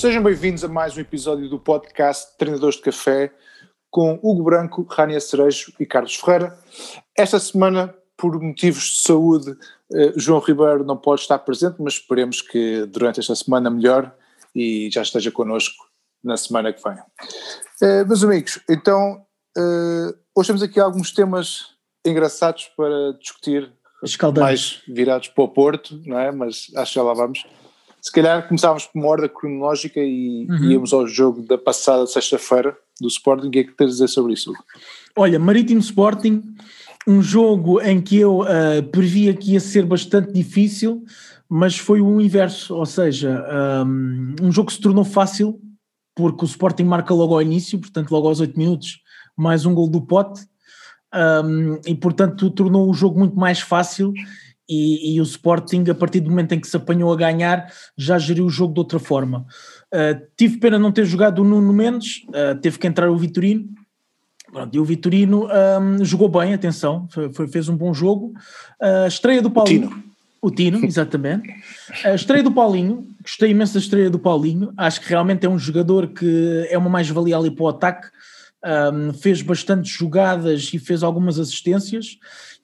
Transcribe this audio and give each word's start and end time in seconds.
Sejam 0.00 0.22
bem-vindos 0.22 0.64
a 0.64 0.68
mais 0.68 0.96
um 0.96 1.00
episódio 1.00 1.46
do 1.46 1.60
podcast 1.60 2.34
Treinadores 2.38 2.76
de 2.76 2.80
Café 2.80 3.30
com 3.90 4.18
Hugo 4.22 4.44
Branco, 4.44 4.82
Rania 4.88 5.20
Cerejo 5.20 5.74
e 5.78 5.84
Carlos 5.84 6.16
Ferreira. 6.16 6.58
Esta 7.14 7.38
semana, 7.38 7.94
por 8.16 8.40
motivos 8.40 8.84
de 8.84 9.02
saúde, 9.02 9.54
eh, 9.92 10.14
João 10.16 10.40
Ribeiro 10.40 10.84
não 10.84 10.96
pode 10.96 11.20
estar 11.20 11.38
presente, 11.40 11.76
mas 11.80 11.92
esperemos 11.92 12.40
que 12.40 12.86
durante 12.86 13.20
esta 13.20 13.34
semana 13.34 13.68
melhor 13.68 14.10
e 14.54 14.88
já 14.90 15.02
esteja 15.02 15.30
connosco 15.30 15.84
na 16.24 16.38
semana 16.38 16.72
que 16.72 16.82
vem. 16.82 16.96
Eh, 17.82 18.02
meus 18.06 18.24
amigos, 18.24 18.58
então 18.70 19.22
eh, 19.54 20.14
hoje 20.34 20.46
temos 20.46 20.62
aqui 20.62 20.80
alguns 20.80 21.12
temas 21.12 21.74
engraçados 22.06 22.72
para 22.74 23.12
discutir, 23.20 23.70
mais 24.38 24.80
virados 24.88 25.28
para 25.28 25.44
o 25.44 25.48
Porto, 25.48 26.00
não 26.06 26.18
é? 26.18 26.32
Mas 26.32 26.72
acho 26.74 26.92
que 26.92 26.98
já 26.98 27.02
lá 27.02 27.12
vamos. 27.12 27.44
Se 28.00 28.10
calhar 28.10 28.46
começávamos 28.48 28.86
por 28.86 28.98
uma 28.98 29.08
ordem 29.08 29.28
cronológica 29.28 30.00
e 30.00 30.46
uhum. 30.48 30.70
íamos 30.70 30.92
ao 30.92 31.06
jogo 31.06 31.42
da 31.42 31.58
passada 31.58 32.06
sexta-feira 32.06 32.76
do 33.00 33.08
Sporting. 33.08 33.48
O 33.48 33.50
que 33.50 33.58
é 33.58 33.64
que 33.64 33.72
tens 33.72 33.88
a 33.88 33.90
dizer 33.90 34.08
sobre 34.08 34.32
isso? 34.32 34.52
Olha, 35.16 35.38
Marítimo 35.38 35.80
Sporting, 35.80 36.42
um 37.06 37.20
jogo 37.20 37.80
em 37.80 38.00
que 38.00 38.16
eu 38.16 38.40
uh, 38.40 38.82
previa 38.90 39.34
que 39.34 39.52
ia 39.52 39.60
ser 39.60 39.84
bastante 39.84 40.32
difícil, 40.32 41.02
mas 41.48 41.76
foi 41.76 42.00
o 42.00 42.20
inverso, 42.20 42.74
ou 42.74 42.86
seja, 42.86 43.44
um, 43.84 44.34
um 44.42 44.52
jogo 44.52 44.68
que 44.68 44.74
se 44.74 44.80
tornou 44.80 45.04
fácil 45.04 45.60
porque 46.14 46.44
o 46.44 46.46
Sporting 46.46 46.84
marca 46.84 47.14
logo 47.14 47.34
ao 47.34 47.42
início, 47.42 47.78
portanto 47.78 48.10
logo 48.10 48.28
aos 48.28 48.40
8 48.40 48.58
minutos, 48.58 49.00
mais 49.36 49.64
um 49.64 49.74
gol 49.74 49.88
do 49.88 50.02
Pote, 50.02 50.42
um, 51.14 51.80
e 51.86 51.94
portanto 51.94 52.50
tornou 52.50 52.88
o 52.88 52.94
jogo 52.94 53.18
muito 53.18 53.36
mais 53.36 53.60
fácil 53.60 54.12
e, 54.70 55.14
e, 55.14 55.20
o 55.20 55.24
Sporting, 55.24 55.84
a 55.90 55.94
partir 55.94 56.20
do 56.20 56.30
momento 56.30 56.52
em 56.52 56.60
que 56.60 56.68
se 56.68 56.76
apanhou 56.76 57.12
a 57.12 57.16
ganhar, 57.16 57.72
já 57.98 58.16
geriu 58.18 58.46
o 58.46 58.50
jogo 58.50 58.72
de 58.72 58.78
outra 58.78 59.00
forma. 59.00 59.44
Uh, 59.92 60.24
tive 60.36 60.58
pena 60.58 60.78
não 60.78 60.92
ter 60.92 61.04
jogado 61.04 61.40
o 61.40 61.44
Nuno 61.44 61.72
Mendes, 61.72 62.22
uh, 62.28 62.56
teve 62.60 62.78
que 62.78 62.86
entrar 62.86 63.10
o 63.10 63.16
Vitorino. 63.16 63.68
Pronto, 64.52 64.74
e 64.74 64.78
o 64.78 64.84
Vitorino 64.84 65.48
um, 65.80 66.04
jogou 66.04 66.28
bem, 66.28 66.54
atenção, 66.54 67.08
foi, 67.10 67.32
foi, 67.32 67.48
fez 67.48 67.68
um 67.68 67.76
bom 67.76 67.92
jogo. 67.92 68.32
Uh, 68.80 69.08
estreia 69.08 69.42
do 69.42 69.50
Paulinho. 69.50 69.88
O 70.40 70.50
Tino. 70.50 70.78
O 70.78 70.78
Tino, 70.78 70.84
exatamente. 70.84 71.52
A 72.04 72.14
estreia 72.14 72.42
do 72.42 72.52
Paulinho, 72.52 73.08
gostei 73.22 73.50
imenso 73.50 73.74
da 73.74 73.80
estreia 73.80 74.08
do 74.08 74.20
Paulinho. 74.20 74.72
Acho 74.76 75.00
que 75.00 75.08
realmente 75.08 75.44
é 75.44 75.48
um 75.48 75.58
jogador 75.58 76.08
que 76.08 76.66
é 76.70 76.78
uma 76.78 76.88
mais-valia 76.88 77.36
ali 77.36 77.50
para 77.50 77.64
o 77.64 77.68
ataque. 77.68 78.08
Um, 78.62 79.14
fez 79.14 79.40
bastantes 79.40 79.90
jogadas 79.90 80.70
e 80.74 80.78
fez 80.78 81.02
algumas 81.02 81.38
assistências 81.38 82.18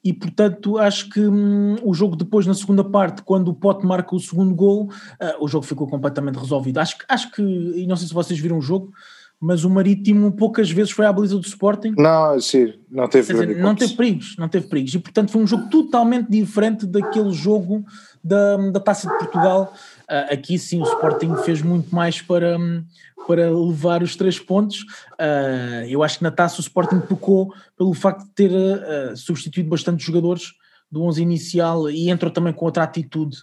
e 0.07 0.13
portanto 0.13 0.79
acho 0.79 1.11
que 1.11 1.21
hum, 1.21 1.75
o 1.83 1.93
jogo 1.93 2.15
depois 2.15 2.47
na 2.47 2.55
segunda 2.55 2.85
parte, 2.85 3.23
quando 3.23 3.49
o 3.49 3.55
Pote 3.55 3.85
marca 3.85 4.15
o 4.15 4.21
segundo 4.21 4.55
gol, 4.55 4.85
uh, 4.85 5.45
o 5.45 5.49
jogo 5.49 5.67
ficou 5.67 5.89
completamente 5.89 6.39
resolvido. 6.39 6.79
Acho, 6.79 6.97
acho 7.09 7.33
que, 7.33 7.43
e 7.43 7.85
não 7.89 7.97
sei 7.97 8.07
se 8.07 8.15
vocês 8.15 8.39
viram 8.39 8.59
o 8.59 8.63
jogo, 8.63 8.93
mas 9.41 9.65
o 9.65 9.71
Marítimo 9.71 10.31
poucas 10.31 10.71
vezes 10.71 10.93
foi 10.93 11.07
à 11.07 11.13
baliza 11.13 11.35
do 11.35 11.45
Sporting. 11.45 11.93
Não, 11.99 12.41
sim, 12.41 12.73
não 12.89 13.09
teve 13.09 13.33
dizer, 13.33 13.59
Não 13.59 13.75
teve 13.75 13.97
perigos, 13.97 14.37
não 14.39 14.49
teve 14.49 14.69
perigos. 14.69 14.95
E 14.95 14.99
portanto 15.01 15.33
foi 15.33 15.43
um 15.43 15.47
jogo 15.47 15.69
totalmente 15.69 16.31
diferente 16.31 16.87
daquele 16.87 17.33
jogo 17.33 17.85
da, 18.23 18.57
da 18.71 18.79
Taça 18.79 19.09
de 19.09 19.19
Portugal. 19.19 19.73
Uh, 20.11 20.33
aqui 20.33 20.59
sim 20.59 20.81
o 20.81 20.85
Sporting 20.85 21.35
fez 21.45 21.63
muito 21.63 21.95
mais 21.95 22.23
para, 22.23 22.57
hum, 22.59 22.85
para 23.27 23.51
levar 23.51 24.03
os 24.03 24.15
três 24.15 24.39
pontos. 24.39 24.83
Uh, 25.21 25.85
eu 25.89 26.03
acho 26.03 26.19
que 26.19 26.25
na 26.25 26.31
taça 26.31 26.59
o 26.59 26.61
Sporting 26.61 27.01
tocou 27.01 27.53
pelo 27.77 27.93
facto 27.93 28.25
de 28.25 28.31
ter 28.31 28.51
uh, 28.51 29.17
substituído 29.17 29.69
bastante 29.69 30.05
jogadores 30.05 30.53
do 30.91 31.03
11 31.03 31.23
inicial 31.23 31.91
e 31.91 32.11
entrou 32.11 32.31
também 32.31 32.53
com 32.53 32.65
outra 32.65 32.85
atitude. 32.85 33.37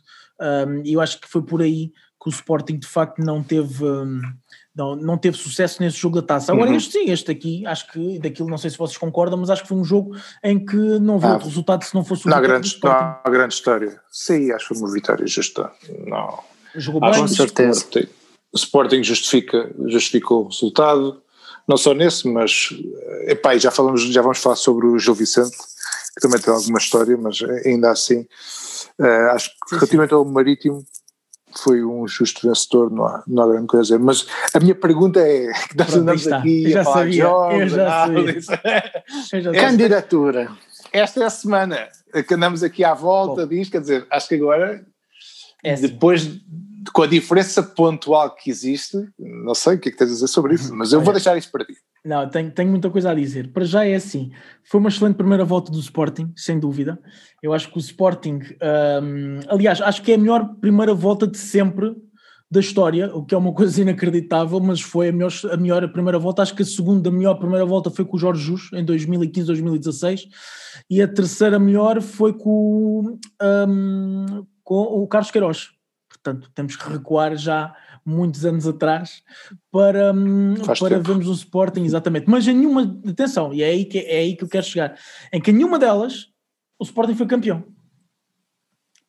E 0.83 0.93
eu 0.93 0.99
acho 0.99 1.21
que 1.21 1.27
foi 1.27 1.41
por 1.41 1.61
aí 1.61 1.91
que 2.21 2.29
o 2.29 2.31
Sporting 2.31 2.77
de 2.79 2.87
facto 2.87 3.19
não 3.19 3.43
teve. 3.43 3.83
Um, 3.83 4.21
não, 4.75 4.95
não 4.95 5.17
teve 5.17 5.37
sucesso 5.37 5.83
nesse 5.83 5.97
jogo 5.97 6.19
da 6.19 6.25
taça. 6.25 6.51
Agora, 6.51 6.71
uhum. 6.71 6.77
este 6.77 6.93
sim, 6.93 7.11
este 7.11 7.29
aqui, 7.29 7.65
acho 7.67 7.91
que 7.91 8.17
daquilo 8.17 8.49
não 8.49 8.57
sei 8.57 8.71
se 8.71 8.77
vocês 8.77 8.97
concordam, 8.97 9.37
mas 9.37 9.51
acho 9.51 9.61
que 9.61 9.67
foi 9.67 9.77
um 9.77 9.83
jogo 9.83 10.15
em 10.43 10.65
que 10.65 10.75
não 10.75 11.15
houve 11.15 11.27
ah, 11.27 11.33
outro 11.33 11.47
resultado 11.47 11.83
se 11.83 11.93
não 11.93 12.03
fosse 12.03 12.25
o 12.25 12.29
não, 12.29 12.41
grande, 12.41 12.79
não 12.81 12.91
há 12.91 13.21
grande 13.29 13.53
história. 13.53 14.01
Sim, 14.09 14.51
acho 14.51 14.67
que 14.67 14.73
foi 14.73 14.83
uma 14.83 14.91
vitória 14.91 15.27
justa. 15.27 15.71
Não. 16.07 16.39
Jogou 16.75 17.01
bem, 17.01 17.19
com 17.19 17.27
certeza 17.27 17.85
o 18.53 18.57
Sporting 18.57 19.03
justifica, 19.03 19.73
justificou 19.87 20.45
o 20.45 20.47
resultado, 20.47 21.19
não 21.67 21.75
só 21.75 21.93
nesse, 21.93 22.27
mas 22.27 22.69
epá, 23.25 23.57
já, 23.57 23.71
falamos, 23.71 24.03
já 24.03 24.21
vamos 24.21 24.37
falar 24.37 24.55
sobre 24.55 24.85
o 24.85 24.99
Gil 24.99 25.15
Vicente, 25.15 25.57
que 25.57 26.21
também 26.21 26.39
tem 26.39 26.53
alguma 26.53 26.77
história, 26.77 27.17
mas 27.17 27.39
ainda 27.65 27.89
assim, 27.89 28.27
uh, 28.99 29.31
acho 29.31 29.49
que 29.49 29.75
relativamente 29.75 30.13
ao 30.13 30.23
Marítimo, 30.23 30.85
foi 31.55 31.83
um 31.83 32.07
justo 32.07 32.47
vencedor, 32.47 32.91
não 32.91 33.05
há, 33.05 33.23
não 33.27 33.43
há 33.43 33.47
grande 33.47 33.67
coisa 33.67 33.81
a 33.81 33.97
dizer. 33.97 33.99
Mas 33.99 34.27
a 34.55 34.59
minha 34.59 34.73
pergunta 34.73 35.19
é: 35.19 35.51
que 35.69 35.77
nós 35.77 35.93
andamos 35.93 36.27
aqui 36.27 36.71
já 36.71 36.81
a 36.81 36.83
falar 36.83 36.97
sabia, 36.97 37.23
jogos, 37.23 37.59
eu 37.59 37.69
já 37.69 38.07
sabia. 39.21 39.53
Candidatura. 39.53 40.51
Esta 40.91 41.23
é 41.23 41.25
a 41.25 41.29
semana 41.29 41.89
que 42.27 42.33
andamos 42.33 42.63
aqui 42.63 42.83
à 42.83 42.95
volta 42.95 43.43
Bom. 43.43 43.47
disto, 43.47 43.71
quer 43.71 43.81
dizer, 43.81 44.07
acho 44.09 44.27
que 44.27 44.35
agora, 44.35 44.83
é 45.63 45.73
assim. 45.73 45.87
depois 45.87 46.41
com 46.91 47.01
a 47.01 47.07
diferença 47.07 47.63
pontual 47.63 48.35
que 48.35 48.49
existe, 48.49 48.97
não 49.17 49.55
sei 49.55 49.75
o 49.75 49.79
que 49.79 49.89
é 49.89 49.91
que 49.91 49.97
tens 49.97 50.09
a 50.09 50.13
dizer 50.13 50.27
sobre 50.27 50.55
isso, 50.55 50.75
mas 50.75 50.91
eu 50.91 51.01
vou 51.01 51.13
deixar 51.13 51.37
isso 51.37 51.51
para 51.51 51.65
ti. 51.65 51.73
Não, 52.05 52.27
tenho, 52.29 52.51
tenho 52.51 52.69
muita 52.69 52.89
coisa 52.89 53.11
a 53.11 53.15
dizer. 53.15 53.53
Para 53.53 53.63
já 53.63 53.85
é 53.85 53.95
assim, 53.95 54.31
foi 54.63 54.79
uma 54.79 54.89
excelente 54.89 55.15
primeira 55.15 55.45
volta 55.45 55.71
do 55.71 55.79
Sporting, 55.79 56.33
sem 56.35 56.59
dúvida. 56.59 56.99
Eu 57.41 57.53
acho 57.53 57.71
que 57.71 57.77
o 57.77 57.79
Sporting, 57.79 58.39
um, 59.01 59.39
aliás, 59.47 59.79
acho 59.81 60.01
que 60.03 60.11
é 60.11 60.15
a 60.15 60.17
melhor 60.17 60.55
primeira 60.59 60.93
volta 60.93 61.25
de 61.25 61.37
sempre 61.37 61.95
da 62.51 62.59
história, 62.59 63.09
o 63.15 63.25
que 63.25 63.33
é 63.33 63.37
uma 63.37 63.53
coisa 63.53 63.81
inacreditável, 63.81 64.59
mas 64.59 64.79
foi 64.79 65.09
a 65.09 65.11
melhor, 65.11 65.31
a 65.51 65.57
melhor 65.57 65.91
primeira 65.91 66.19
volta. 66.19 66.41
Acho 66.41 66.53
que 66.53 66.61
a 66.61 66.65
segunda 66.65 67.09
melhor 67.09 67.35
primeira 67.35 67.65
volta 67.65 67.89
foi 67.89 68.05
com 68.05 68.17
o 68.17 68.19
Jorge 68.19 68.43
Jus, 68.43 68.69
em 68.73 68.85
2015, 68.85 69.47
2016, 69.47 70.27
e 70.89 71.01
a 71.01 71.07
terceira 71.07 71.57
melhor 71.57 72.01
foi 72.01 72.33
com, 72.33 73.17
um, 73.41 74.45
com 74.63 74.81
o 74.81 75.07
Carlos 75.07 75.31
Queiroz, 75.31 75.69
Portanto, 76.23 76.49
temos 76.55 76.75
que 76.75 76.89
recuar 76.89 77.35
já 77.35 77.75
muitos 78.05 78.45
anos 78.45 78.65
atrás 78.65 79.21
para, 79.71 80.13
hum, 80.13 80.55
para 80.79 80.99
vermos 80.99 81.27
o 81.27 81.33
Sporting, 81.33 81.83
exatamente. 81.83 82.29
Mas 82.29 82.47
em 82.47 82.55
nenhuma, 82.55 82.99
atenção, 83.07 83.53
e 83.53 83.61
é 83.61 83.67
aí, 83.67 83.85
que, 83.85 83.99
é 83.99 84.19
aí 84.19 84.35
que 84.35 84.43
eu 84.43 84.47
quero 84.47 84.65
chegar, 84.65 84.97
em 85.31 85.41
que 85.41 85.51
em 85.51 85.55
nenhuma 85.55 85.77
delas 85.77 86.27
o 86.79 86.83
Sporting 86.83 87.15
foi 87.15 87.27
campeão. 87.27 87.63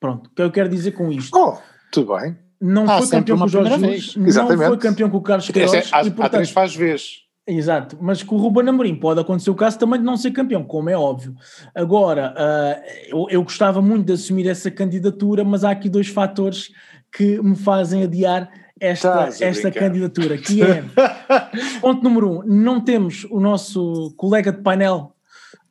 Pronto, 0.01 0.27
o 0.27 0.31
que 0.35 0.43
eu 0.43 0.51
quero 0.51 0.69
dizer 0.69 0.93
com 0.93 1.11
isto? 1.13 1.37
Oh, 1.37 1.57
tudo 1.93 2.17
bem. 2.17 2.37
Não 2.61 2.89
ah, 2.91 2.99
foi 2.99 3.09
campeão 3.09 3.39
com 3.39 3.45
o 3.45 3.49
Jorge 3.49 3.79
Jesus, 3.79 4.17
não 4.17 4.57
foi 4.57 4.79
campeão 4.79 5.11
com 5.11 5.17
o 5.19 5.23
Carlos 5.23 5.49
Queiroz. 5.49 5.75
É, 5.75 5.79
há, 5.93 6.03
e, 6.03 6.11
portanto, 6.11 6.21
há 6.21 6.29
três 6.31 6.51
faz 6.51 6.75
vezes. 6.75 7.24
Exato, 7.47 7.99
mas 8.00 8.22
com 8.22 8.37
o 8.37 8.38
Ruben 8.38 8.66
Amorim 8.69 8.97
pode 8.97 9.21
acontecer 9.21 9.50
o 9.50 9.55
caso 9.55 9.78
também 9.78 9.99
de 9.99 10.05
não 10.06 10.16
ser 10.16 10.31
campeão, 10.31 10.65
como 10.65 10.88
é 10.88 10.97
óbvio. 10.97 11.34
Agora, 11.75 12.34
uh, 12.34 12.82
eu, 13.06 13.27
eu 13.28 13.43
gostava 13.43 13.82
muito 13.82 14.06
de 14.06 14.15
assumir 14.15 14.49
essa 14.49 14.71
candidatura, 14.71 15.44
mas 15.44 15.62
há 15.62 15.71
aqui 15.71 15.91
dois 15.91 16.09
fatores 16.09 16.72
que 17.12 17.41
me 17.43 17.55
fazem 17.55 18.03
adiar 18.03 18.50
esta, 18.81 19.28
esta 19.41 19.71
candidatura, 19.71 20.38
que 20.38 20.62
é, 20.62 20.84
ponto 21.81 22.03
número 22.03 22.41
um, 22.41 22.43
não 22.44 22.81
temos 22.81 23.25
o 23.31 23.38
nosso 23.38 24.12
colega 24.16 24.50
de 24.50 24.62
painel 24.62 25.14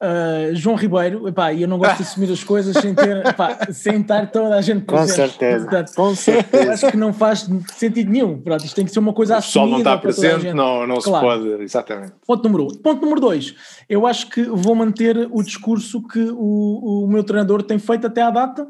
Uh, 0.04 0.54
João 0.54 0.76
Ribeiro, 0.76 1.30
epá, 1.30 1.54
eu 1.54 1.66
não 1.66 1.78
gosto 1.78 1.96
de 1.96 2.04
assumir 2.04 2.30
as 2.30 2.44
coisas 2.44 2.76
sem 2.76 2.94
ter, 2.94 3.24
epá, 3.26 3.58
sem 3.72 4.02
estar 4.02 4.30
toda 4.30 4.56
a 4.56 4.62
gente 4.62 4.84
presente. 4.84 5.08
Com 5.08 5.16
certeza, 5.16 5.66
Portanto, 5.66 5.96
com 5.96 6.16
certeza. 6.16 6.74
Acho 6.74 6.92
que 6.92 6.98
não 6.98 7.14
faz 7.14 7.50
sentido 7.74 8.12
nenhum, 8.12 8.42
Pronto, 8.42 8.66
isto 8.66 8.76
tem 8.76 8.84
que 8.84 8.92
ser 8.92 9.00
uma 9.00 9.14
coisa 9.14 9.38
assumida. 9.38 9.68
O 9.68 9.72
não 9.72 9.78
está 9.78 9.98
presente, 9.98 10.54
não, 10.54 10.86
não 10.86 10.98
claro. 10.98 11.42
se 11.42 11.50
pode, 11.50 11.64
exatamente. 11.64 12.12
Ponto 12.28 12.44
número 12.44 12.66
um. 12.66 12.78
Ponto 12.82 13.02
número 13.02 13.22
dois, 13.22 13.56
eu 13.88 14.06
acho 14.06 14.30
que 14.30 14.44
vou 14.44 14.76
manter 14.76 15.30
o 15.32 15.42
discurso 15.42 16.06
que 16.06 16.20
o, 16.20 17.06
o 17.06 17.08
meu 17.08 17.24
treinador 17.24 17.64
tem 17.64 17.80
feito 17.80 18.06
até 18.06 18.24
à 18.24 18.30
data 18.30 18.68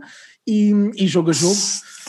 e, 0.48 0.72
e 0.95 1.07
jogo 1.07 1.30
a 1.30 1.34
jogo 1.34 1.56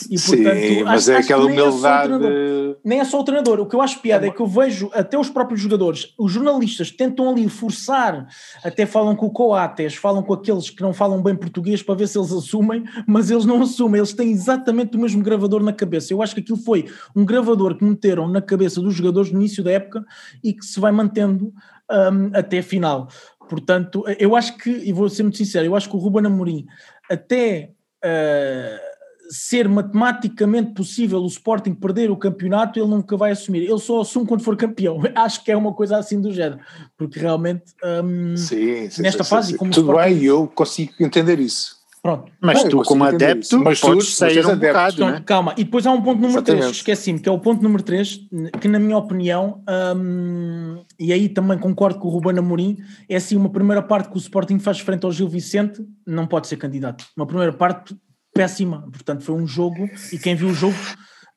e, 0.09 0.19
portanto, 0.19 0.57
Sim, 0.57 0.83
mas 0.83 1.07
é 1.07 1.17
aquela 1.17 1.45
humildade. 1.45 2.13
É 2.25 2.55
nem 2.83 2.99
é 2.99 3.03
só 3.03 3.19
o 3.19 3.23
treinador. 3.23 3.59
O 3.59 3.65
que 3.65 3.75
eu 3.75 3.81
acho 3.81 3.99
piada 3.99 4.25
é, 4.25 4.29
é 4.29 4.31
que 4.31 4.39
eu 4.39 4.45
vejo 4.45 4.91
até 4.93 5.17
os 5.17 5.29
próprios 5.29 5.59
jogadores, 5.59 6.13
os 6.19 6.31
jornalistas 6.31 6.91
tentam 6.91 7.29
ali 7.29 7.49
forçar, 7.49 8.27
até 8.63 8.85
falam 8.85 9.15
com 9.15 9.25
o 9.25 9.31
Coates, 9.31 9.95
falam 9.95 10.21
com 10.21 10.33
aqueles 10.33 10.69
que 10.69 10.81
não 10.81 10.93
falam 10.93 11.21
bem 11.21 11.35
português 11.35 11.81
para 11.81 11.95
ver 11.95 12.07
se 12.07 12.17
eles 12.17 12.31
assumem, 12.31 12.83
mas 13.07 13.31
eles 13.31 13.45
não 13.45 13.61
assumem, 13.63 13.99
eles 13.99 14.13
têm 14.13 14.31
exatamente 14.31 14.95
o 14.95 14.99
mesmo 14.99 15.23
gravador 15.23 15.63
na 15.63 15.73
cabeça. 15.73 16.13
Eu 16.13 16.21
acho 16.21 16.35
que 16.35 16.41
aquilo 16.41 16.59
foi 16.59 16.85
um 17.15 17.25
gravador 17.25 17.75
que 17.75 17.83
meteram 17.83 18.27
na 18.27 18.41
cabeça 18.41 18.79
dos 18.79 18.93
jogadores 18.93 19.31
no 19.31 19.39
início 19.39 19.63
da 19.63 19.71
época 19.71 20.05
e 20.43 20.53
que 20.53 20.63
se 20.63 20.79
vai 20.79 20.91
mantendo 20.91 21.51
um, 21.91 22.37
até 22.37 22.59
a 22.59 22.63
final. 22.63 23.07
Portanto, 23.49 24.03
eu 24.19 24.35
acho 24.35 24.57
que, 24.57 24.69
e 24.69 24.91
vou 24.91 25.09
ser 25.09 25.23
muito 25.23 25.37
sincero, 25.37 25.65
eu 25.65 25.75
acho 25.75 25.89
que 25.89 25.95
o 25.95 25.99
Ruben 25.99 26.25
Amorim 26.25 26.65
até. 27.09 27.71
Uh, 28.05 28.95
ser 29.29 29.67
matematicamente 29.67 30.73
possível 30.73 31.19
o 31.19 31.27
Sporting 31.27 31.73
perder 31.73 32.11
o 32.11 32.17
campeonato, 32.17 32.79
ele 32.79 32.87
nunca 32.87 33.17
vai 33.17 33.31
assumir. 33.31 33.63
Ele 33.63 33.79
só 33.79 34.01
assume 34.01 34.27
quando 34.27 34.43
for 34.43 34.55
campeão. 34.55 35.01
Acho 35.15 35.43
que 35.43 35.51
é 35.51 35.57
uma 35.57 35.73
coisa 35.73 35.97
assim 35.97 36.21
do 36.21 36.31
género, 36.31 36.59
porque 36.97 37.19
realmente 37.19 37.63
um, 37.83 38.37
sim, 38.37 38.89
sim, 38.89 39.01
nesta 39.01 39.23
sim, 39.23 39.29
fase. 39.29 39.57
Tudo 39.57 39.71
Sporting... 39.71 40.13
bem, 40.15 40.23
eu 40.23 40.47
consigo 40.47 40.93
entender 40.99 41.39
isso. 41.39 41.74
Pronto. 42.05 42.31
Mas 42.39 42.63
tu, 42.65 42.83
como 42.83 43.03
adepto. 43.03 43.59
Mas 43.63 43.79
tu- 43.79 43.87
podes 43.87 44.05
mas 44.05 44.13
sair 44.15 44.45
um 44.45 44.51
adepto. 44.51 44.67
bocado, 44.67 44.93
Então, 44.95 45.09
né? 45.09 45.23
calma, 45.25 45.55
e 45.57 45.63
depois 45.63 45.87
há 45.87 45.91
um 45.91 46.03
ponto 46.03 46.21
número 46.21 46.39
3, 46.43 46.57
Exatamente. 46.59 46.75
esqueci-me, 46.77 47.19
que 47.19 47.27
é 47.27 47.31
o 47.31 47.39
ponto 47.39 47.63
número 47.63 47.81
3, 47.81 48.19
que 48.61 48.67
na 48.67 48.77
minha 48.77 48.95
opinião, 48.95 49.63
hum, 49.97 50.83
e 50.99 51.11
aí 51.11 51.27
também 51.27 51.57
concordo 51.57 51.97
com 51.97 52.07
o 52.07 52.11
Ruben 52.11 52.37
Amorim, 52.37 52.77
é 53.09 53.15
assim 53.15 53.35
uma 53.35 53.49
primeira 53.49 53.81
parte 53.81 54.09
que 54.09 54.17
o 54.17 54.19
Sporting 54.19 54.59
faz 54.59 54.79
frente 54.79 55.03
ao 55.03 55.11
Gil 55.11 55.27
Vicente, 55.27 55.83
não 56.05 56.27
pode 56.27 56.45
ser 56.47 56.57
candidato. 56.57 57.03
Uma 57.17 57.25
primeira 57.25 57.51
parte 57.51 57.95
péssima, 58.35 58.87
portanto 58.91 59.23
foi 59.23 59.33
um 59.33 59.47
jogo, 59.47 59.89
e 60.13 60.19
quem 60.19 60.35
viu 60.35 60.49
o 60.49 60.53
jogo, 60.53 60.75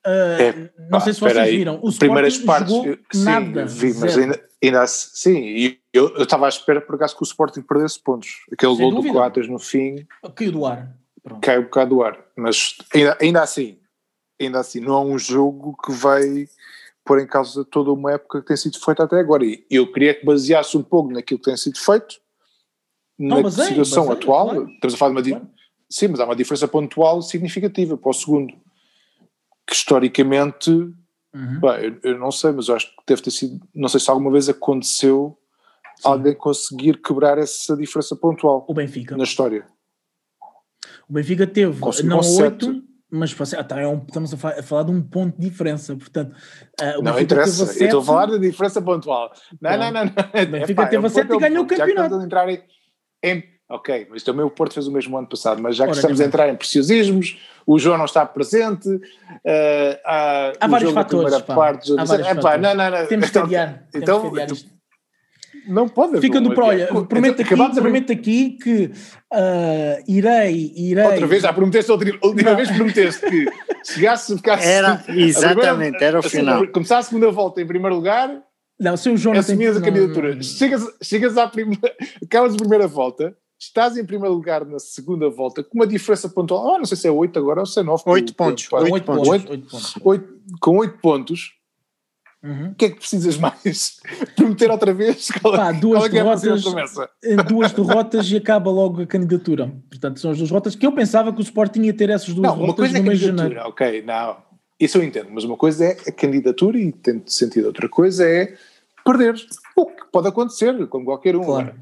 uh, 0.06 0.43
É, 0.43 0.53
não 0.91 0.99
pá, 0.99 1.00
sei 1.00 1.14
se 1.14 1.21
vocês 1.21 1.38
aí. 1.38 1.56
viram, 1.56 1.79
o 1.82 1.91
Primeiras 1.93 2.35
Sporting 2.35 2.47
partes, 2.47 2.75
jogou 2.75 2.87
eu- 2.88 2.99
sim, 3.11 3.25
nada, 3.25 3.64
vi, 3.64 3.87
mas 3.94 4.12
zero. 4.12 4.21
ainda, 4.21 4.41
ainda 4.62 4.82
assim, 4.82 5.10
sim, 5.14 5.78
eu 5.93 6.22
estava 6.22 6.46
à 6.46 6.49
espera 6.49 6.81
por 6.81 6.94
acaso 6.94 7.16
que 7.16 7.22
o 7.22 7.25
Sporting 7.25 7.62
perdesse 7.62 8.00
pontos. 8.00 8.44
Aquele 8.52 8.75
Sem 8.75 8.82
gol 8.82 8.90
do 8.90 8.96
dúvida. 8.96 9.14
Coates 9.14 9.49
no 9.49 9.58
fim 9.58 10.06
caiu 10.34 10.52
do 10.52 10.66
ar. 10.66 10.96
Pronto. 11.22 11.40
cai 11.40 11.58
um 11.58 11.64
bocado 11.64 11.96
do 11.96 12.02
ar, 12.02 12.19
mas 12.37 12.76
ainda, 12.94 13.19
ainda 13.20 13.43
assim, 13.43 13.78
ainda 14.40 14.60
assim, 14.60 14.81
não 14.81 14.94
é 14.94 15.00
um 15.14 15.19
jogo 15.19 15.76
que 15.84 15.93
vai 15.93 16.49
pôr 17.05 17.20
em 17.20 17.26
causa 17.26 17.64
toda 17.64 17.93
uma 17.93 18.12
época 18.12 18.40
que 18.40 18.49
tem 18.49 18.56
sido 18.56 18.78
feita 18.78 19.02
até 19.05 19.19
agora. 19.19 19.44
E 19.44 19.64
eu 19.70 19.90
queria 19.90 20.14
que 20.14 20.25
baseasse 20.25 20.76
um 20.76 20.82
pouco 20.82 21.11
naquilo 21.12 21.38
que 21.40 21.46
tem 21.46 21.56
sido 21.56 21.78
feito, 21.78 22.20
na 23.19 23.37
Não, 23.37 23.43
mas 23.43 23.58
é, 23.58 23.66
situação 23.66 24.06
mas 24.06 24.16
é, 24.16 24.19
atual. 24.20 24.49
claro. 24.50 24.70
Estamos 24.70 24.94
a 24.94 24.96
falar 24.96 25.20
de 25.22 25.32
uma. 25.32 25.40
Claro. 25.40 25.54
Sim, 25.90 26.08
mas 26.08 26.20
há 26.20 26.25
uma 26.26 26.37
diferença 26.37 26.69
pontual 26.69 27.22
significativa 27.22 27.96
para 27.96 28.11
o 28.11 28.12
segundo. 28.12 28.52
Que 29.66 29.75
historicamente, 29.75 30.70
Uhum. 31.34 31.60
bem, 31.60 31.84
eu, 32.02 32.12
eu 32.12 32.19
não 32.19 32.30
sei, 32.30 32.52
mas 32.52 32.69
eu 32.69 32.76
acho 32.76 32.86
que 32.86 33.02
deve 33.06 33.22
ter 33.22 33.30
sido. 33.30 33.60
Não 33.75 33.88
sei 33.88 34.00
se 34.00 34.10
alguma 34.10 34.30
vez 34.30 34.48
aconteceu 34.48 35.38
alguém 36.04 36.34
conseguir 36.34 37.00
quebrar 37.02 37.38
essa 37.38 37.76
diferença 37.76 38.14
pontual 38.16 38.64
O 38.69 38.75
Benfica. 38.75 39.16
na 39.16 39.25
história. 39.25 39.66
O 41.08 41.12
Benfica 41.12 41.46
teve, 41.46 41.78
Conseguiu 41.80 42.10
não 42.10 42.20
oito, 42.20 42.82
mas 43.10 43.34
ah, 43.54 43.64
tá, 43.64 43.80
é 43.80 43.86
um- 43.86 44.04
estamos 44.06 44.32
a, 44.32 44.36
fa- 44.36 44.58
a 44.58 44.62
falar 44.62 44.82
de 44.84 44.90
um 44.92 45.02
ponto 45.02 45.38
de 45.38 45.48
diferença, 45.48 45.96
portanto, 45.96 46.34
o 46.80 47.02
Não 47.02 47.12
Benfica 47.14 47.22
interessa, 47.22 47.64
eu 47.64 47.84
estou 47.86 48.00
a 48.00 48.04
falar 48.04 48.26
da 48.26 48.38
diferença 48.38 48.80
pontual. 48.82 49.32
Não, 49.60 49.70
Pronto. 49.70 49.80
não, 49.80 49.90
não. 49.92 50.04
não. 50.04 50.50
Benfica 50.50 50.72
Epá, 50.72 50.86
teve 50.86 50.96
é 50.96 51.00
um 51.00 51.06
a 51.06 51.08
sete 51.10 51.28
ponto, 51.28 51.36
e 51.44 51.48
ganhou 51.48 51.64
o 51.64 51.66
ponto. 51.66 51.78
Já 51.78 51.86
que 51.86 51.92
campeonato. 51.94 52.25
entrar 52.25 52.48
em, 52.50 52.62
em- 53.25 53.44
Ok, 53.70 54.06
mas 54.11 54.23
também 54.23 54.44
o 54.44 54.50
Porto 54.50 54.73
fez 54.75 54.87
o 54.87 54.93
mesmo 54.93 55.17
ano 55.19 55.26
passado, 55.29 55.61
mas 55.61 55.76
já 55.76 55.85
que 55.85 55.91
Ora, 55.91 55.99
estamos 55.99 56.20
a 56.20 56.25
entrar 56.25 56.49
em 56.49 56.56
preciosismos, 56.56 57.38
o 57.67 57.79
João 57.79 57.99
não 57.99 58.06
está 58.06 58.25
presente, 58.25 58.88
eh, 59.44 60.00
há, 60.06 60.53
Há 60.59 60.67
o 60.67 60.70
vários 60.70 60.93
fatores, 60.93 61.25
primeira 61.35 61.44
pá. 61.44 61.55
parte, 61.55 61.93
Há 61.93 62.05
vários 62.05 62.26
epá, 62.29 62.41
fatores. 62.43 62.62
não, 62.62 62.75
não, 62.75 62.91
não. 62.91 63.06
Temos 63.06 63.26
que 63.26 63.31
Então, 63.31 63.43
adiar, 63.44 63.85
então, 63.94 64.31
temos 64.31 64.47
que 64.47 64.55
isto. 64.55 64.79
Não 65.67 65.87
pode 65.87 66.19
Fica 66.20 66.38
um 66.38 66.49
pro, 66.55 66.65
olha, 66.65 66.87
prometo 67.06 67.43
Então, 67.43 67.67
aqui, 67.67 67.81
prometo 67.81 68.11
aqui 68.12 68.50
que 68.62 68.91
ah, 69.31 69.99
irei, 70.09 70.73
irei... 70.75 71.05
Outra 71.05 71.26
vez, 71.26 71.43
já 71.43 71.53
prometeste, 71.53 71.91
a 71.91 71.94
última, 71.94 72.50
Não. 72.50 72.56
vez 72.56 72.71
prometeste 72.71 73.26
que 73.29 73.44
chegasse, 73.85 74.35
ficasse. 74.35 74.67
Era, 74.67 74.93
a 74.93 74.97
primeira- 74.99 75.29
exatamente, 75.29 76.03
era 76.03 76.19
o 76.21 76.23
final. 76.23 76.55
segunda- 76.55 76.73
Começar 76.73 76.99
a 76.99 77.03
segunda 77.03 77.31
volta 77.31 77.61
em 77.61 77.67
primeiro 77.67 77.94
lugar, 77.97 78.31
Não, 78.81 78.97
se 78.97 79.11
o 79.11 79.17
João 79.19 79.35
não 79.35 79.43
tem... 79.43 79.53
assumias 79.53 79.76
a 79.76 79.81
não- 79.81 79.87
candidatura. 79.87 80.35
não- 80.37 80.43
Chegas, 80.43 80.85
chegas 81.03 81.37
à 81.37 81.47
primeira, 81.49 81.94
acabas 82.25 82.55
a 82.55 82.56
primeira 82.56 82.87
volta, 82.87 83.37
estás 83.58 83.96
em 83.96 84.05
primeiro 84.05 84.34
lugar 84.34 84.64
na 84.64 84.78
segunda 84.78 85.28
volta, 85.28 85.62
com 85.64 85.75
uma 85.78 85.87
diferença 85.87 86.28
pontual, 86.28 86.75
ah, 86.75 86.78
não 86.78 86.84
sei 86.84 86.96
se 86.96 87.08
é 87.08 87.10
8 87.10 87.38
agora 87.38 87.60
ou 87.60 87.66
se 87.66 87.78
é 87.81 87.82
9. 87.82 88.02
Oito 88.06 88.34
pontos, 88.34 88.69
Com 88.69 88.76
Oito 88.76 88.93
oito 88.93 89.05
pontos. 89.05 89.94
com 90.60 90.76
8 90.78 90.99
pontos, 90.99 91.55
Uhum. 92.40 92.70
o 92.70 92.75
que 92.76 92.84
é 92.84 92.90
que 92.90 92.96
precisas 92.99 93.37
mais? 93.37 93.99
Prometer 94.37 94.70
outra 94.70 94.94
vez? 94.94 95.28
Qual, 95.43 95.55
Pá, 95.55 95.70
é- 95.70 95.72
duas 95.72 96.05
é 96.05 96.08
que 96.08 96.19
é 96.19 96.22
derrotas- 96.22 97.08
em 97.25 97.37
duas 97.37 97.72
derrotas 97.72 98.31
e 98.31 98.37
acaba 98.37 98.70
logo 98.70 99.02
a 99.02 99.06
candidatura. 99.06 99.72
Portanto, 99.90 100.20
são 100.20 100.31
as 100.31 100.38
duas 100.38 100.49
derrotas 100.49 100.76
que 100.76 100.87
eu 100.87 100.93
pensava 100.93 101.32
que 101.32 101.40
o 101.40 101.43
Sporting 101.43 101.82
ia 101.82 101.93
ter 101.94 102.11
essas 102.11 102.32
duas 102.32 102.49
Não, 102.49 102.62
uma 102.62 102.75
coisa 102.75 102.96
é 102.96 103.00
no 103.00 103.06
mês 103.08 103.19
de 103.19 103.26
janeiro. 103.26 103.56
candidatura, 103.56 103.69
ok, 103.90 104.02
não. 104.02 104.37
Isso 104.78 104.99
eu 104.99 105.02
entendo, 105.02 105.28
mas 105.32 105.43
uma 105.43 105.56
coisa 105.56 105.84
é 105.84 105.96
a 106.06 106.12
candidatura 106.12 106.78
e 106.78 106.93
tem 106.93 107.20
sentido. 107.26 107.66
Outra 107.66 107.88
coisa 107.88 108.25
é 108.25 108.56
perder. 109.04 109.34
O 109.75 109.87
que 109.87 110.04
pode 110.12 110.28
acontecer, 110.28 110.87
como 110.87 111.06
qualquer 111.06 111.34
um. 111.34 111.43
Claro. 111.43 111.70
Agora, 111.70 111.76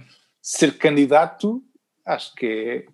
Ser 0.49 0.79
candidato, 0.79 1.61
acho 2.07 2.33
que 2.37 2.47
é, 2.47 2.85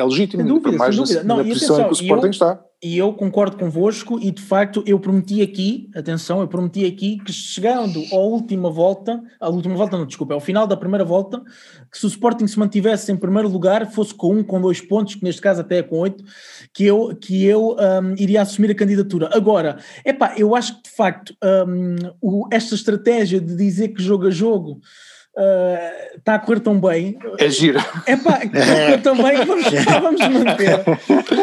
é 0.00 0.02
legítimo, 0.02 0.42
Sem 0.42 0.48
dúvida, 0.48 0.68
ainda 0.70 0.78
mais 0.78 0.94
sem 0.94 1.02
na, 1.02 1.06
dúvida. 1.06 1.24
Não, 1.24 1.36
na 1.36 1.42
e 1.42 1.48
posição 1.52 1.74
em 1.76 1.78
que 1.78 1.82
o 1.82 1.86
atenção, 1.88 2.02
Sporting 2.06 2.24
eu- 2.26 2.30
está. 2.30 2.64
E 2.84 2.96
eu 2.98 3.12
concordo 3.12 3.56
convosco 3.58 4.18
e 4.18 4.30
de 4.32 4.40
facto 4.42 4.82
eu 4.86 4.98
prometi 4.98 5.40
aqui, 5.42 5.88
atenção, 5.94 6.40
eu 6.40 6.48
prometi 6.48 6.84
aqui 6.86 7.18
que 7.24 7.30
chegando 7.32 8.02
à 8.10 8.16
última 8.16 8.70
volta, 8.70 9.22
à 9.38 9.48
última 9.50 9.76
volta 9.76 9.96
não, 9.98 10.04
desculpa, 10.06 10.32
ao 10.34 10.40
final 10.40 10.66
da 10.66 10.76
primeira 10.76 11.04
volta, 11.04 11.40
que 11.92 11.98
se 11.98 12.06
o 12.06 12.08
Sporting 12.08 12.46
se 12.48 12.58
mantivesse 12.58 13.12
em 13.12 13.16
primeiro 13.16 13.46
lugar, 13.48 13.88
fosse 13.92 14.12
com 14.14 14.34
um, 14.34 14.42
com 14.42 14.58
dois 14.60 14.80
pontos, 14.80 15.14
que 15.14 15.22
neste 15.22 15.40
caso 15.42 15.60
até 15.60 15.76
é 15.78 15.82
com 15.84 15.98
oito, 15.98 16.24
que 16.74 16.84
eu, 16.84 17.14
que 17.14 17.44
eu 17.44 17.76
hum, 17.76 18.14
iria 18.18 18.40
assumir 18.42 18.70
a 18.70 18.74
candidatura. 18.74 19.28
Agora, 19.32 19.78
epá, 20.04 20.34
eu 20.36 20.56
acho 20.56 20.76
que 20.78 20.88
de 20.88 20.96
facto 20.96 21.36
hum, 21.68 21.94
o- 22.22 22.48
esta 22.50 22.74
estratégia 22.74 23.38
de 23.40 23.54
dizer 23.54 23.90
que 23.90 24.02
jogo 24.02 24.26
a 24.26 24.30
jogo 24.30 24.80
uh, 25.36 26.16
está 26.18 26.34
a 26.34 26.38
correr 26.38 26.60
tão 26.60 26.80
bem, 26.80 27.18
É 27.38 27.48
giro. 27.48 27.78
é 28.06 28.16
pá, 28.16 28.40
também 29.02 29.44
vamos, 29.44 29.64
pá, 29.84 29.98
vamos 30.00 30.20
manter. 30.20 30.84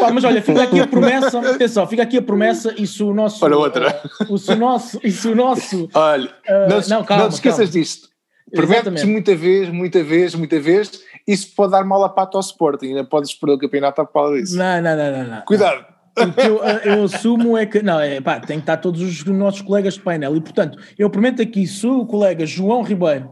Pá, 0.00 0.10
mas 0.12 0.24
olha, 0.24 0.42
fica 0.42 0.62
aqui 0.62 0.80
a 0.80 0.86
promessa, 0.86 1.38
atenção, 1.40 1.86
fica 1.86 2.02
aqui 2.02 2.18
a 2.18 2.22
promessa 2.22 2.74
e 2.78 2.86
se 2.86 3.02
o 3.02 3.12
nosso. 3.12 3.44
Ora, 3.44 3.56
outra. 3.56 3.88
eh, 3.88 4.24
o, 4.28 4.38
se 4.38 4.52
o 4.52 4.56
nosso. 4.56 5.00
E 5.02 5.10
se 5.10 5.28
o 5.28 5.34
nosso. 5.34 5.88
Olha, 5.94 6.30
eh, 6.46 6.68
não, 6.68 6.80
te- 6.82 6.90
não, 6.90 7.04
calma, 7.04 7.22
não 7.24 7.30
te 7.30 7.34
esqueças 7.34 7.58
calma. 7.58 7.72
disto. 7.72 8.08
Prometes 8.52 9.04
muita 9.04 9.34
vez, 9.36 9.68
muita 9.68 10.02
vez, 10.02 10.34
muita 10.34 10.58
vez, 10.58 10.90
isso 11.26 11.54
pode 11.54 11.70
dar 11.70 11.84
mal 11.84 12.02
a 12.02 12.08
pato 12.08 12.36
ao 12.36 12.40
Sporting. 12.40 12.88
Ainda 12.88 13.04
podes 13.04 13.32
perder 13.32 13.54
o 13.54 13.58
campeonato 13.58 14.00
à 14.00 14.04
pala 14.04 14.36
disso. 14.40 14.56
Não, 14.58 14.82
não, 14.82 14.96
não, 14.96 15.12
não. 15.18 15.24
não. 15.36 15.42
Cuidado. 15.42 15.84
O 16.18 16.32
que 16.32 16.40
eu, 16.40 16.64
eh, 16.64 16.80
eu 16.86 17.04
assumo 17.04 17.56
é 17.56 17.64
que. 17.64 17.80
Não, 17.80 18.00
é 18.00 18.20
pá, 18.20 18.40
tem 18.40 18.56
que 18.56 18.62
estar 18.64 18.78
todos 18.78 19.00
os 19.00 19.24
nossos 19.26 19.62
colegas 19.62 19.94
de 19.94 20.00
painel. 20.00 20.34
E 20.36 20.40
portanto, 20.40 20.76
eu 20.98 21.08
prometo 21.08 21.40
aqui, 21.40 21.64
se 21.66 21.86
o 21.86 22.04
colega 22.04 22.44
João 22.44 22.82
Ribeiro 22.82 23.30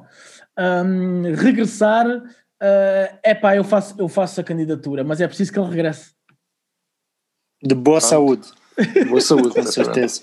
hum, 0.59 1.23
regressar, 1.35 2.07
é 3.23 3.35
pá, 3.35 3.55
eu 3.57 3.65
faço, 3.65 3.95
eu 3.99 4.09
faço 4.09 4.41
a 4.41 4.45
candidatura, 4.45 5.05
mas 5.05 5.21
é 5.21 5.27
preciso 5.29 5.53
que 5.53 5.59
ele 5.59 5.69
regresse. 5.71 6.13
De 7.63 7.75
boa 7.75 8.01
saúde, 8.01 8.49
Boa 9.09 9.21
saúde, 9.21 9.51
com 9.51 9.63
certeza. 9.67 10.21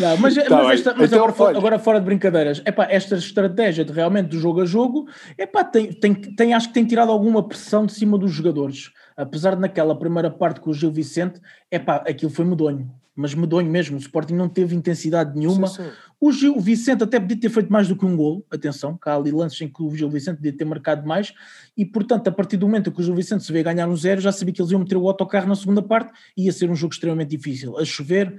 Não, 0.00 0.16
mas, 0.18 0.34
Tá 0.34 0.62
mas, 0.62 0.70
esta- 0.80 0.94
mas 0.94 1.06
Então, 1.10 1.18
agora, 1.18 1.32
fo- 1.32 1.44
olha. 1.44 1.58
agora 1.58 1.78
fora 1.78 1.98
de 1.98 2.04
brincadeiras, 2.04 2.62
epá, 2.66 2.86
esta 2.90 3.16
estratégia 3.16 3.84
de 3.84 3.92
realmente 3.92 4.28
do 4.28 4.38
jogo 4.38 4.60
a 4.60 4.64
jogo, 4.66 5.08
epá, 5.36 5.64
tem, 5.64 5.90
tem, 5.92 6.14
tem, 6.14 6.52
acho 6.54 6.68
que 6.68 6.74
tem 6.74 6.84
tirado 6.84 7.10
alguma 7.10 7.42
pressão 7.48 7.86
de 7.86 7.92
cima 7.94 8.18
dos 8.18 8.30
jogadores. 8.30 8.90
Apesar 9.16 9.54
de 9.56 9.62
naquela 9.62 9.98
primeira 9.98 10.30
parte 10.30 10.60
com 10.60 10.70
o 10.70 10.74
Gil 10.74 10.92
Vicente, 10.92 11.40
epá, 11.72 11.96
aquilo 12.06 12.30
foi 12.30 12.44
medonho. 12.44 12.90
Mas 13.16 13.34
medonho 13.34 13.68
mesmo, 13.68 13.96
o 13.96 14.00
Sporting 14.00 14.34
não 14.34 14.48
teve 14.48 14.76
intensidade 14.76 15.36
nenhuma. 15.36 15.66
Sim, 15.68 15.84
sim. 15.84 15.90
O 16.20 16.32
Gil 16.32 16.58
Vicente 16.58 17.04
até 17.04 17.20
podia 17.20 17.38
ter 17.38 17.48
feito 17.48 17.72
mais 17.72 17.86
do 17.86 17.94
que 17.94 18.04
um 18.04 18.16
gol, 18.16 18.44
atenção, 18.50 18.96
que 18.96 19.08
há 19.08 19.14
ali 19.14 19.30
lances 19.30 19.60
em 19.60 19.68
que 19.68 19.80
o 19.80 19.94
Gil 19.94 20.10
Vicente 20.10 20.38
podia 20.38 20.52
ter 20.52 20.64
marcado 20.64 21.06
mais, 21.06 21.32
e 21.76 21.84
portanto, 21.86 22.26
a 22.26 22.32
partir 22.32 22.56
do 22.56 22.66
momento 22.66 22.90
que 22.90 23.00
o 23.00 23.04
Gil 23.04 23.14
Vicente 23.14 23.44
se 23.44 23.52
vê 23.52 23.62
ganhar 23.62 23.88
um 23.88 23.96
zero, 23.96 24.20
já 24.20 24.32
sabia 24.32 24.52
que 24.52 24.60
eles 24.60 24.72
iam 24.72 24.80
meter 24.80 24.96
o 24.96 25.06
autocarro 25.06 25.46
na 25.46 25.54
segunda 25.54 25.80
parte 25.80 26.12
ia 26.36 26.52
ser 26.52 26.68
um 26.70 26.74
jogo 26.74 26.92
extremamente 26.92 27.30
difícil. 27.36 27.78
A 27.78 27.84
chover, 27.84 28.36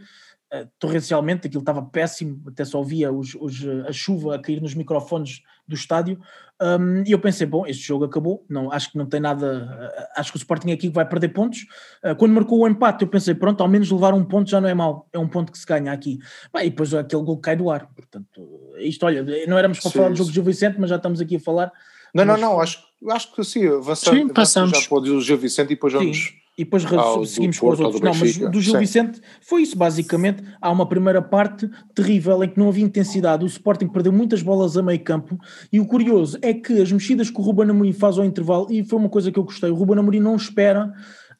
eh, 0.51 0.68
torrencialmente, 0.79 1.48
aquilo 1.48 1.62
estava 1.62 1.82
péssimo, 1.82 2.41
até 2.48 2.65
só 2.65 2.82
via 2.82 3.12
os, 3.12 3.36
os, 3.36 3.65
a 3.88 3.91
chuva 3.91 4.36
a 4.36 4.39
cair 4.39 4.62
nos 4.62 4.74
microfones 4.74 5.41
do 5.68 5.75
estádio, 5.75 6.20
um, 6.62 7.03
e 7.06 7.12
eu 7.12 7.20
pensei, 7.20 7.46
bom, 7.46 7.65
este 7.68 7.84
jogo 7.84 8.03
acabou, 8.06 8.44
não, 8.50 8.72
acho 8.72 8.91
que 8.91 8.98
não 8.98 9.06
tem 9.06 9.20
nada, 9.20 9.91
eh, 9.96 10.08
acho 10.18 10.32
que 10.32 10.38
o 10.38 10.39
Sporting 10.39 10.72
aqui 10.72 10.89
vai 10.89 11.08
perder 11.08 11.29
pontos. 11.29 11.65
Eh, 12.03 12.15
quando 12.15 12.34
marcou 12.34 12.60
o 12.60 12.68
empate, 12.68 13.03
eu 13.03 13.08
pensei, 13.08 13.36
pronto, 13.36 13.62
ao 13.62 13.70
menos 13.70 13.91
levar 13.91 14.13
um 14.13 14.25
ponto 14.25 14.50
já 14.50 14.60
não 14.60 14.68
é 14.68 14.74
mau, 14.74 15.08
é 15.13 15.20
um 15.20 15.27
ponto 15.27 15.51
que 15.51 15.58
se 15.58 15.65
ganha 15.65 15.91
aqui. 15.91 16.18
Bem, 16.53 16.65
e 16.65 16.70
depois 16.72 16.94
aquele 16.94 17.24
gol 17.24 17.38
cai 17.38 17.56
do 17.56 17.70
ar, 17.70 17.88
portanto, 17.96 18.74
isto, 18.79 19.06
olha, 19.06 19.24
não 19.48 19.58
éramos 19.58 19.79
para 19.79 19.91
Sim, 19.91 19.98
falar 19.98 20.10
do 20.10 20.15
jogo 20.15 20.29
de 20.29 20.36
Gil 20.36 20.44
Vicente, 20.44 20.77
mas 20.79 20.89
já 20.89 20.96
estamos 20.96 21.22
aqui 21.22 21.36
a 21.36 21.39
falar. 21.39 21.72
Não, 22.13 22.25
não, 22.25 22.34
Mas- 22.34 22.41
não, 22.41 22.60
acho, 22.60 22.84
acho 23.12 23.36
que 23.36 23.44
sim, 23.44 23.68
avançar, 23.68 24.15
Sim, 24.15 24.27
passamos. 24.29 24.77
já 24.77 24.89
pode 24.89 25.12
o 25.12 25.22
Gil 25.22 25.38
Vicente 25.38 25.68
e 25.68 25.75
depois 25.75 25.94
Sim. 25.94 26.12
E 26.60 26.66
depois 26.66 26.86
ao 26.92 27.20
do 27.20 27.25
seguimos 27.25 27.58
com 27.58 27.70
os 27.70 27.80
outros. 27.80 28.01
Não, 28.01 28.13
mas 28.13 28.38
do 28.38 28.60
Gil 28.60 28.74
Sim. 28.74 28.80
Vicente 28.80 29.22
foi 29.39 29.62
isso, 29.62 29.78
basicamente. 29.78 30.44
Há 30.60 30.70
uma 30.70 30.86
primeira 30.86 31.22
parte 31.22 31.70
terrível 31.96 32.44
em 32.44 32.50
que 32.50 32.60
não 32.60 32.68
havia 32.68 32.84
intensidade. 32.84 33.46
O 33.46 33.48
Sporting 33.48 33.88
perdeu 33.88 34.12
muitas 34.12 34.42
bolas 34.42 34.75
a 34.75 34.84
meio 34.84 35.01
campo. 35.01 35.39
E 35.72 35.80
o 35.80 35.86
curioso 35.86 36.38
é 36.42 36.54
que 36.54 36.82
as 36.82 36.92
mexidas 36.92 37.30
que 37.30 37.39
o 37.39 37.42
Ruben 37.42 37.70
Amorim 37.70 37.94
faz 37.94 38.18
ao 38.18 38.25
intervalo, 38.25 38.68
e 38.70 38.84
foi 38.84 39.00
uma 39.00 39.08
coisa 39.08 39.32
que 39.32 39.39
eu 39.39 39.46
gostei, 39.46 39.70
o 39.70 39.74
Ruben 39.74 40.00
Amorim 40.00 40.20
não 40.20 40.36
espera. 40.36 40.92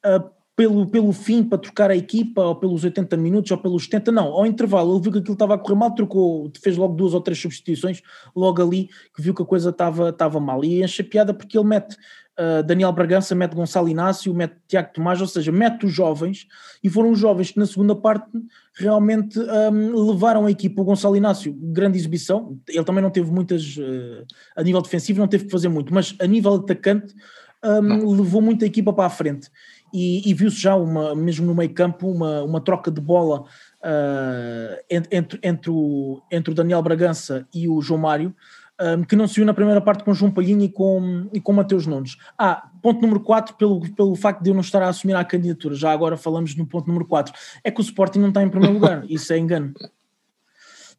ah, 0.02 0.24
pelo, 0.60 0.86
pelo 0.86 1.10
fim 1.10 1.42
para 1.42 1.56
trocar 1.56 1.90
a 1.90 1.96
equipa, 1.96 2.42
ou 2.42 2.54
pelos 2.54 2.84
80 2.84 3.16
minutos, 3.16 3.50
ou 3.50 3.56
pelos 3.56 3.84
70, 3.84 4.12
não, 4.12 4.26
ao 4.26 4.44
intervalo 4.44 4.94
ele 4.94 5.02
viu 5.02 5.12
que 5.12 5.18
aquilo 5.18 5.32
estava 5.32 5.54
a 5.54 5.58
correr 5.58 5.74
mal, 5.74 5.94
trocou, 5.94 6.52
fez 6.62 6.76
logo 6.76 6.94
duas 6.94 7.14
ou 7.14 7.20
três 7.22 7.40
substituições, 7.40 8.02
logo 8.36 8.62
ali, 8.62 8.90
que 9.16 9.22
viu 9.22 9.34
que 9.34 9.40
a 9.40 9.46
coisa 9.46 9.70
estava, 9.70 10.10
estava 10.10 10.38
mal, 10.38 10.62
e 10.62 10.82
enche 10.82 11.00
a 11.00 11.04
piada 11.04 11.32
porque 11.32 11.56
ele 11.56 11.66
mete 11.66 11.96
uh, 12.40 12.62
Daniel 12.62 12.92
Bragança, 12.92 13.34
mete 13.34 13.54
Gonçalo 13.54 13.88
Inácio, 13.88 14.32
mete 14.34 14.56
Tiago 14.66 14.90
Tomás, 14.94 15.20
ou 15.20 15.26
seja, 15.26 15.52
mete 15.52 15.84
os 15.84 15.92
jovens, 15.92 16.46
e 16.82 16.88
foram 16.88 17.10
os 17.10 17.18
jovens 17.18 17.50
que 17.50 17.58
na 17.58 17.66
segunda 17.66 17.94
parte 17.94 18.30
realmente 18.74 19.38
um, 19.38 20.10
levaram 20.10 20.46
a 20.46 20.50
equipa, 20.50 20.80
o 20.80 20.84
Gonçalo 20.84 21.16
Inácio, 21.16 21.52
grande 21.52 21.98
exibição, 21.98 22.58
ele 22.68 22.84
também 22.84 23.02
não 23.02 23.10
teve 23.10 23.30
muitas, 23.30 23.76
uh, 23.76 24.24
a 24.56 24.62
nível 24.62 24.80
defensivo 24.80 25.20
não 25.20 25.28
teve 25.28 25.44
que 25.44 25.50
fazer 25.50 25.68
muito, 25.68 25.92
mas 25.92 26.14
a 26.18 26.26
nível 26.26 26.54
atacante, 26.54 27.14
um, 27.62 28.10
levou 28.10 28.40
muito 28.40 28.64
a 28.64 28.66
equipa 28.66 28.92
para 28.92 29.06
a 29.06 29.10
frente. 29.10 29.50
E, 29.92 30.28
e 30.28 30.32
viu-se 30.34 30.56
já, 30.56 30.76
uma, 30.76 31.14
mesmo 31.14 31.46
no 31.46 31.54
meio 31.54 31.72
campo, 31.74 32.08
uma, 32.08 32.42
uma 32.42 32.60
troca 32.60 32.90
de 32.90 33.00
bola 33.00 33.42
uh, 33.42 34.82
entre, 34.88 35.38
entre, 35.42 35.70
o, 35.70 36.22
entre 36.30 36.52
o 36.52 36.54
Daniel 36.54 36.80
Bragança 36.80 37.46
e 37.52 37.68
o 37.68 37.80
João 37.82 38.00
Mário, 38.00 38.34
um, 38.80 39.04
que 39.04 39.14
não 39.14 39.28
se 39.28 39.34
viu 39.36 39.44
na 39.44 39.52
primeira 39.52 39.80
parte 39.80 40.02
com 40.02 40.14
João 40.14 40.30
Palhinha 40.30 40.64
e 40.64 40.68
com, 40.68 41.28
e 41.32 41.40
com 41.40 41.52
Mateus 41.52 41.86
Nunes. 41.86 42.16
Ah, 42.38 42.68
ponto 42.82 43.00
número 43.02 43.20
4, 43.20 43.54
pelo, 43.56 43.80
pelo 43.92 44.14
facto 44.16 44.42
de 44.42 44.50
eu 44.50 44.54
não 44.54 44.62
estar 44.62 44.82
a 44.82 44.88
assumir 44.88 45.14
a 45.14 45.24
candidatura, 45.24 45.74
já 45.74 45.92
agora 45.92 46.16
falamos 46.16 46.54
no 46.56 46.66
ponto 46.66 46.86
número 46.86 47.04
4, 47.04 47.32
é 47.62 47.70
que 47.70 47.80
o 47.80 47.82
Sporting 47.82 48.20
não 48.20 48.28
está 48.28 48.42
em 48.42 48.48
primeiro 48.48 48.74
lugar, 48.74 49.04
isso 49.10 49.32
é 49.32 49.38
engano. 49.38 49.72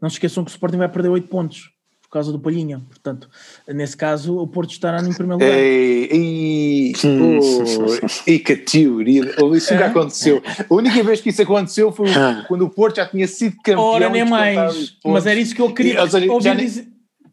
Não 0.02 0.10
se 0.10 0.16
esqueçam 0.16 0.44
que 0.44 0.52
o 0.52 0.54
Sporting 0.54 0.78
vai 0.78 0.90
perder 0.90 1.10
8 1.10 1.28
pontos 1.28 1.72
por 2.04 2.16
causa 2.16 2.32
do 2.34 2.40
Palhinha, 2.40 2.82
portanto, 2.90 3.30
nesse 3.70 3.96
caso 3.96 4.38
o 4.38 4.46
Porto 4.46 4.72
estará 4.72 5.00
em 5.00 5.14
primeiro 5.14 5.42
lugar. 5.42 5.58
Ei, 5.58 6.10
ei, 6.12 6.94
oh, 7.06 8.30
e 8.30 8.38
que 8.38 8.58
teoria, 8.58 9.34
isso 9.56 9.74
nunca 9.74 9.86
aconteceu. 9.86 10.44
A 10.70 10.74
única 10.74 11.02
vez 11.04 11.22
que 11.22 11.30
isso 11.30 11.42
aconteceu 11.42 11.90
foi 11.90 12.10
quando 12.50 12.64
o 12.64 12.70
Porto 12.70 12.98
já 12.98 13.06
tinha 13.06 13.26
sido 13.30 13.56
campeão. 13.64 13.80
Ora, 13.80 14.10
nem 14.10 14.26
mais, 14.26 14.98
mas 15.06 15.26
era 15.26 15.40
isso 15.40 15.56
que 15.56 15.62
eu 15.62 15.74
queria 15.74 15.94
E, 15.94 15.98
ou 16.00 16.10
seja, 16.10 16.32
ouvir 16.34 16.44
já 16.44 16.54
nem- 16.54 16.91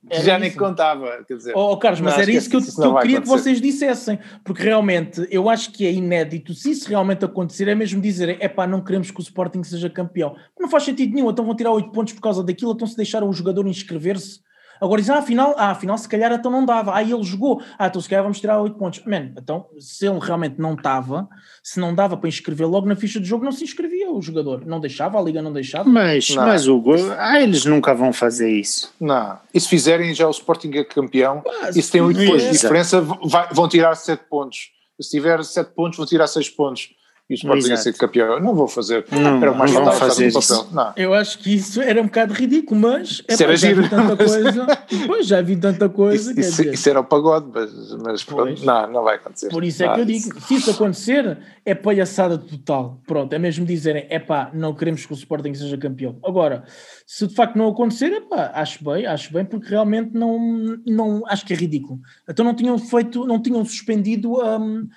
dizer. 0.08 0.24
já 0.24 0.32
Era 0.32 0.40
nem 0.40 0.48
isso. 0.48 0.58
contava, 0.58 1.24
quer 1.26 1.36
dizer. 1.36 1.52
Oh, 1.56 1.76
Carlos, 1.76 2.00
mas 2.00 2.18
era 2.18 2.30
isso 2.30 2.48
que 2.48 2.56
eu, 2.56 2.60
que 2.60 2.78
não 2.78 2.84
eu 2.96 3.00
queria 3.02 3.20
que 3.20 3.24
acontecer. 3.24 3.42
vocês 3.44 3.60
dissessem, 3.60 4.18
porque 4.44 4.62
realmente 4.62 5.26
eu 5.30 5.48
acho 5.48 5.70
que 5.72 5.86
é 5.86 5.92
inédito, 5.92 6.54
se 6.54 6.70
isso 6.70 6.88
realmente 6.88 7.24
acontecer, 7.24 7.68
é 7.68 7.74
mesmo 7.74 8.00
dizer, 8.00 8.36
é 8.40 8.48
pá, 8.48 8.66
não 8.66 8.82
queremos 8.82 9.10
que 9.10 9.20
o 9.20 9.22
Sporting 9.22 9.62
seja 9.62 9.88
campeão. 9.90 10.34
Não 10.58 10.68
faz 10.68 10.84
sentido 10.84 11.14
nenhum, 11.14 11.30
então 11.30 11.44
vão 11.44 11.54
tirar 11.54 11.70
8 11.72 11.90
pontos 11.90 12.12
por 12.12 12.20
causa 12.20 12.42
daquilo, 12.42 12.72
então 12.72 12.86
se 12.86 12.96
deixaram 12.96 13.28
o 13.28 13.32
jogador 13.32 13.66
inscrever-se. 13.66 14.40
Agora 14.80 15.00
dizem, 15.00 15.14
ah, 15.14 15.18
afinal, 15.18 15.54
ah, 15.56 15.70
afinal, 15.70 15.96
se 15.98 16.08
calhar 16.08 16.32
então 16.32 16.50
não 16.50 16.64
dava. 16.64 16.94
Ah, 16.94 17.02
ele 17.02 17.22
jogou. 17.22 17.62
Ah, 17.78 17.86
então 17.86 18.00
se 18.00 18.08
calhar 18.08 18.22
vamos 18.22 18.40
tirar 18.40 18.60
8 18.60 18.76
pontos. 18.76 19.02
Man, 19.04 19.32
então, 19.36 19.66
se 19.78 20.06
ele 20.06 20.18
realmente 20.20 20.56
não 20.58 20.74
estava, 20.74 21.28
se 21.62 21.80
não 21.80 21.94
dava 21.94 22.16
para 22.16 22.28
inscrever 22.28 22.66
logo 22.68 22.86
na 22.86 22.96
ficha 22.96 23.18
de 23.20 23.26
jogo, 23.26 23.44
não 23.44 23.52
se 23.52 23.64
inscrevia 23.64 24.10
o 24.10 24.20
jogador. 24.22 24.64
Não 24.66 24.80
deixava, 24.80 25.18
a 25.18 25.22
Liga 25.22 25.42
não 25.42 25.52
deixava. 25.52 25.88
Mas, 25.88 26.30
Não. 26.30 26.46
mas 26.46 26.66
Hugo, 26.68 26.94
ah, 27.18 27.40
eles 27.40 27.64
nunca 27.64 27.94
vão 27.94 28.12
fazer 28.12 28.50
isso. 28.50 28.92
Não, 29.00 29.38
e 29.52 29.60
se 29.60 29.68
fizerem 29.68 30.14
já 30.14 30.26
o 30.26 30.30
Sporting 30.30 30.70
é 30.74 30.84
campeão, 30.84 31.42
Ah, 31.62 31.70
e 31.74 31.82
se 31.82 31.90
tem 31.90 32.00
8 32.00 32.18
sim, 32.18 32.26
pontos 32.26 32.42
de 32.42 32.48
exato. 32.48 32.62
diferença, 32.62 33.00
vai- 33.00 33.48
vão 33.52 33.68
tirar 33.68 33.94
7 33.96 34.24
pontos. 34.28 34.70
Se 35.00 35.10
tiver 35.10 35.44
7 35.44 35.72
pontos, 35.74 35.96
vão 35.96 36.06
tirar 36.06 36.26
6 36.26 36.48
pontos. 36.48 36.90
E 37.28 37.34
o 37.34 37.36
Sporting 37.36 37.72
a 37.72 37.76
ser 37.76 37.92
campeão. 37.92 38.40
Não 38.40 38.54
vou 38.54 38.66
fazer. 38.66 39.04
Não, 39.12 39.36
Era 39.42 39.52
o 39.52 39.54
mais 39.58 39.70
faltava 39.70 39.98
fazer 39.98 40.32
no 40.32 40.38
isso. 40.38 40.64
papel. 40.64 40.72
Não. 40.74 40.92
Eu 40.96 41.12
acho 41.12 41.38
que 41.38 41.54
isso 41.56 41.82
era 41.82 42.00
um 42.00 42.06
bocado 42.06 42.32
ridículo, 42.32 42.80
mas 42.80 43.22
é 43.28 43.34
era 43.34 43.54
já 43.54 43.68
giro. 43.68 43.82
vi 43.82 43.90
tanta 43.90 44.16
coisa. 44.24 44.66
Pois 45.06 45.26
já 45.26 45.42
vi 45.42 45.56
tanta 45.56 45.88
coisa. 45.90 46.30
Isso, 46.30 46.40
isso- 46.40 46.50
dizer. 46.62 46.72
isso 46.72 46.88
era 46.88 47.00
o 47.00 47.04
pagode, 47.04 47.50
mas, 47.52 47.70
mas 48.02 48.24
Pois. 48.24 48.62
não, 48.62 48.90
não 48.90 49.04
vai 49.04 49.16
acontecer. 49.16 49.50
Por 49.50 49.62
isso 49.62 49.82
é 49.82 49.86
Não, 49.88 49.94
que 49.96 50.00
eu 50.00 50.04
digo, 50.06 50.40
se 50.40 50.54
isso 50.54 50.70
acontecer, 50.70 51.36
é 51.66 51.74
palhaçada 51.74 52.38
total. 52.38 52.98
Pronto, 53.06 53.30
é 53.34 53.38
mesmo 53.38 53.66
dizerem, 53.66 54.06
é 54.08 54.18
pá, 54.18 54.50
não 54.54 54.74
queremos 54.74 55.04
que 55.04 55.12
o 55.12 55.14
Sporting 55.14 55.52
seja 55.52 55.76
campeão. 55.76 56.18
Agora, 56.24 56.64
se 57.06 57.26
de 57.26 57.34
facto 57.34 57.56
não 57.56 57.68
acontecer, 57.68 58.10
é 58.10 58.20
pá, 58.22 58.52
acho 58.54 58.82
bem, 58.82 59.04
acho 59.04 59.30
bem, 59.34 59.44
porque 59.44 59.68
realmente 59.68 60.12
não, 60.14 60.38
não 60.86 61.22
acho 61.26 61.44
que 61.44 61.52
é 61.52 61.56
ridículo. 61.56 62.00
Então 62.26 62.42
não 62.42 62.54
tinham 62.54 62.78
feito, 62.78 63.26
não 63.26 63.38
tinham 63.42 63.62
suspendido 63.66 64.32
hum, 64.42 64.88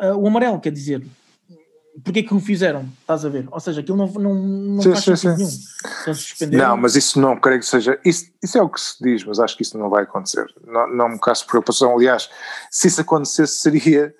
ah, 0.00 0.16
o 0.16 0.26
amarelo, 0.26 0.58
quer 0.58 0.72
dizer. 0.72 1.02
Porquê 2.02 2.22
que 2.22 2.34
o 2.34 2.40
fizeram? 2.40 2.88
Estás 3.00 3.24
a 3.24 3.28
ver? 3.28 3.46
Ou 3.50 3.60
seja, 3.60 3.80
aquilo 3.80 3.96
não, 3.96 4.06
não, 4.08 4.34
não 4.34 4.82
Sim, 4.82 4.90
faz 4.92 5.04
sim, 5.04 5.16
sentido 5.16 5.46
sim. 5.46 5.58
nenhum. 6.06 6.14
Suspenderam. 6.14 6.68
Não, 6.68 6.76
mas 6.76 6.96
isso 6.96 7.20
não 7.20 7.36
creio 7.38 7.60
que 7.60 7.66
seja. 7.66 8.00
Isso, 8.04 8.32
isso 8.42 8.58
é 8.58 8.62
o 8.62 8.68
que 8.68 8.80
se 8.80 8.96
diz, 9.00 9.24
mas 9.24 9.38
acho 9.38 9.56
que 9.56 9.62
isso 9.62 9.78
não 9.78 9.88
vai 9.88 10.02
acontecer. 10.02 10.46
Não, 10.66 10.88
não 10.92 11.08
me 11.10 11.20
caso 11.20 11.46
preocupação. 11.46 11.94
Aliás, 11.94 12.28
se 12.70 12.88
isso 12.88 13.00
acontecesse, 13.00 13.60
seria. 13.60 14.12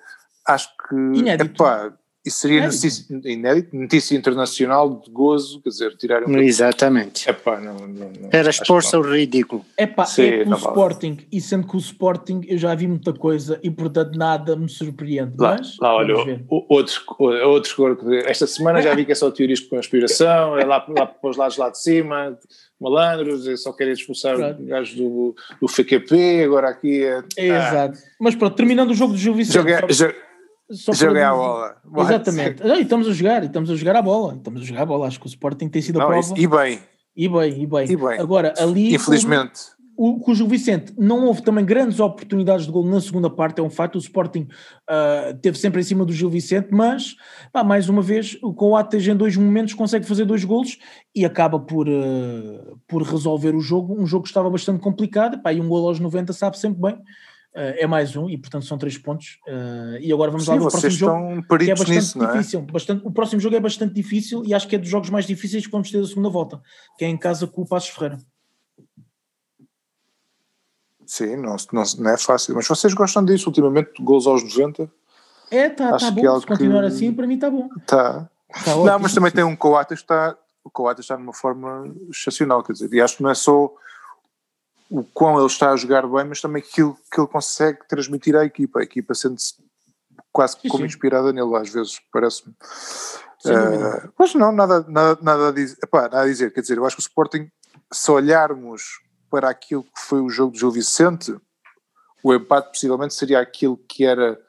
Acho 0.47 0.69
que. 0.87 0.95
Inédito. 0.95 1.51
Epá, 1.51 1.91
isso 2.25 2.39
seria 2.39 2.57
Inédito. 2.57 2.75
notícia, 2.75 3.31
inédito, 3.31 3.75
notícia 3.75 4.17
internacional 4.17 4.99
de 4.99 5.11
gozo, 5.11 5.61
quer 5.61 5.69
dizer, 5.69 5.95
tirar 5.95 6.27
um. 6.27 6.37
Exatamente. 6.39 7.29
Epá, 7.29 7.59
não, 7.59 7.75
não, 7.75 7.87
não, 7.87 8.29
Era 8.31 8.49
expor-se 8.49 8.95
ao 8.95 9.03
ridículo. 9.03 9.63
É 9.77 9.85
pá, 9.85 10.05
Sim, 10.05 10.23
é 10.23 10.43
que 10.43 10.49
o 10.49 10.49
vale. 10.49 10.61
Sporting, 10.63 11.17
e 11.31 11.39
sendo 11.39 11.67
que 11.67 11.75
o 11.75 11.79
Sporting 11.79 12.41
eu 12.47 12.57
já 12.57 12.73
vi 12.73 12.87
muita 12.87 13.13
coisa 13.13 13.59
e 13.61 13.69
portanto 13.69 14.17
nada 14.17 14.55
me 14.55 14.67
surpreende. 14.67 15.33
Lá, 15.37 15.57
mas 15.57 15.77
lá 15.79 15.95
olha, 15.95 16.15
outros, 16.49 17.05
outros, 17.45 17.77
esta 18.25 18.47
semana 18.47 18.81
já 18.81 18.95
vi 18.95 19.05
que 19.05 19.11
é 19.11 19.15
só 19.15 19.29
teorias 19.29 19.59
de 19.59 19.67
conspiração, 19.67 20.57
é 20.57 20.65
lá, 20.65 20.83
lá 20.89 21.05
para 21.05 21.29
os 21.29 21.37
lados 21.37 21.57
lá 21.57 21.69
de 21.69 21.79
cima, 21.79 22.37
malandros, 22.81 23.47
é 23.47 23.55
só 23.55 23.71
querem 23.71 23.93
expulsar 23.93 24.35
Pronto. 24.35 24.63
o 24.63 24.65
gajo 24.65 24.95
do, 24.97 25.35
do 25.61 25.67
FQP, 25.67 26.43
agora 26.43 26.69
aqui 26.69 27.03
é. 27.03 27.23
Exato. 27.37 27.99
Mas 28.19 28.35
pronto, 28.35 28.55
terminando 28.55 28.89
o 28.89 28.95
jogo 28.95 29.13
do 29.13 29.19
Gil 29.19 29.33
Vicente. 29.33 29.53
Joguei, 29.53 29.75
só- 30.71 30.73
jo- 30.73 30.77
só 30.77 30.91
para 30.91 30.99
joguei 30.99 31.13
dizer- 31.13 31.25
a 31.25 31.33
bola. 31.35 31.75
Exatamente. 31.97 32.63
Ah, 32.63 32.77
e 32.77 32.81
estamos 32.81 33.07
a 33.07 33.11
jogar, 33.13 33.43
e 33.43 33.47
estamos 33.47 33.69
a 33.69 33.75
jogar 33.75 33.95
a 33.95 34.01
bola. 34.01 34.35
Estamos 34.35 34.61
a 34.61 34.65
jogar 34.65 34.81
a 34.81 34.85
bola. 34.85 35.07
Acho 35.07 35.19
que 35.19 35.25
o 35.25 35.29
Sporting 35.29 35.69
tem 35.69 35.81
sido 35.81 35.97
a 35.97 35.99
Não, 36.01 36.07
prova. 36.07 36.21
isso- 36.21 36.33
e 36.37 36.47
bem, 36.47 36.79
E 37.15 37.29
bem, 37.29 37.61
e 37.63 37.67
bem. 37.67 37.91
e 37.91 37.95
bem. 37.95 38.19
Agora, 38.19 38.53
ali. 38.57 38.93
infelizmente. 38.95 39.75
O, 39.97 40.19
com 40.19 40.31
o 40.33 40.35
Gil 40.35 40.45
Vicente 40.49 40.93
não 40.97 41.23
houve 41.23 41.41
também 41.41 41.63
grandes 41.63 42.01
oportunidades 42.01 42.65
de 42.65 42.71
gol 42.73 42.85
na 42.85 42.99
segunda 42.99 43.29
parte, 43.29 43.59
é 43.59 43.63
um 43.63 43.69
facto. 43.69 43.95
O 43.95 43.97
Sporting 43.97 44.45
ah, 44.89 45.33
teve 45.41 45.57
sempre 45.57 45.79
em 45.79 45.83
cima 45.85 46.03
do 46.03 46.11
Gil 46.11 46.29
Vicente, 46.29 46.67
mas 46.69 47.15
pá, 47.53 47.63
mais 47.63 47.87
uma 47.87 48.01
vez 48.01 48.37
o 48.43 48.53
Coates 48.53 49.07
em 49.07 49.15
dois 49.15 49.37
momentos 49.37 49.73
consegue 49.73 50.05
fazer 50.05 50.25
dois 50.25 50.43
golos 50.43 50.77
e 51.15 51.23
acaba 51.23 51.57
por, 51.57 51.87
ah, 51.87 52.73
por 52.85 53.03
resolver 53.03 53.55
o 53.55 53.61
jogo. 53.61 53.95
Um 53.97 54.05
jogo 54.05 54.23
que 54.23 54.29
estava 54.29 54.49
bastante 54.49 54.81
complicado, 54.81 55.41
pá, 55.41 55.53
e 55.53 55.61
um 55.61 55.69
gol 55.69 55.87
aos 55.87 55.97
90 55.97 56.33
sabe 56.33 56.57
sempre 56.59 56.81
bem. 56.81 56.97
Ah, 57.55 57.73
é 57.77 57.87
mais 57.87 58.15
um 58.17 58.29
e 58.29 58.37
portanto 58.37 58.65
são 58.65 58.77
três 58.77 58.97
pontos. 58.97 59.39
Ah, 59.47 59.97
e 60.01 60.11
agora 60.11 60.29
vamos 60.31 60.45
lá 60.47 60.53
Sim, 60.55 60.59
ver 60.59 60.65
o 60.65 60.69
próximo 60.69 60.91
jogo 60.91 61.41
que 61.57 61.71
é 61.71 61.75
bastante 61.75 61.89
nisso, 61.95 62.17
não 62.17 62.29
é? 62.29 62.31
difícil. 62.37 62.61
Bastante, 62.61 63.07
o 63.07 63.11
próximo 63.11 63.39
jogo 63.41 63.55
é 63.55 63.59
bastante 63.59 63.93
difícil 63.93 64.43
e 64.45 64.53
acho 64.53 64.67
que 64.67 64.75
é 64.75 64.79
dos 64.79 64.89
jogos 64.89 65.09
mais 65.09 65.25
difíceis 65.25 65.65
que 65.65 65.71
vamos 65.71 65.89
ter 65.89 66.01
da 66.01 66.07
segunda 66.07 66.29
volta, 66.29 66.61
que 66.97 67.05
é 67.05 67.07
em 67.07 67.17
casa 67.17 67.47
com 67.47 67.61
o 67.61 67.65
Passos 67.67 67.89
Ferreira. 67.89 68.17
Sim, 71.05 71.35
não, 71.37 71.55
não, 71.71 71.83
não 71.99 72.09
é 72.11 72.17
fácil. 72.17 72.55
Mas 72.55 72.67
vocês 72.67 72.93
gostam 72.93 73.23
disso 73.23 73.47
ultimamente, 73.49 73.91
gols 74.01 74.25
aos 74.25 74.43
90? 74.43 74.91
É, 75.51 75.69
tá, 75.69 75.95
Acho 75.95 76.07
tá 76.07 76.11
que 76.15 76.21
bom. 76.27 76.35
é 76.35 76.39
Se 76.39 76.45
continuar 76.47 76.81
que- 76.81 76.87
assim, 76.87 77.13
para 77.13 77.27
mim 77.27 77.35
está 77.35 77.49
bom. 77.49 77.69
Tá. 77.85 78.27
Tá 78.63 78.75
Não, 78.75 78.99
mas 78.99 79.13
também 79.13 79.31
tem 79.31 79.43
um 79.43 79.55
Coates 79.55 79.99
que 79.99 80.03
está. 80.03 80.35
O 80.63 80.69
Coates 80.69 81.03
está 81.05 81.15
numa 81.17 81.33
forma 81.33 81.93
excepcional, 82.09 82.63
quer 82.63 82.73
dizer, 82.73 82.91
e 82.91 82.99
acho 82.99 83.17
que 83.17 83.23
não 83.23 83.29
é 83.29 83.35
só 83.35 83.71
o 84.99 85.03
quão 85.03 85.37
ele 85.37 85.47
está 85.47 85.71
a 85.71 85.75
jogar 85.75 86.07
bem, 86.07 86.23
mas 86.23 86.39
também 86.39 86.61
aquilo 86.61 86.97
que 87.11 87.19
ele 87.19 87.27
consegue 87.27 87.85
transmitir 87.87 88.35
à 88.35 88.45
equipa. 88.45 88.79
A 88.79 88.83
equipa 88.83 89.13
sente-se 89.13 89.55
quase 90.31 90.57
Sim, 90.61 90.69
como 90.69 90.83
sim. 90.83 90.87
inspirada 90.87 91.33
nele, 91.33 91.55
às 91.55 91.69
vezes, 91.69 91.99
parece-me. 92.11 92.55
Dúvida. 93.43 94.01
Eh, 94.05 94.09
mas 94.17 94.33
não, 94.33 94.51
nada, 94.51 94.85
nada, 94.87 95.19
nada, 95.21 95.49
a 95.49 95.51
dizer, 95.51 95.77
epá, 95.83 96.03
nada 96.03 96.21
a 96.21 96.25
dizer. 96.25 96.53
Quer 96.53 96.61
dizer, 96.61 96.77
eu 96.77 96.85
acho 96.85 96.95
que 96.95 97.01
o 97.01 97.07
Sporting, 97.07 97.49
se 97.91 98.09
olharmos 98.09 99.01
para 99.29 99.49
aquilo 99.49 99.83
que 99.83 99.99
foi 99.99 100.21
o 100.21 100.29
jogo 100.29 100.53
de 100.53 100.59
Gil 100.59 100.71
Vicente, 100.71 101.35
o 102.23 102.33
empate 102.33 102.69
possivelmente 102.69 103.13
seria 103.13 103.41
aquilo 103.41 103.77
que 103.77 104.05
era 104.05 104.39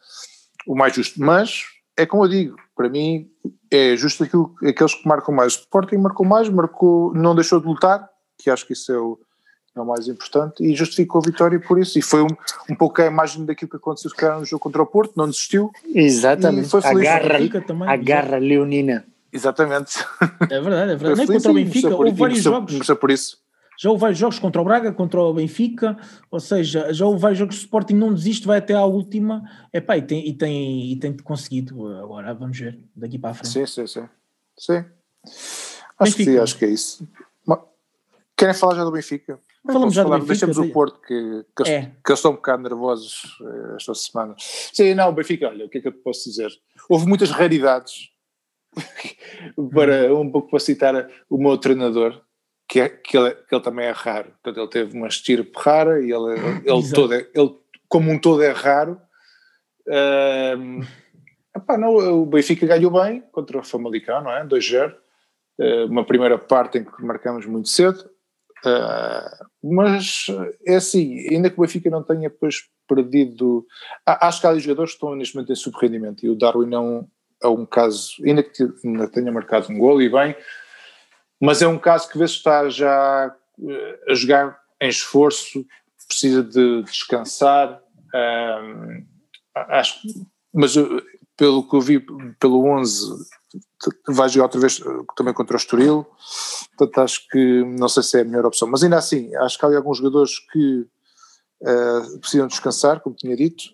o 0.66 0.76
mais 0.76 0.94
justo. 0.94 1.20
Mas 1.20 1.64
é 1.96 2.06
como 2.06 2.24
eu 2.24 2.28
digo, 2.28 2.56
para 2.76 2.88
mim 2.88 3.28
é 3.70 3.96
justo 3.96 4.22
aquilo, 4.22 4.54
aqueles 4.62 4.94
que 4.94 5.06
marcam 5.08 5.34
mais. 5.34 5.56
O 5.56 5.60
Sporting 5.60 5.96
marcou 5.96 6.24
mais, 6.24 6.48
marcou, 6.48 7.12
não 7.14 7.34
deixou 7.34 7.60
de 7.60 7.66
lutar, 7.66 8.08
que 8.38 8.48
acho 8.48 8.64
que 8.64 8.74
isso 8.74 8.92
é 8.92 8.98
o, 8.98 9.18
é 9.78 9.80
o 9.83 9.87
mais 9.87 10.09
importante, 10.09 10.64
e 10.64 10.75
justificou 10.75 11.21
a 11.21 11.25
vitória 11.26 11.61
por 11.61 11.78
isso. 11.78 11.99
E 11.99 12.02
foi 12.02 12.23
um, 12.23 12.28
um 12.71 12.75
pouco 12.75 13.00
a 13.02 13.06
imagem 13.06 13.45
daquilo 13.45 13.71
que 13.71 13.76
aconteceu 13.76 14.11
se 14.11 14.16
calhar 14.16 14.38
no 14.38 14.45
jogo 14.45 14.61
contra 14.61 14.83
o 14.83 14.87
Porto, 14.87 15.12
não 15.16 15.26
desistiu. 15.28 15.71
Exatamente. 15.95 16.66
E 16.66 16.71
foi 16.71 16.80
A 16.80 16.83
feliz. 16.83 17.02
garra, 17.04 17.28
Benfica 17.28 17.61
também, 17.61 17.88
a 17.88 17.97
garra 17.97 18.38
leonina. 18.38 19.04
Exatamente. 19.33 19.99
É 20.50 20.61
verdade, 20.61 20.92
é 20.92 20.99
Foi 20.99 21.09
verdade. 21.09 21.16
Nem 21.18 21.26
feliz 21.26 21.42
contra 21.42 21.50
o 21.50 21.54
Benfica, 21.54 21.97
houve 21.97 22.11
vários 22.12 22.42
jogos. 22.42 22.73
começou 22.73 22.97
por 22.97 23.11
isso. 23.11 23.38
Já 23.78 23.90
houve 23.90 24.00
vários 24.00 24.18
jogos 24.18 24.38
contra 24.38 24.62
o 24.62 24.64
Braga, 24.64 24.90
contra 24.90 25.21
o 25.21 25.35
Benfica, 25.35 25.99
ou 26.30 26.40
seja, 26.40 26.90
já 26.95 27.04
houve 27.04 27.21
vários 27.21 27.38
jogos 27.38 27.56
que 27.56 27.61
o 27.61 27.64
Sporting 27.66 27.92
não 27.95 28.14
desiste, 28.14 28.47
vai 28.47 28.56
até 28.56 28.73
à 28.73 28.85
última, 28.87 29.45
epá, 29.71 29.99
e 29.99 30.02
tem, 30.02 30.26
e 30.26 30.33
tem, 30.33 30.92
e 30.92 30.97
tem 30.97 31.14
conseguido. 31.18 31.87
Agora 31.99 32.33
vamos 32.33 32.59
ver 32.59 32.78
daqui 32.97 33.18
para 33.18 33.30
a 33.33 33.35
frente. 33.35 33.52
Sim, 33.52 33.66
sim, 33.66 33.87
sim. 33.87 34.09
Sim. 34.59 34.85
Acho 35.99 36.16
que 36.16 36.25
sim, 36.25 36.30
Benfica. 36.30 36.42
acho 36.42 36.59
que 36.59 36.64
é 36.64 36.68
isso. 36.68 37.06
Querem 38.35 38.54
falar 38.54 38.76
já 38.76 38.85
do 38.85 38.92
Benfica? 38.92 39.38
Falamos 39.66 39.94
já 39.94 40.02
falar? 40.04 40.20
Deixamos 40.25 40.56
de- 40.56 40.62
o 40.62 40.73
Porto, 40.73 41.00
que, 41.00 41.44
que, 41.56 41.62
eles, 41.62 41.73
É. 41.73 41.80
que 42.04 42.11
eles 42.11 42.18
estão 42.18 42.32
um 42.32 42.37
bocado 42.37 42.62
nervosos 42.62 43.37
eh, 43.42 43.76
esta 43.76 43.94
semana. 43.94 44.35
Sim, 44.38 44.94
não, 44.94 45.08
o 45.08 45.12
Benfica, 45.12 45.49
olha, 45.49 45.66
o 45.66 45.68
que 45.68 45.78
é 45.78 45.80
que 45.80 45.88
eu 45.88 45.92
te 45.92 45.99
posso 45.99 46.25
dizer? 46.28 46.50
Houve 46.88 47.06
muitas 47.06 47.30
raridades, 47.30 48.11
para, 49.73 50.14
um 50.14 50.30
pouco 50.30 50.50
para 50.50 50.61
citar 50.61 51.08
o 51.28 51.38
meu 51.38 51.56
treinador, 51.58 52.20
que, 52.68 52.80
é, 52.80 52.88
que, 52.88 53.16
ele, 53.16 53.30
que 53.35 53.54
ele 53.54 53.62
também 53.62 53.87
é 53.87 53.90
raro. 53.92 54.30
Portanto, 54.42 54.58
ele 54.61 54.68
teve 54.70 54.96
uma 54.96 55.08
estirpe 55.08 55.52
rara 55.56 56.00
e 56.00 56.11
ele, 56.12 56.35
ele, 56.64 56.78
Exato. 56.78 56.94
todo, 56.94 57.14
é- 57.14 57.28
ele, 57.35 57.54
como 57.88 58.11
um 58.11 58.18
todo, 58.18 58.42
é 58.42 58.50
raro. 58.50 59.00
Ahm, 59.88 60.80
epá, 61.56 61.78
não, 61.78 61.94
o 62.23 62.26
Benfica 62.26 62.66
ganhou 62.66 62.90
bem 62.90 63.23
contra 63.32 63.58
o 63.58 63.62
Famalicão, 63.62 64.23
não 64.23 64.30
é? 64.32 64.44
2-0. 64.44 64.94
Eh, 65.58 65.85
uma 65.85 66.04
primeira 66.04 66.37
parte 66.37 66.78
em 66.78 66.85
que 66.85 67.02
marcamos 67.04 67.46
muito 67.46 67.68
cedo. 67.68 68.11
Uh, 68.64 69.46
mas 69.62 70.26
é 70.66 70.76
assim, 70.76 71.28
ainda 71.28 71.50
que 71.50 71.58
o 71.58 71.62
Benfica 71.62 71.90
não 71.90 72.02
tenha 72.02 72.28
depois 72.28 72.68
perdido. 72.88 73.66
Acho 74.04 74.40
que 74.40 74.46
há 74.46 74.58
jogadores 74.58 74.92
que 74.92 74.96
estão 74.96 75.14
neste 75.14 75.34
momento 75.34 75.52
em 75.52 75.56
subrendimento 75.56 76.25
e 76.25 76.30
o 76.30 76.36
Darwin 76.36 76.75
um, 76.76 77.06
é 77.42 77.48
um 77.48 77.66
caso, 77.66 78.12
ainda 78.25 78.42
que 78.42 78.66
ainda 78.84 79.08
tenha 79.08 79.30
marcado 79.30 79.70
um 79.70 79.78
gol 79.78 80.00
e 80.00 80.08
bem, 80.08 80.34
mas 81.40 81.60
é 81.60 81.68
um 81.68 81.78
caso 81.78 82.08
que 82.08 82.18
vê 82.18 82.26
se 82.26 82.34
está 82.34 82.68
já 82.68 83.34
eh, 83.68 84.00
a 84.08 84.14
jogar 84.14 84.58
em 84.80 84.88
esforço, 84.88 85.64
precisa 86.08 86.42
de 86.42 86.82
descansar. 86.84 87.80
Um, 88.14 89.04
acho, 89.54 90.00
mas 90.54 90.75
pelo 91.36 91.68
que 91.68 91.76
eu 91.76 91.80
vi, 91.80 92.00
pelo 92.38 92.64
11, 92.64 93.26
vai 94.08 94.28
jogar 94.28 94.44
outra 94.44 94.60
vez 94.60 94.80
também 95.14 95.34
contra 95.34 95.56
o 95.56 95.58
Estoril, 95.58 96.06
portanto 96.76 96.99
acho 96.99 97.28
que 97.28 97.64
não 97.64 97.88
sei 97.88 98.02
se 98.02 98.18
é 98.18 98.21
a 98.23 98.25
melhor 98.25 98.47
opção, 98.47 98.68
mas 98.68 98.83
ainda 98.83 98.99
assim, 98.99 99.35
acho 99.37 99.59
que 99.59 99.64
há 99.64 99.76
alguns 99.76 99.99
jogadores 99.99 100.38
que 100.38 100.87
uh, 101.62 102.18
precisam 102.21 102.47
descansar, 102.47 103.00
como 103.00 103.16
tinha 103.16 103.37
dito, 103.37 103.64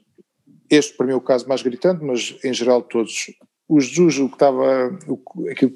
este 0.71 0.97
para 0.97 1.07
mim 1.07 1.13
é 1.13 1.17
o 1.17 1.21
caso 1.21 1.49
mais 1.49 1.63
gritante, 1.63 2.03
mas 2.03 2.37
em 2.43 2.53
geral 2.55 2.83
todos. 2.83 3.31
O 3.69 3.81
Jesus, 3.81 4.19
o 4.19 4.29
que 4.29 4.35
estava, 4.35 4.99
o, 5.07 5.49
aquilo, 5.51 5.75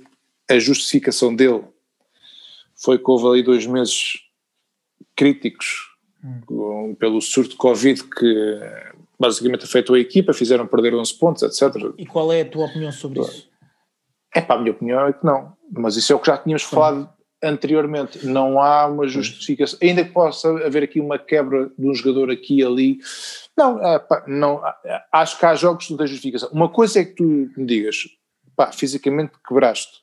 a 0.50 0.58
justificação 0.58 1.34
dele 1.34 1.64
foi 2.74 2.98
que 2.98 3.10
houve 3.10 3.26
ali 3.26 3.42
dois 3.42 3.66
meses 3.66 4.20
críticos 5.14 5.96
hum. 6.22 6.94
pelo 6.98 7.20
surto 7.20 7.50
de 7.50 7.56
Covid 7.56 8.04
que 8.04 8.60
basicamente 9.18 9.64
afetou 9.64 9.96
a 9.96 9.98
equipa, 9.98 10.32
fizeram 10.32 10.66
perder 10.66 10.94
11 10.94 11.14
pontos, 11.14 11.42
etc. 11.42 11.74
E 11.96 12.06
qual 12.06 12.32
é 12.32 12.42
a 12.42 12.48
tua 12.48 12.66
opinião 12.66 12.92
sobre 12.92 13.20
isso? 13.20 13.48
É 14.34 14.40
pá, 14.40 14.54
a 14.54 14.58
minha 14.58 14.72
opinião 14.72 15.06
é 15.06 15.12
que 15.12 15.24
não, 15.24 15.56
mas 15.72 15.96
isso 15.96 16.12
é 16.12 16.16
o 16.16 16.18
que 16.18 16.26
já 16.26 16.36
tínhamos 16.36 16.62
falado 16.62 17.08
anteriormente, 17.42 18.26
não 18.26 18.60
há 18.60 18.86
uma 18.86 19.06
justificação, 19.06 19.78
ainda 19.82 20.04
que 20.04 20.12
possa 20.12 20.48
haver 20.64 20.82
aqui 20.82 21.00
uma 21.00 21.18
quebra 21.18 21.70
de 21.78 21.86
um 21.86 21.94
jogador 21.94 22.30
aqui 22.30 22.58
e 22.58 22.64
ali, 22.64 22.98
não, 23.56 23.84
é, 23.84 23.98
pá, 23.98 24.24
não 24.26 24.62
acho 25.12 25.38
que 25.38 25.46
há 25.46 25.54
jogos 25.54 25.86
que 25.86 25.92
não 25.92 25.98
têm 25.98 26.06
justificação. 26.06 26.48
Uma 26.50 26.68
coisa 26.68 27.00
é 27.00 27.04
que 27.04 27.14
tu 27.14 27.24
me 27.56 27.66
digas, 27.66 27.96
pá, 28.56 28.72
fisicamente 28.72 29.32
quebraste, 29.46 30.00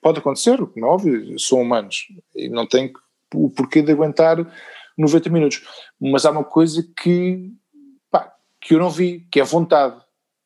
pode 0.00 0.18
acontecer, 0.18 0.58
como 0.58 0.86
é 0.86 0.88
óbvio, 0.88 1.38
são 1.38 1.60
humanos 1.60 2.06
e 2.34 2.48
não 2.48 2.66
tem 2.66 2.92
o 3.34 3.50
porquê 3.50 3.82
de 3.82 3.92
aguentar 3.92 4.36
90 4.96 5.30
minutos, 5.30 5.62
mas 6.00 6.24
há 6.24 6.30
uma 6.30 6.44
coisa 6.44 6.86
que, 7.02 7.50
pá, 8.10 8.32
que 8.60 8.74
eu 8.74 8.78
não 8.78 8.90
vi, 8.90 9.26
que 9.30 9.40
é 9.40 9.44
vontade, 9.44 10.00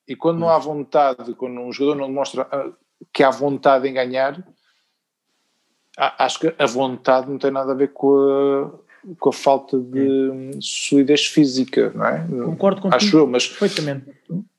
e 0.08 0.16
quando 0.16 0.40
não 0.40 0.48
há 0.48 0.58
vontade, 0.58 1.34
quando 1.34 1.60
um 1.60 1.72
jogador 1.72 2.00
não 2.00 2.08
demonstra 2.08 2.48
ah, 2.50 2.72
que 3.12 3.22
há 3.22 3.30
vontade 3.30 3.86
em 3.86 3.92
ganhar, 3.92 4.44
acho 6.00 6.40
que 6.40 6.54
a 6.58 6.66
vontade 6.66 7.30
não 7.30 7.38
tem 7.38 7.50
nada 7.50 7.72
a 7.72 7.74
ver 7.74 7.92
com 7.92 8.14
a, 8.14 9.14
com 9.18 9.28
a 9.28 9.32
falta 9.32 9.78
de 9.78 10.58
solidez 10.60 11.26
física, 11.26 11.92
não 11.94 12.06
é? 12.06 12.26
Concordo 12.44 12.80
contigo. 12.80 12.96
Acho 12.96 13.18
eu, 13.18 13.26
mas, 13.26 13.46
perfeitamente. 13.46 14.10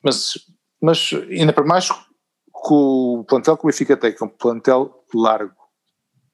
Mas, 0.03 0.37
mas 0.79 1.09
ainda 1.29 1.51
para 1.51 1.65
mais 1.65 1.89
com 2.51 3.19
o 3.19 3.23
plantel 3.23 3.57
que 3.57 3.65
o 3.65 3.67
Benfica 3.67 3.97
tem, 3.97 4.13
que 4.13 4.23
é 4.23 4.25
um 4.25 4.29
plantel 4.29 5.03
largo, 5.13 5.55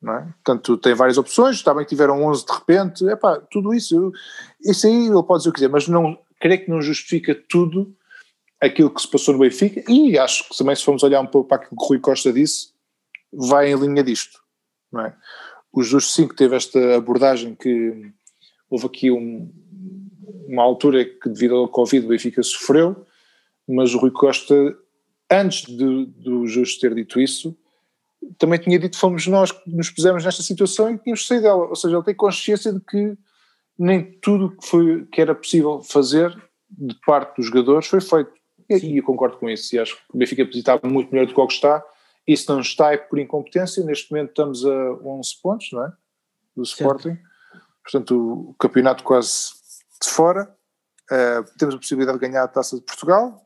não 0.01 0.13
é? 0.13 0.27
Portanto, 0.43 0.77
tem 0.77 0.93
várias 0.93 1.17
opções, 1.17 1.61
também 1.61 1.85
tiveram 1.85 2.21
11 2.25 2.45
de 2.45 2.51
repente, 2.51 3.09
é 3.09 3.15
pá, 3.15 3.39
tudo 3.49 3.73
isso, 3.73 4.11
isso 4.61 4.87
aí 4.87 5.07
ele 5.07 5.23
pode 5.23 5.39
dizer 5.39 5.49
o 5.49 5.53
que 5.53 5.59
quiser, 5.59 5.69
mas 5.69 5.87
não, 5.87 6.17
creio 6.39 6.65
que 6.65 6.69
não 6.69 6.81
justifica 6.81 7.33
tudo 7.49 7.95
aquilo 8.61 8.89
que 8.89 9.01
se 9.01 9.09
passou 9.09 9.33
no 9.33 9.39
Benfica 9.39 9.83
e 9.89 10.17
acho 10.17 10.49
que 10.49 10.57
também 10.57 10.75
se 10.75 10.83
formos 10.83 11.03
olhar 11.03 11.21
um 11.21 11.27
pouco 11.27 11.47
para 11.47 11.57
aquilo 11.57 11.77
que 11.77 11.83
o 11.83 11.87
Rui 11.87 11.99
Costa 11.99 12.33
disse, 12.33 12.69
vai 13.31 13.71
em 13.71 13.75
linha 13.75 14.03
disto, 14.03 14.39
não 14.91 15.01
é? 15.01 15.15
O 15.71 15.83
Justo 15.83 16.11
5 16.13 16.35
teve 16.35 16.55
esta 16.55 16.95
abordagem 16.95 17.55
que 17.55 18.11
houve 18.69 18.85
aqui 18.85 19.11
um, 19.11 19.51
uma 20.47 20.63
altura 20.63 21.05
que 21.05 21.29
devido 21.29 21.55
ao 21.55 21.67
Covid 21.67 22.05
o 22.05 22.09
Benfica 22.09 22.41
sofreu, 22.41 23.05
mas 23.67 23.93
o 23.93 23.99
Rui 23.99 24.11
Costa, 24.11 24.55
antes 25.29 25.63
de, 25.65 26.05
do 26.05 26.47
Justo 26.47 26.79
ter 26.79 26.95
dito 26.95 27.19
isso, 27.19 27.55
também 28.37 28.59
tinha 28.59 28.79
dito 28.79 28.93
que 28.93 28.99
fomos 28.99 29.27
nós 29.27 29.51
que 29.51 29.69
nos 29.69 29.89
pusemos 29.89 30.23
nesta 30.23 30.41
situação 30.41 30.89
e 30.89 30.97
que 30.97 31.03
tínhamos 31.03 31.27
saído 31.27 31.43
dela, 31.43 31.67
ou 31.67 31.75
seja, 31.75 31.95
ele 31.95 32.05
tem 32.05 32.15
consciência 32.15 32.73
de 32.73 32.79
que 32.79 33.17
nem 33.77 34.03
tudo 34.19 34.55
que, 34.57 34.67
foi, 34.67 35.05
que 35.05 35.21
era 35.21 35.35
possível 35.35 35.81
fazer 35.83 36.35
de 36.69 36.95
parte 37.05 37.37
dos 37.37 37.45
jogadores 37.45 37.87
foi 37.87 38.01
feito. 38.01 38.31
E 38.69 38.97
eu 38.97 39.03
concordo 39.03 39.37
com 39.37 39.49
isso. 39.49 39.75
E 39.75 39.79
acho 39.79 39.95
que 39.95 40.01
o 40.13 40.17
Benfica 40.17 40.43
estava 40.43 40.87
muito 40.87 41.11
melhor 41.11 41.25
do 41.27 41.33
que 41.33 41.39
o 41.39 41.47
que 41.47 41.53
está. 41.53 41.83
Isso 42.27 42.51
não 42.51 42.59
está 42.59 42.97
por 42.97 43.17
incompetência. 43.19 43.83
Neste 43.83 44.11
momento 44.11 44.29
estamos 44.29 44.65
a 44.65 44.93
11 45.03 45.41
pontos, 45.41 45.71
não 45.71 45.85
é? 45.85 45.93
Do 46.55 46.63
Sporting. 46.63 47.15
Certo. 47.15 47.27
Portanto, 47.83 48.49
o 48.49 48.55
campeonato 48.55 49.03
quase 49.03 49.53
de 50.01 50.09
fora. 50.09 50.53
Uh, 51.09 51.57
temos 51.57 51.73
a 51.73 51.77
possibilidade 51.77 52.19
de 52.19 52.27
ganhar 52.27 52.43
a 52.43 52.47
taça 52.47 52.75
de 52.75 52.81
Portugal. 52.81 53.41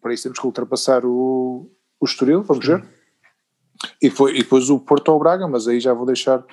Para 0.00 0.12
isso 0.12 0.24
temos 0.24 0.38
que 0.38 0.46
ultrapassar 0.46 1.06
o, 1.06 1.70
o 1.98 2.04
Estoril, 2.04 2.42
vamos 2.42 2.66
ver. 2.66 2.84
E, 4.00 4.10
foi, 4.10 4.36
e 4.36 4.38
depois 4.42 4.68
o 4.68 4.78
Porto 4.78 5.10
ao 5.10 5.18
Braga, 5.18 5.48
mas 5.48 5.66
aí 5.66 5.80
já 5.80 5.94
vou 5.94 6.06
deixar 6.06 6.44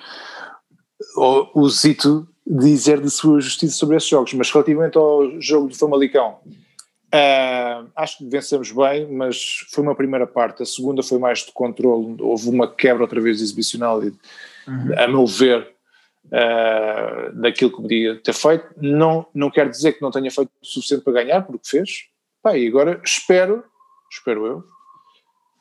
o, 1.16 1.60
o 1.60 1.68
Zito 1.68 2.26
dizer 2.46 3.00
de 3.00 3.10
sua 3.10 3.40
justiça 3.40 3.76
sobre 3.76 3.96
esses 3.96 4.08
jogos. 4.08 4.32
Mas 4.34 4.50
relativamente 4.50 4.96
ao 4.96 5.40
jogo 5.40 5.68
do 5.68 5.76
Famalicão, 5.76 6.40
Uh, 7.12 7.90
acho 7.96 8.18
que 8.18 8.24
vencemos 8.24 8.70
bem, 8.70 9.10
mas 9.10 9.66
foi 9.70 9.82
uma 9.82 9.96
primeira 9.96 10.28
parte. 10.28 10.62
A 10.62 10.66
segunda 10.66 11.02
foi 11.02 11.18
mais 11.18 11.40
de 11.40 11.52
controle. 11.52 12.16
Houve 12.20 12.48
uma 12.48 12.72
quebra 12.72 13.02
outra 13.02 13.20
vez 13.20 13.40
exibicional, 13.40 14.02
e, 14.04 14.08
uhum. 14.68 14.94
a 14.96 15.08
meu 15.08 15.26
ver, 15.26 15.74
uh, 16.26 17.32
daquilo 17.34 17.70
que 17.72 17.82
podia 17.82 18.16
ter 18.20 18.32
feito. 18.32 18.66
Não, 18.80 19.26
não 19.34 19.50
quer 19.50 19.68
dizer 19.68 19.94
que 19.94 20.02
não 20.02 20.12
tenha 20.12 20.30
feito 20.30 20.50
o 20.62 20.66
suficiente 20.66 21.02
para 21.02 21.14
ganhar, 21.14 21.42
porque 21.42 21.68
fez. 21.68 22.04
Pá, 22.40 22.56
e 22.56 22.68
agora 22.68 23.00
espero, 23.04 23.64
espero 24.08 24.46
eu, 24.46 24.64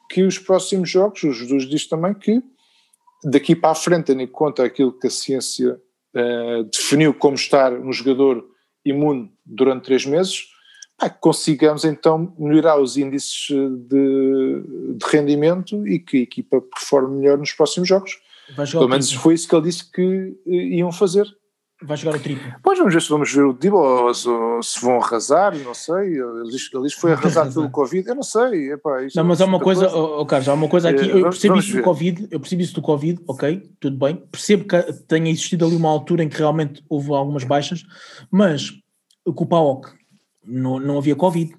que 0.09 0.21
os 0.21 0.37
próximos 0.37 0.89
jogos, 0.89 1.23
os 1.23 1.47
dos 1.47 1.67
diz 1.67 1.87
também, 1.87 2.13
que 2.13 2.43
daqui 3.23 3.55
para 3.55 3.71
a 3.71 3.75
frente, 3.75 4.05
tendo 4.05 4.21
em 4.21 4.27
conta 4.27 4.63
aquilo 4.63 4.93
que 4.93 5.07
a 5.07 5.09
ciência 5.09 5.81
uh, 6.13 6.63
definiu 6.65 7.11
como 7.11 7.35
estar 7.35 7.73
um 7.73 7.91
jogador 7.91 8.47
imune 8.85 9.33
durante 9.43 9.85
três 9.85 10.05
meses 10.05 10.47
ah, 10.99 11.09
que 11.09 11.19
consigamos 11.19 11.85
então 11.85 12.33
melhorar 12.37 12.79
os 12.79 12.97
índices 12.97 13.47
de, 13.47 14.63
de, 14.97 15.05
rendimento 15.05 15.87
e 15.87 15.97
que 15.97 16.17
a 16.17 16.21
equipa 16.21 16.61
performe 16.61 17.19
melhor 17.19 17.37
nos 17.37 17.53
próximos 17.53 17.87
jogos. 17.87 18.19
Pelo 18.71 18.89
menos 18.89 19.13
foi 19.13 19.35
isso 19.35 19.47
que 19.47 19.55
ele 19.55 19.63
disse 19.63 19.89
que 19.89 20.35
eh, 20.45 20.77
iam 20.77 20.91
fazer. 20.91 21.25
Vai 21.81 21.95
jogar 21.95 22.17
o 22.17 22.21
triplo. 22.21 22.51
Pois 22.61 22.77
vamos 22.77 22.93
ver 22.93 23.01
se 23.01 23.09
vamos 23.09 23.31
ver 23.31 23.45
o 23.45 23.53
Dibo 23.53 23.77
ou 23.77 24.13
se, 24.13 24.27
se, 24.63 24.81
vão 24.81 25.01
arrasar, 25.01 25.55
não 25.59 25.73
sei. 25.73 26.19
Ele 26.19 26.49
disse 26.51 26.69
que 26.69 26.99
foi 26.99 27.13
arrasado 27.13 27.53
pelo 27.53 27.69
Covid, 27.69 28.09
eu 28.09 28.15
não 28.15 28.23
sei. 28.23 28.73
Epá, 28.73 28.97
não, 29.15 29.23
mas 29.23 29.39
há 29.39 29.45
uma 29.45 29.61
coisa, 29.61 29.87
oh, 29.95 30.25
Carlos, 30.25 30.49
há 30.49 30.53
uma 30.53 30.67
coisa 30.67 30.89
aqui, 30.89 31.09
é, 31.09 31.13
eu 31.13 31.23
percebo 31.29 31.57
isso 31.57 31.77
do 31.77 31.81
Covid, 31.81 32.27
eu 32.29 32.39
percebo 32.41 32.61
isso 32.61 32.73
do 32.73 32.81
Covid, 32.81 33.21
ok, 33.25 33.71
tudo 33.79 33.97
bem, 33.97 34.17
percebo 34.29 34.65
que 34.65 34.93
tenha 35.07 35.31
existido 35.31 35.65
ali 35.65 35.77
uma 35.77 35.89
altura 35.89 36.23
em 36.23 36.27
que 36.27 36.37
realmente 36.37 36.83
houve 36.89 37.13
algumas 37.13 37.45
baixas, 37.45 37.85
mas 38.29 38.73
com 39.23 39.45
o 39.45 39.47
PAOC 39.47 39.98
não, 40.49 40.79
não 40.79 40.97
havia 40.97 41.15
Covid. 41.15 41.55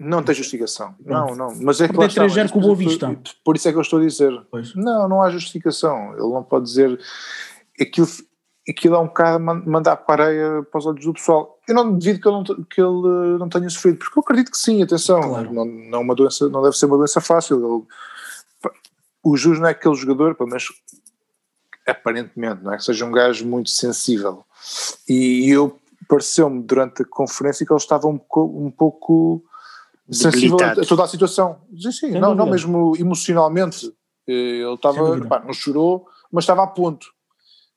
Não 0.00 0.22
tem 0.22 0.34
justificação. 0.34 0.94
Não, 1.04 1.36
não. 1.36 1.54
Mas 1.62 1.80
é 1.80 1.88
que 1.88 1.96
lá 1.96 2.06
está, 2.06 2.48
com 2.48 2.60
Boa 2.60 2.74
Vista. 2.74 3.16
Por 3.44 3.56
isso 3.56 3.68
é 3.68 3.72
que 3.72 3.78
eu 3.78 3.82
estou 3.82 4.00
a 4.00 4.02
dizer. 4.02 4.32
Pois. 4.50 4.74
Não, 4.74 5.08
não 5.08 5.22
há 5.22 5.30
justificação. 5.30 6.12
Ele 6.14 6.32
não 6.32 6.42
pode 6.42 6.64
dizer 6.64 6.98
aquilo, 7.80 8.08
aquilo 8.68 8.96
é 8.96 8.98
um 8.98 9.06
bocado 9.06 9.44
mandar 9.44 9.96
para 9.96 10.24
areia 10.24 10.62
para 10.64 10.78
os 10.78 10.86
olhos 10.86 11.04
do 11.04 11.12
pessoal. 11.12 11.58
Eu 11.68 11.74
não 11.74 11.96
devido 11.96 12.20
que 12.20 12.28
ele 12.28 12.36
não, 12.36 12.44
que 12.64 12.80
ele 12.80 13.38
não 13.38 13.48
tenha 13.48 13.70
sofrido, 13.70 13.98
porque 13.98 14.18
eu 14.18 14.22
acredito 14.22 14.50
que 14.50 14.58
sim, 14.58 14.82
atenção. 14.82 15.20
Claro. 15.20 15.52
Não, 15.52 15.64
não, 15.64 16.00
uma 16.00 16.14
doença, 16.14 16.48
não 16.48 16.62
deve 16.62 16.76
ser 16.76 16.86
uma 16.86 16.96
doença 16.96 17.20
fácil. 17.20 17.56
Ele, 17.56 18.72
o 19.22 19.36
Jus 19.36 19.60
não 19.60 19.68
é 19.68 19.70
aquele 19.70 19.94
jogador, 19.94 20.34
pelo 20.34 20.48
menos 20.48 20.72
aparentemente, 21.86 22.62
não 22.62 22.72
é 22.72 22.76
que 22.76 22.84
seja 22.84 23.04
um 23.04 23.12
gajo 23.12 23.46
muito 23.46 23.70
sensível. 23.70 24.44
E 25.08 25.48
eu 25.48 25.78
pareceu-me 26.08 26.62
durante 26.62 27.02
a 27.02 27.04
conferência 27.04 27.64
que 27.66 27.72
ele 27.72 27.78
estava 27.78 28.08
um, 28.08 28.18
um 28.36 28.70
pouco 28.70 29.44
sensível 30.10 30.56
a, 30.60 30.74
toda 30.74 31.04
a 31.04 31.08
situação. 31.08 31.60
Sim, 31.78 31.92
sim, 31.92 32.10
não, 32.12 32.34
não 32.34 32.46
mesmo 32.46 32.96
emocionalmente. 32.96 33.86
Eh, 34.26 34.62
ele 34.62 34.74
estava, 34.74 35.20
pá, 35.26 35.40
não 35.40 35.52
chorou, 35.52 36.06
mas 36.32 36.44
estava 36.44 36.64
a 36.64 36.66
ponto. 36.66 37.06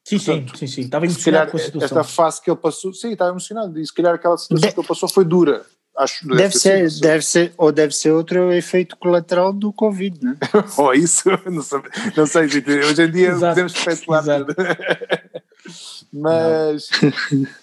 Sim, 0.04 0.18
Portanto, 0.18 0.58
sim, 0.58 0.66
sim, 0.66 0.74
sim, 0.74 0.82
estava 0.82 1.06
emocionado 1.06 1.52
calhar, 1.52 1.52
com 1.52 1.58
a 1.58 1.60
situação. 1.60 2.00
Esta 2.00 2.04
fase 2.04 2.42
que 2.42 2.50
ele 2.50 2.58
passou, 2.58 2.94
sim, 2.94 3.12
estava 3.12 3.32
emocionado, 3.32 3.80
e 3.80 3.86
se 3.86 3.94
calhar 3.94 4.16
aquela 4.16 4.38
situação 4.38 4.70
de, 4.70 4.74
que 4.74 4.80
ele 4.80 4.88
passou 4.88 5.08
foi 5.08 5.24
dura. 5.24 5.66
Acho, 6.02 6.28
deve, 6.28 6.38
deve 6.38 6.58
ser, 6.58 7.00
deve 7.00 7.22
ser, 7.24 7.54
ou 7.58 7.72
deve 7.72 7.94
ser 7.94 8.10
outro 8.10 8.52
efeito 8.52 8.98
colateral 8.98 9.54
do 9.54 9.72
Covid, 9.72 10.18
né? 10.26 10.36
ou 10.76 10.96
isso, 10.96 11.30
não 11.46 11.62
sei, 11.62 11.80
não 12.18 12.26
sei 12.26 12.42
hoje 12.46 13.04
em 13.04 13.12
dia 13.12 13.36
podemos 13.36 13.76
especular. 13.76 14.24
Mas, 16.12 16.90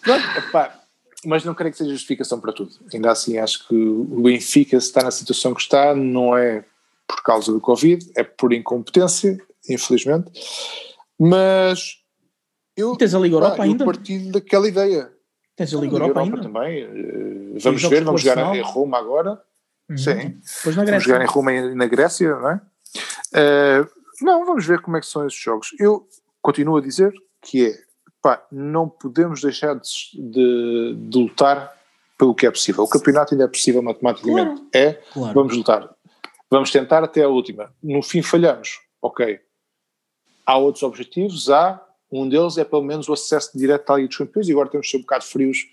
pronto, 0.02 0.38
epá, 0.38 0.80
mas 1.24 1.44
não 1.44 1.52
creio 1.52 1.72
que 1.72 1.78
seja 1.78 1.90
justificação 1.90 2.40
para 2.40 2.52
tudo. 2.52 2.70
Ainda 2.94 3.10
assim, 3.10 3.36
acho 3.36 3.66
que 3.68 3.74
o 3.74 4.22
Benfica, 4.22 4.80
se 4.80 4.86
está 4.86 5.02
na 5.02 5.10
situação 5.10 5.52
que 5.52 5.60
está, 5.60 5.94
não 5.94 6.34
é 6.34 6.64
por 7.06 7.22
causa 7.22 7.52
do 7.52 7.60
Covid, 7.60 8.10
é 8.16 8.22
por 8.22 8.54
incompetência, 8.54 9.38
infelizmente. 9.68 10.30
Mas 11.18 11.98
Eu, 12.74 12.96
tens 12.96 13.14
a 13.14 13.18
Liga 13.18 13.34
Europa 13.34 13.56
pá, 13.56 13.64
ainda? 13.64 13.82
Eu 13.82 13.86
partilho 13.86 14.32
daquela 14.32 14.68
ideia. 14.68 15.10
Tens 15.58 15.74
a 15.74 15.78
Liga 15.78 15.94
Europa, 15.96 16.20
ainda? 16.20 16.40
também. 16.40 16.84
Uh, 16.86 17.58
vamos 17.60 17.82
ver, 17.82 18.02
vamos 18.04 18.22
jogar 18.22 18.54
em? 18.56 18.62
Roma 18.62 18.96
agora. 18.98 19.42
Uhum. 19.90 19.98
Sim. 19.98 20.14
Depois 20.56 20.76
na 20.76 20.84
Vamos 20.84 20.90
Grécia. 20.90 21.00
jogar 21.00 21.22
em 21.22 21.26
Roma 21.26 21.52
e 21.52 21.74
na 21.74 21.86
Grécia, 21.86 22.30
não 22.36 22.50
é? 22.50 22.60
Eh, 23.34 23.86
não, 24.22 24.44
vamos 24.46 24.64
ver 24.66 24.80
como 24.80 24.96
é 24.96 25.00
que 25.00 25.06
são 25.06 25.26
esses 25.26 25.38
jogos. 25.38 25.70
Eu 25.78 26.06
continuo 26.42 26.76
a 26.76 26.80
dizer 26.80 27.12
que 27.42 27.66
é, 27.66 27.78
pá, 28.22 28.42
não 28.52 28.88
podemos 28.88 29.40
deixar 29.42 29.74
de, 29.74 29.88
de- 30.14 30.94
de 30.94 31.18
lutar 31.18 31.74
pelo 32.18 32.34
que 32.34 32.46
é 32.46 32.50
possível. 32.50 32.84
O 32.84 32.88
campeonato 32.88 33.34
ainda 33.34 33.44
é 33.44 33.48
possível 33.48 33.82
matematicamente. 33.82 34.46
Claro. 34.56 34.68
É, 34.74 34.92
Claro. 35.12 35.34
vamos 35.34 35.56
lutar. 35.56 35.88
Vamos 36.50 36.70
tentar 36.70 37.02
até 37.04 37.22
a 37.22 37.28
última. 37.28 37.72
No 37.82 38.02
fim 38.02 38.22
falhamos, 38.22 38.80
ok. 39.02 39.38
Há 40.46 40.56
outros 40.58 40.82
objetivos, 40.82 41.50
há, 41.50 41.80
um 42.10 42.28
deles 42.28 42.56
é 42.58 42.64
pelo 42.64 42.82
menos 42.82 43.08
o 43.08 43.12
acesso 43.12 43.56
direto 43.56 43.90
à 43.90 43.96
Liga 43.96 44.08
dos 44.08 44.16
Campeões 44.16 44.48
e 44.48 44.52
agora 44.52 44.68
temos 44.68 44.86
de 44.86 44.90
ser 44.90 44.96
um 44.98 45.00
bocado 45.02 45.24
frios 45.24 45.66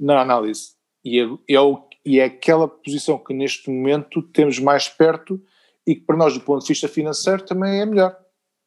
na 0.00 0.20
análise. 0.20 0.72
E 1.04 1.20
é, 1.20 1.28
é 1.48 1.60
o- 1.60 1.82
e 2.04 2.18
é 2.20 2.24
aquela 2.24 2.66
posição 2.68 3.18
que 3.18 3.32
neste 3.34 3.70
momento 3.70 4.22
temos 4.22 4.58
mais 4.58 4.88
perto 4.88 5.40
e 5.86 5.94
que 5.94 6.00
para 6.02 6.16
nós 6.16 6.34
do 6.34 6.40
ponto 6.40 6.62
de 6.62 6.68
vista 6.68 6.88
financeiro 6.88 7.42
também 7.42 7.80
é 7.80 7.86
melhor. 7.86 8.16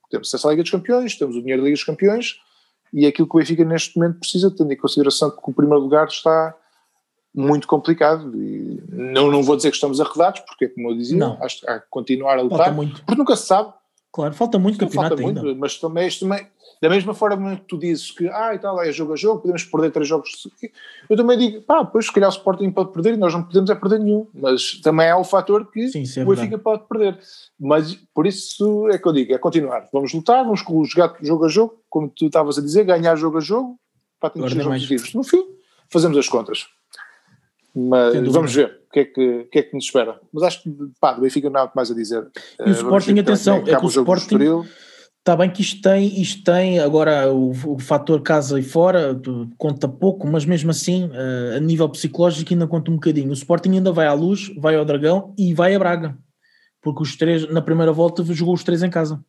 Temos 0.10 0.27
acesso 0.30 0.47
à 0.47 0.51
Liga 0.51 0.63
dos 0.63 0.71
Campeões, 0.71 1.15
temos 1.17 1.36
o 1.36 1.41
dinheiro 1.41 1.62
da 1.62 1.65
Liga 1.65 1.75
dos 1.75 1.84
Campeões 1.84 2.39
e 2.93 3.06
é 3.06 3.10
aquilo 3.10 3.27
que 3.27 3.36
o 3.36 3.39
Benfica 3.39 3.65
neste 3.65 3.97
momento 3.97 4.19
precisa, 4.19 4.49
tendo 4.56 4.71
em 4.71 4.77
consideração 4.77 5.30
que 5.32 5.38
o 5.49 5.53
primeiro 5.53 5.82
lugar 5.84 6.08
está 6.08 6.56
muito 7.36 7.67
complicado 7.67 8.32
e 8.36 8.82
não, 8.89 9.30
não 9.30 9.43
vou 9.43 9.56
dizer 9.56 9.69
que 9.69 9.75
estamos 9.75 9.99
arredados, 9.99 10.39
porque 10.41 10.69
como 10.69 10.89
eu 10.91 10.97
dizia, 10.97 11.17
Não. 11.17 11.38
acho 11.43 11.60
que 11.60 11.69
há 11.69 11.80
que 11.80 11.88
continuar 11.89 12.38
a 12.38 12.41
lutar, 12.41 12.73
muito. 12.73 13.03
porque 13.03 13.15
nunca 13.19 13.36
se 13.36 13.45
sabe, 13.45 13.73
Claro, 14.17 14.34
falta 14.34 14.58
muito 14.58 14.82
não 14.82 14.88
campeonato 14.88 15.15
falta 15.15 15.30
ainda. 15.30 15.43
muito, 15.43 15.60
mas 15.60 15.77
também, 15.77 16.08
isto 16.08 16.27
também, 16.27 16.47
da 16.82 16.89
mesma 16.89 17.13
forma 17.13 17.56
que 17.56 17.65
tu 17.67 17.77
dizes 17.77 18.10
que, 18.10 18.27
ah, 18.27 18.56
e 18.56 18.58
tal, 18.58 18.82
é 18.82 18.91
jogo 18.91 19.13
a 19.13 19.15
jogo, 19.15 19.41
podemos 19.41 19.63
perder 19.63 19.91
três 19.91 20.08
jogos, 20.08 20.32
eu 21.08 21.15
também 21.15 21.38
digo, 21.38 21.62
pá, 21.62 21.86
pois 21.86 22.08
se 22.08 22.12
calhar 22.12 22.27
o 22.27 22.34
Sporting 22.34 22.71
pode 22.71 22.91
perder 22.91 23.13
e 23.13 23.17
nós 23.17 23.32
não 23.32 23.43
podemos 23.43 23.69
é 23.69 23.75
perder 23.75 23.99
nenhum, 23.99 24.25
mas 24.34 24.82
também 24.82 25.08
há 25.08 25.19
o 25.19 25.23
fator 25.23 25.69
que 25.69 25.88
Sim, 25.89 26.03
é 26.19 26.23
o 26.23 26.30
Benfica 26.30 26.58
pode 26.58 26.88
perder, 26.88 27.19
mas 27.60 27.93
por 28.12 28.25
isso 28.25 28.89
é 28.89 28.97
que 28.97 29.08
eu 29.08 29.13
digo, 29.13 29.32
é 29.32 29.38
continuar, 29.38 29.88
vamos 29.93 30.12
lutar, 30.12 30.43
vamos 30.43 30.62
jogar 30.91 31.15
jogo 31.21 31.45
a 31.45 31.47
jogo, 31.47 31.80
como 31.88 32.10
tu 32.10 32.25
estavas 32.25 32.58
a 32.58 32.62
dizer, 32.62 32.86
ganhar 32.86 33.15
jogo 33.17 33.38
a 33.38 33.41
jogo, 33.41 33.80
para 34.19 34.32
nem 34.34 34.45
os 34.45 34.65
objetivos. 34.65 35.13
No 35.13 35.23
fim, 35.23 35.45
fazemos 35.91 36.17
as 36.17 36.27
contas. 36.27 36.65
Mas 37.75 38.13
vamos 38.32 38.53
ver 38.56 38.80
o 38.89 38.91
que, 38.91 38.99
é 38.99 39.06
que, 39.06 39.30
o 39.41 39.45
que 39.49 39.60
é 39.60 39.63
que 39.63 39.73
nos 39.75 39.86
espera. 39.86 40.19
Mas 40.34 40.43
acho 40.43 40.63
que, 40.63 40.69
pá, 40.99 41.13
do 41.13 41.21
Benfica 41.21 41.49
não 41.49 41.62
há 41.62 41.71
mais 41.75 41.91
a 41.91 41.93
dizer. 41.95 42.27
E 42.60 42.63
o 42.63 42.67
Eh, 42.69 42.71
Sporting, 42.71 43.13
ver 43.13 43.23
como 43.23 43.34
atenção, 43.34 43.58
é 43.58 43.75
que 43.75 43.86
o 43.86 43.89
Sporting-. 43.89 44.65
Está 45.19 45.36
bem 45.36 45.49
que 45.51 45.62
isto 45.62 45.82
tem, 45.82 46.21
isto 46.21 46.41
tem 46.43 46.80
agora 46.80 47.30
o, 47.34 47.49
o 47.51 47.80
fator 47.80 48.21
casa 48.21 48.58
e 48.58 48.63
fora 48.63 49.19
conta 49.58 49.86
pouco, 49.88 50.25
mas 50.25 50.45
mesmo 50.45 50.71
assim, 50.71 51.10
eh, 51.13 51.58
a 51.58 51.60
nível 51.60 51.89
psicológico 51.89 52.53
ainda 52.53 52.65
conta 52.65 52.89
um 52.89 52.93
bocadinho. 52.93 53.30
O 53.30 53.34
Sporting 53.34 53.71
ainda 53.71 53.91
vai 53.91 54.08
à 54.08 54.13
luz, 54.13 54.49
vai 54.58 54.75
ao 54.77 54.86
Dragão 54.86 55.34
e 55.38 55.53
vai 55.53 55.75
a 55.75 55.80
Braga, 55.80 56.17
porque 56.82 57.03
os 57.03 57.17
três, 57.17 57.45
na 57.51 57.62
primeira 57.62 57.91
volta, 57.91 58.23
jogou 58.23 58.53
os 58.53 58.63
três 58.63 58.82
em 58.82 58.89
casa. 58.89 59.21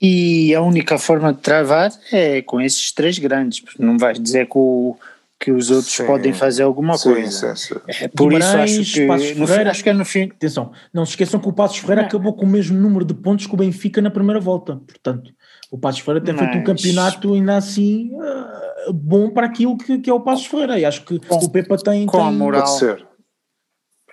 E 0.00 0.54
a 0.54 0.60
única 0.60 0.98
forma 0.98 1.32
de 1.32 1.40
travar 1.40 1.90
é 2.12 2.42
com 2.42 2.60
esses 2.60 2.90
três 2.92 3.18
grandes, 3.18 3.60
porque 3.60 3.82
não 3.82 3.96
vais 3.96 4.18
dizer 4.18 4.46
que, 4.46 4.58
o- 4.58 4.96
que 5.44 5.52
os 5.52 5.70
outros 5.70 5.92
Sim. 5.92 6.06
podem 6.06 6.32
fazer 6.32 6.62
alguma 6.62 6.96
Sim, 6.96 7.12
coisa. 7.12 7.54
sim, 7.54 7.74
sim. 7.74 7.80
É 7.86 8.08
por 8.08 8.32
isso 8.32 8.40
Guimarães, 8.40 8.78
acho 8.80 8.92
que, 8.94 9.06
Passos 9.06 9.28
no 9.30 9.34
fim, 9.36 9.46
Ferreira. 9.46 9.70
acho 9.70 9.82
que 9.82 9.88
é 9.90 9.92
no 9.92 10.04
fim. 10.04 10.22
Atenção, 10.30 10.72
não 10.92 11.04
se 11.04 11.10
esqueçam 11.12 11.38
que 11.38 11.48
o 11.48 11.52
Passos 11.52 11.78
Ferreira 11.78 12.00
Não. 12.02 12.08
acabou 12.08 12.34
com 12.34 12.46
o 12.46 12.48
mesmo 12.48 12.78
número 12.78 13.04
de 13.04 13.12
pontos 13.12 13.46
que 13.46 13.52
o 13.54 13.56
Benfica 13.58 14.00
na 14.00 14.10
primeira 14.10 14.40
volta. 14.40 14.76
Portanto, 14.76 15.30
o 15.70 15.78
Passos 15.78 16.00
Ferreira 16.00 16.24
tem 16.24 16.36
feito 16.36 16.56
um 16.56 16.64
campeonato 16.64 17.34
ainda 17.34 17.56
assim 17.58 18.10
eh, 18.18 18.92
bom 18.92 19.30
para 19.30 19.46
aquilo 19.46 19.76
que, 19.76 19.98
que 19.98 20.08
é 20.08 20.14
o 20.14 20.20
Passos 20.20 20.46
Ferreira. 20.46 20.78
E 20.78 20.84
acho 20.86 21.04
que 21.04 21.18
Com- 21.20 21.36
o 21.36 21.50
Pepa 21.50 21.76
tem. 21.76 22.06
com 22.06 22.16
a 22.22 22.28
tem- 22.28 22.38
moral. 22.38 22.62
Pode 22.62 22.78
ser. 22.78 23.06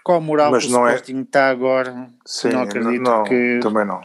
Com 0.04 0.14
a 0.14 0.20
moral 0.20 0.52
Mas 0.52 0.66
que 0.66 0.70
o 0.70 0.74
não 0.74 0.86
é- 0.88 0.96
Sporting 0.96 1.22
está 1.22 1.50
agora, 1.50 2.08
Sim, 2.26 2.50
não 2.50 2.62
acredito 2.64 3.02
não, 3.04 3.24
que. 3.24 3.60
também 3.62 3.86
não. 3.86 4.02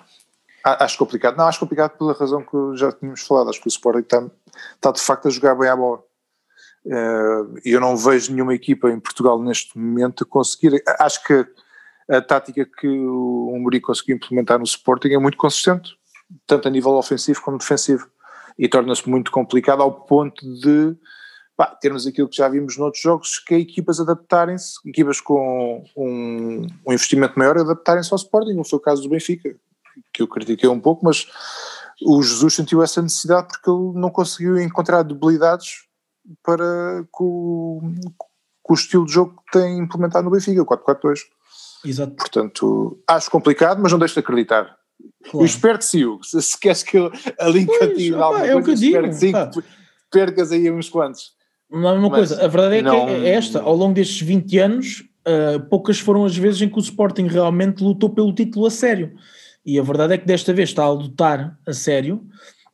A- 0.64 0.84
Acho 0.84 0.96
complicado. 0.98 1.36
Não, 1.36 1.46
acho 1.46 1.58
complicado 1.58 1.96
pela 1.98 2.12
razão 2.12 2.42
que 2.42 2.56
já 2.78 2.92
tínhamos 2.92 3.22
falado. 3.22 3.50
Acho 3.50 3.60
que 3.60 3.66
o 3.66 3.70
Sporting 3.70 4.00
está, 4.00 4.22
está 4.74 4.92
de 4.92 5.00
facto 5.00 5.26
a 5.26 5.30
jogar 5.30 5.54
bem 5.54 5.68
à 5.68 5.74
bola. 5.76 6.00
Eh, 6.88 7.60
eu 7.64 7.80
não 7.80 7.96
vejo 7.96 8.32
nenhuma 8.32 8.54
equipa 8.54 8.88
em 8.90 9.00
Portugal 9.00 9.42
neste 9.42 9.76
momento 9.76 10.22
a 10.24 10.26
conseguir. 10.26 10.82
Acho 11.00 11.22
que 11.24 11.46
a 12.08 12.22
tática 12.22 12.64
que 12.64 12.86
o 12.86 13.50
Umuri 13.52 13.80
conseguiu 13.80 14.16
implementar 14.16 14.58
no 14.58 14.64
Sporting 14.64 15.08
é 15.08 15.18
muito 15.18 15.36
consistente, 15.36 15.90
tanto 16.46 16.68
a 16.68 16.70
nível 16.70 16.92
ofensivo 16.92 17.42
como 17.42 17.58
defensivo. 17.58 18.08
E 18.58 18.68
torna-se 18.68 19.08
muito 19.08 19.30
complicado 19.30 19.82
ao 19.82 19.92
ponto 19.92 20.46
de 20.60 20.96
pá, 21.56 21.66
termos 21.66 22.06
aquilo 22.06 22.28
que 22.28 22.36
já 22.36 22.48
vimos 22.48 22.76
noutros 22.78 23.02
jogos, 23.02 23.38
que 23.38 23.54
é 23.54 23.58
equipas 23.58 23.98
adaptarem-se, 23.98 24.76
equipas 24.86 25.20
com 25.20 25.84
um, 25.96 26.66
um 26.86 26.92
investimento 26.92 27.38
maior 27.38 27.58
adaptarem-se 27.58 28.12
ao 28.12 28.16
Sporting, 28.16 28.54
não 28.54 28.64
foi 28.64 28.78
o 28.78 28.82
caso 28.82 29.02
do 29.02 29.08
Benfica, 29.08 29.54
que 30.12 30.22
eu 30.22 30.28
critiquei 30.28 30.68
um 30.68 30.80
pouco, 30.80 31.04
mas 31.04 31.26
o 32.02 32.22
Jesus 32.22 32.54
sentiu 32.54 32.82
essa 32.82 33.02
necessidade 33.02 33.48
porque 33.48 33.68
ele 33.68 33.98
não 33.98 34.10
conseguiu 34.10 34.58
encontrar 34.60 35.02
debilidades 35.02 35.86
para 36.42 37.04
com, 37.10 37.24
o- 37.24 37.92
com 38.62 38.72
o 38.72 38.76
estilo 38.76 39.06
de 39.06 39.12
jogo 39.12 39.42
que 39.50 39.58
tem 39.58 39.78
implementado 39.78 40.24
no 40.24 40.30
Benfica, 40.30 40.62
o 40.62 40.66
4-4-2. 40.66 41.20
Exato. 41.84 42.14
Portanto, 42.16 42.98
acho 43.08 43.30
complicado, 43.30 43.80
mas 43.82 43.92
não 43.92 43.98
deixo 43.98 44.14
de 44.14 44.20
acreditar. 44.20 44.64
claro. 45.24 45.40
Eu 45.40 45.44
espero 45.44 45.78
que 45.78 45.84
sim, 45.84 46.04
Hugo. 46.04 46.24
Se, 46.24 46.40
se 46.42 46.58
queres 46.58 46.82
que 46.82 46.96
eu 46.96 47.10
contigo 47.10 48.00
em 48.00 48.12
opá, 48.14 48.24
alguma 48.24 48.46
é 48.46 48.54
o 48.56 48.56
que 48.56 48.60
eu 48.60 48.64
coisa, 48.64 48.84
espero 48.84 49.02
digo, 49.04 49.14
que 49.14 49.20
sim, 49.20 49.32
pá. 49.32 49.46
que 49.50 49.62
percas 50.10 50.52
aí 50.52 50.70
uns 50.70 50.88
quantos. 50.88 51.32
Não 51.70 51.88
é 51.88 51.92
uma 51.92 52.08
Mas 52.08 52.28
coisa, 52.30 52.44
a 52.44 52.48
verdade 52.48 52.76
é 52.76 52.82
não- 52.82 53.06
que 53.06 53.12
é 53.12 53.28
esta, 53.30 53.60
ao 53.60 53.74
longo 53.74 53.94
destes 53.94 54.20
20 54.20 54.58
anos, 54.58 55.04
ah, 55.26 55.58
poucas 55.68 55.98
foram 55.98 56.24
as 56.24 56.36
vezes 56.36 56.62
em 56.62 56.68
que 56.68 56.76
o 56.78 56.80
Sporting 56.80 57.26
realmente 57.26 57.82
lutou 57.82 58.10
pelo 58.10 58.32
título 58.34 58.66
a 58.66 58.70
sério. 58.70 59.14
E 59.64 59.78
a 59.78 59.82
verdade 59.82 60.14
é 60.14 60.18
que 60.18 60.26
desta 60.26 60.52
vez 60.52 60.68
está 60.68 60.84
a 60.84 60.92
lutar 60.92 61.58
a 61.66 61.72
sério, 61.72 62.24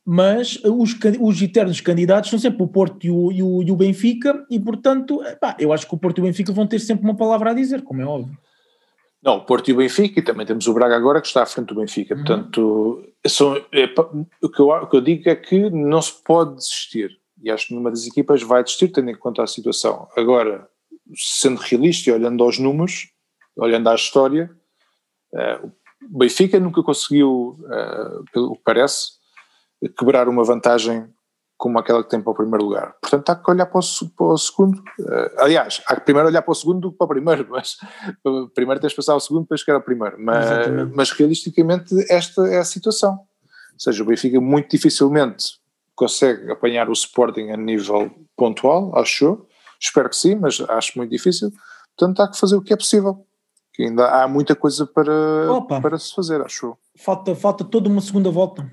mas 0.05 0.59
os, 0.65 0.95
os 1.21 1.41
eternos 1.41 1.79
candidatos 1.81 2.29
são 2.29 2.37
sempre 2.39 2.61
o 2.63 2.67
Porto 2.67 3.05
e 3.05 3.11
o, 3.11 3.31
e 3.31 3.41
o- 3.41 3.63
e 3.63 3.71
o 3.71 3.75
Benfica, 3.75 4.45
e 4.49 4.59
portanto, 4.59 5.23
epá, 5.23 5.55
eu 5.59 5.71
acho 5.71 5.87
que 5.87 5.95
o 5.95 5.97
Porto 5.97 6.17
e 6.17 6.21
o 6.21 6.23
Benfica 6.25 6.51
vão 6.51 6.67
ter 6.67 6.79
sempre 6.79 7.05
uma 7.05 7.15
palavra 7.15 7.51
a 7.51 7.53
dizer, 7.53 7.81
como 7.83 8.01
é 8.01 8.05
óbvio. 8.05 8.37
Não, 9.21 9.37
o 9.37 9.45
Porto 9.45 9.69
e 9.69 9.73
o 9.73 9.77
Benfica, 9.77 10.19
e 10.19 10.23
também 10.23 10.45
temos 10.45 10.67
o 10.67 10.73
Braga 10.73 10.97
agora 10.97 11.21
que 11.21 11.27
está 11.27 11.43
à 11.43 11.45
frente 11.45 11.67
do 11.67 11.75
Benfica. 11.75 12.13
Uhum. 12.13 12.23
Portanto, 12.25 13.05
são, 13.25 13.55
é 13.71 13.85
o, 14.41 14.49
que 14.49 14.59
eu, 14.59 14.67
o 14.67 14.87
que 14.87 14.97
eu 14.97 15.01
digo 15.01 15.29
é 15.29 15.35
que 15.37 15.69
não 15.69 16.01
se 16.01 16.11
pode 16.25 16.55
desistir. 16.55 17.17
E 17.41 17.49
acho 17.49 17.67
que 17.67 17.73
nenhuma 17.73 17.89
das 17.89 18.05
equipas 18.05 18.41
vai 18.43 18.61
desistir, 18.63 18.89
tendo 18.89 19.09
em 19.09 19.15
conta 19.15 19.41
a 19.41 19.47
situação. 19.47 20.09
Agora, 20.17 20.67
sendo 21.15 21.57
realista 21.57 22.09
e 22.09 22.13
olhando 22.13 22.43
aos 22.43 22.59
números, 22.59 23.07
olhando 23.55 23.87
à 23.89 23.95
história, 23.95 24.51
eh, 25.33 25.59
o 26.11 26.17
Benfica 26.17 26.59
nunca 26.59 26.83
conseguiu, 26.83 27.57
eh, 27.71 28.19
pelo 28.33 28.55
que 28.57 28.61
parece, 28.65 29.11
quebrar 29.89 30.27
uma 30.27 30.43
vantagem 30.43 31.07
como 31.57 31.79
aquela 31.79 32.03
que 32.03 32.09
tem 32.09 32.21
para 32.21 32.31
o 32.31 32.35
primeiro 32.35 32.65
lugar. 32.65 32.93
Portanto, 33.01 33.29
há 33.29 33.35
que 33.35 33.49
olhar 33.49 33.65
para 33.65 33.79
o, 33.79 34.09
para 34.17 34.25
o 34.25 34.37
segundo. 34.37 34.83
Eh, 34.99 35.35
aliás, 35.37 35.81
há 35.87 35.95
que 35.95 36.01
primeiro 36.01 36.27
olhar 36.27 36.41
para 36.41 36.51
o 36.51 36.55
segundo 36.55 36.81
do 36.81 36.91
que 36.91 36.97
para 36.97 37.05
o 37.05 37.07
primeiro, 37.07 37.47
mas 37.49 37.77
primeiro 38.53 38.81
tens 38.81 38.89
de 38.91 38.95
passar 38.97 39.13
ao 39.13 39.19
segundo, 39.19 39.43
depois 39.43 39.61
chegar 39.61 39.75
ao 39.75 39.81
primeiro. 39.81 40.17
Mas, 40.19 40.45
Exatamente. 40.45 40.95
mas 40.95 41.11
realisticamente, 41.11 41.95
esta 42.11 42.45
é 42.47 42.57
a 42.57 42.65
situação. 42.65 43.13
Ou 43.13 43.79
seja, 43.79 44.03
o 44.03 44.05
Benfica 44.05 44.41
muito 44.41 44.69
dificilmente 44.71 45.61
consegue 45.95 46.51
apanhar 46.51 46.89
o 46.89 46.93
Sporting 46.93 47.51
a 47.51 47.57
nível 47.57 48.11
pontual, 48.35 48.91
acho 48.97 49.25
eu. 49.25 49.47
Espero 49.79 50.09
que 50.09 50.15
sim, 50.15 50.35
mas 50.35 50.59
acho 50.61 50.97
muito 50.97 51.11
difícil. 51.11 51.51
Portanto, 51.97 52.21
há 52.21 52.29
que 52.29 52.39
fazer 52.39 52.55
o 52.55 52.61
que 52.61 52.73
é 52.73 52.77
possível. 52.77 53.25
Que 53.73 53.83
ainda 53.83 54.07
há 54.07 54.27
muita 54.27 54.55
coisa 54.55 54.85
para, 54.85 55.51
Opa. 55.51 55.81
para 55.81 55.97
se 55.97 56.13
fazer, 56.13 56.41
acho 56.41 56.67
eu. 56.67 56.77
Falta, 56.97 57.33
falta 57.35 57.63
toda 57.63 57.89
uma 57.89 58.01
segunda 58.01 58.29
volta. 58.29 58.69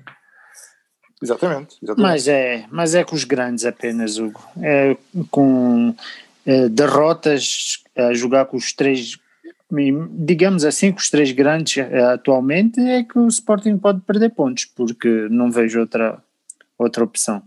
Exatamente. 1.21 1.77
exatamente. 1.81 2.01
Mas 2.11 2.27
é, 2.27 2.65
mas 2.71 2.95
é 2.95 3.03
com 3.03 3.15
os 3.15 3.23
grandes 3.23 3.65
apenas, 3.65 4.17
Hugo. 4.17 4.41
É 4.61 4.97
com 5.29 5.95
eh, 6.45 6.69
derrotas 6.69 7.83
a 7.95 8.13
jogar 8.13 8.45
com 8.45 8.57
os 8.57 8.73
três, 8.73 9.19
digamos 10.11 10.65
assim, 10.65 10.91
com 10.91 10.97
os 10.99 11.09
três 11.09 11.31
grandes 11.31 11.77
eh, 11.77 12.01
atualmente, 12.13 12.79
é 12.79 13.03
que 13.03 13.19
o 13.19 13.27
Sporting 13.27 13.77
pode 13.77 14.01
perder 14.01 14.29
pontos, 14.29 14.65
porque 14.65 15.27
não 15.29 15.51
vejo 15.51 15.79
outra, 15.79 16.21
outra 16.77 17.03
opção. 17.03 17.43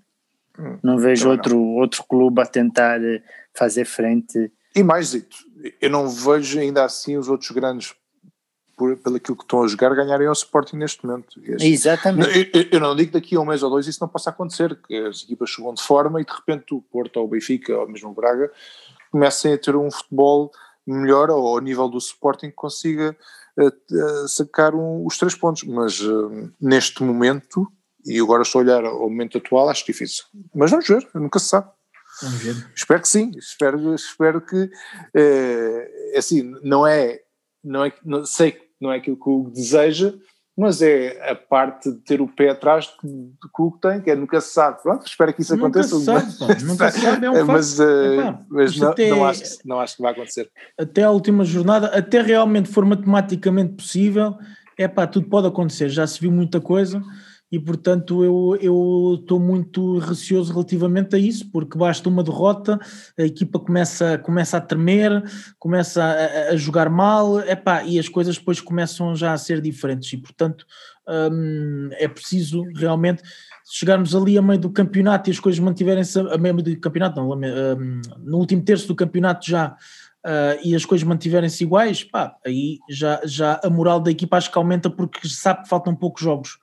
Hum, 0.57 0.79
Não 0.83 0.99
vejo 0.99 1.29
outro, 1.29 1.59
outro 1.61 2.05
clube 2.05 2.41
a 2.41 2.47
tentar 2.47 3.03
eh, 3.03 3.21
fazer 3.53 3.85
frente. 3.85 4.53
E 4.75 4.83
mais 4.85 5.11
dito, 5.11 5.37
eu 5.81 5.91
não 5.91 6.09
vejo 6.09 6.61
ainda 6.61 6.85
assim 6.85 7.17
os 7.17 7.29
outros 7.29 7.51
grandes, 7.51 7.93
por, 8.77 8.97
pelo 8.97 9.17
aquilo 9.17 9.37
que 9.37 9.45
estão 9.45 9.63
a 9.63 9.67
jogar, 9.69 9.95
ganharem 9.95 10.27
ao 10.27 10.33
Sporting 10.33 10.77
neste 10.77 11.05
momento. 11.07 11.41
E 11.41 11.53
este- 11.53 11.67
Exatamente. 11.69 12.51
Eu, 12.53 12.67
eu- 12.73 12.81
não 12.81 12.95
digo 12.97 13.13
que 13.13 13.21
daqui 13.21 13.37
a 13.37 13.41
um 13.41 13.45
mês 13.45 13.63
ou 13.63 13.71
dois 13.71 13.87
isso 13.87 13.99
não 14.01 14.09
possa 14.09 14.31
acontecer, 14.31 14.79
que 14.87 14.97
as 14.97 15.23
equipas 15.23 15.51
chegam 15.51 15.73
de 15.75 15.83
forma 15.83 16.21
e 16.21 16.25
de 16.25 16.33
repente 16.33 16.75
o 16.75 16.81
Porto 16.83 17.17
ou 17.19 17.25
o 17.27 17.29
Benfica 17.29 17.77
ou 17.79 17.89
mesmo 17.89 18.11
o 18.11 18.15
Braga 18.15 18.51
comecem 19.11 19.53
a 19.53 19.59
ter 19.59 19.77
um 19.77 19.91
futebol 19.91 20.51
melhor 20.87 21.31
ou 21.31 21.47
ao 21.47 21.61
nível 21.61 21.89
do 21.89 21.99
Sporting 21.99 22.49
que 22.49 22.57
consiga 22.57 23.17
eh, 23.59 23.67
eh, 23.67 24.27
sacar 24.29 24.75
um- 24.75 25.07
os 25.07 25.17
três 25.17 25.35
pontos. 25.35 25.63
Mas 25.65 26.01
eh, 26.01 26.49
neste 26.61 27.03
momento 27.03 27.67
E 28.07 28.21
agora 28.21 28.43
estou 28.43 28.61
a 28.61 28.65
olhar 28.65 28.85
ao 28.85 29.01
momento 29.09 29.39
atual, 29.39 29.71
acho 29.71 29.87
difícil. 29.87 30.25
Mas 30.55 30.71
vamos 30.71 30.87
ver, 30.87 31.09
nunca 31.15 31.39
se 31.39 31.47
sabe. 31.49 31.71
Vamos 32.21 32.39
ver. 32.43 32.55
Espero 32.77 33.01
que 33.01 33.09
sim, 33.09 33.33
espero, 33.39 33.95
espero 33.95 34.41
que 34.43 34.71
é, 35.15 36.13
assim, 36.17 36.55
não 36.63 36.87
é, 36.87 37.21
não 37.63 37.85
é, 37.85 37.93
não, 38.05 38.25
sei 38.27 38.53
que 38.53 38.63
não 38.85 38.92
é 38.92 38.99
aquilo 38.99 39.16
que 39.16 39.29
o 39.29 39.51
deseja, 39.51 40.12
mas 40.57 40.83
é 40.83 41.31
a 41.31 41.35
parte 41.35 41.90
de 41.90 41.99
ter 42.01 42.20
o 42.20 42.29
pé 42.29 42.51
atrás 42.51 42.87
que, 42.87 43.09
que 43.09 43.62
o 43.62 43.70
tem, 43.73 44.01
que 44.01 44.11
é 44.11 44.14
nunca 44.14 44.40
se 44.40 44.53
sabe. 44.53 44.83
Pronto, 44.83 45.07
espero 45.07 45.33
que 45.35 45.42
isso 45.42 45.57
nunca 45.57 45.81
aconteça. 45.81 45.99
Sabe, 46.01 46.64
nunca 46.64 46.90
se 46.92 47.01
sabe, 47.01 47.27
é 47.27 47.31
um 47.31 47.44
mas, 47.47 47.81
uh, 47.81 47.83
Epá, 47.83 48.40
mas 48.49 48.77
não, 48.77 48.90
até, 48.90 49.11
não, 49.11 49.25
acho, 49.25 49.42
não 49.64 49.81
acho 49.81 49.97
que 49.97 50.03
vai 50.03 50.12
acontecer. 50.12 50.51
Até 50.79 51.03
a 51.03 51.11
última 51.11 51.44
jornada, 51.44 51.87
até 51.88 52.20
realmente 52.20 52.68
for 52.68 52.85
matematicamente 52.85 53.73
possível, 53.73 54.37
é 54.79 54.87
pá, 54.87 55.07
tudo 55.07 55.29
pode 55.29 55.49
acontecer, 55.49 55.88
já 55.88 56.07
se 56.07 56.20
viu 56.20 56.31
muita 56.31 56.61
coisa 56.61 57.03
e 57.55 57.59
portanto 57.61 58.25
eu 58.61 59.17
estou 59.21 59.38
muito 59.38 59.99
receoso 59.99 60.53
relativamente 60.53 61.14
a 61.14 61.19
isso, 61.19 61.49
porque 61.53 61.79
basta 61.79 62.09
uma 62.09 62.25
derrota, 62.25 62.81
a 63.17 63.23
equipa 63.23 63.61
começa, 63.61 64.19
começa 64.19 64.57
a 64.57 64.61
tremer, 64.61 65.23
começa 65.57 66.03
a, 66.03 66.51
a 66.51 66.57
jogar 66.57 66.90
mal, 66.90 67.38
epá, 67.38 67.85
e 67.85 67.97
as 67.97 68.09
coisas 68.09 68.37
depois 68.37 68.61
começam 68.61 69.14
já 69.14 69.33
a 69.33 69.38
ser 69.38 69.61
diferentes 69.61 70.12
e 70.12 70.17
portanto 70.17 70.67
hum, 71.09 71.90
é 71.93 72.09
preciso 72.09 72.64
realmente 72.75 73.23
chegarmos 73.64 74.17
ali 74.17 74.37
a 74.37 74.43
meio 74.43 74.59
do 74.59 74.71
campeonato 74.71 75.31
e 75.31 75.33
as 75.33 75.38
coisas 75.38 75.61
mantiverem-se 75.61 76.19
a 76.19 76.37
meio 76.37 76.57
do 76.57 76.81
campeonato, 76.81 77.21
não, 77.21 77.31
hum, 77.31 78.01
no 78.19 78.38
último 78.38 78.62
terço 78.62 78.88
do 78.88 78.97
campeonato 78.97 79.49
já 79.49 79.77
Uh, 80.27 80.57
e 80.64 80.75
as 80.75 80.87
coisas 80.87 81.07
mantiverem-se 81.07 81.64
iguais, 81.64 82.03
pá, 82.03 82.35
aí 82.47 82.79
já, 82.88 83.21
já 83.27 83.61
a 83.62 83.69
moral 83.69 84.01
da 84.01 84.11
equipa 84.11 84.38
acho 84.38 84.51
que 84.51 84.57
aumenta 84.57 84.88
porque 84.88 85.29
sabe 85.29 85.64
que 85.64 85.69
faltam 85.69 85.95
poucos 85.95 86.23
jogos. 86.23 86.59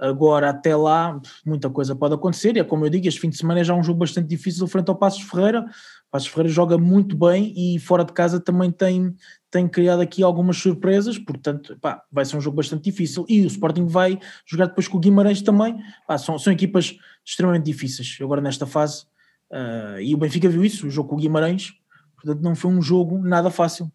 Agora, 0.00 0.48
até 0.48 0.74
lá, 0.74 1.20
muita 1.44 1.68
coisa 1.68 1.94
pode 1.94 2.14
acontecer, 2.14 2.56
e 2.56 2.60
é 2.60 2.64
como 2.64 2.86
eu 2.86 2.90
digo, 2.90 3.06
este 3.06 3.20
fim 3.20 3.28
de 3.28 3.36
semana 3.36 3.60
é 3.60 3.64
já 3.64 3.74
um 3.74 3.82
jogo 3.82 3.98
bastante 3.98 4.26
difícil 4.26 4.66
frente 4.66 4.88
ao 4.88 4.96
Passos 4.96 5.20
Ferreira. 5.20 5.66
Passos 6.10 6.28
Ferreira 6.28 6.48
joga 6.48 6.78
muito 6.78 7.14
bem 7.14 7.52
e 7.54 7.78
fora 7.78 8.02
de 8.02 8.12
casa 8.14 8.40
também 8.40 8.70
tem, 8.70 9.14
tem 9.50 9.68
criado 9.68 10.00
aqui 10.00 10.22
algumas 10.22 10.56
surpresas, 10.56 11.18
portanto, 11.18 11.76
pá, 11.82 12.02
vai 12.10 12.24
ser 12.24 12.38
um 12.38 12.40
jogo 12.40 12.56
bastante 12.56 12.84
difícil. 12.84 13.26
E 13.28 13.42
o 13.42 13.46
Sporting 13.46 13.86
vai 13.86 14.18
jogar 14.46 14.66
depois 14.66 14.88
com 14.88 14.96
o 14.96 15.00
Guimarães 15.00 15.42
também. 15.42 15.76
Pá, 16.08 16.16
são, 16.16 16.38
são 16.38 16.50
equipas 16.50 16.96
extremamente 17.22 17.64
difíceis 17.64 18.16
agora 18.22 18.40
nesta 18.40 18.66
fase. 18.66 19.04
Uh, 19.50 20.00
e 20.00 20.14
o 20.14 20.18
Benfica 20.18 20.48
viu 20.48 20.64
isso, 20.64 20.86
o 20.86 20.90
jogo 20.90 21.10
com 21.10 21.16
o 21.16 21.18
Guimarães, 21.18 21.74
portanto, 22.14 22.40
não 22.40 22.54
foi 22.54 22.70
um 22.70 22.80
jogo 22.80 23.18
nada 23.18 23.50
fácil. 23.50 23.92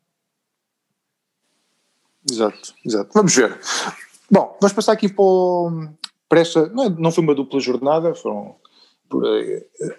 Exato, 2.30 2.76
exato. 2.86 3.10
Vamos 3.14 3.36
ver. 3.36 3.58
Bom, 4.30 4.58
vamos 4.60 4.74
passar 4.74 4.94
aqui 4.94 5.08
para, 5.08 5.24
o, 5.24 5.90
para 6.28 6.40
esta. 6.40 6.68
Não, 6.70 6.86
é, 6.86 6.90
não 6.90 7.12
foi 7.12 7.24
uma 7.24 7.36
dupla 7.36 7.60
jornada, 7.60 8.14
foram. 8.16 8.56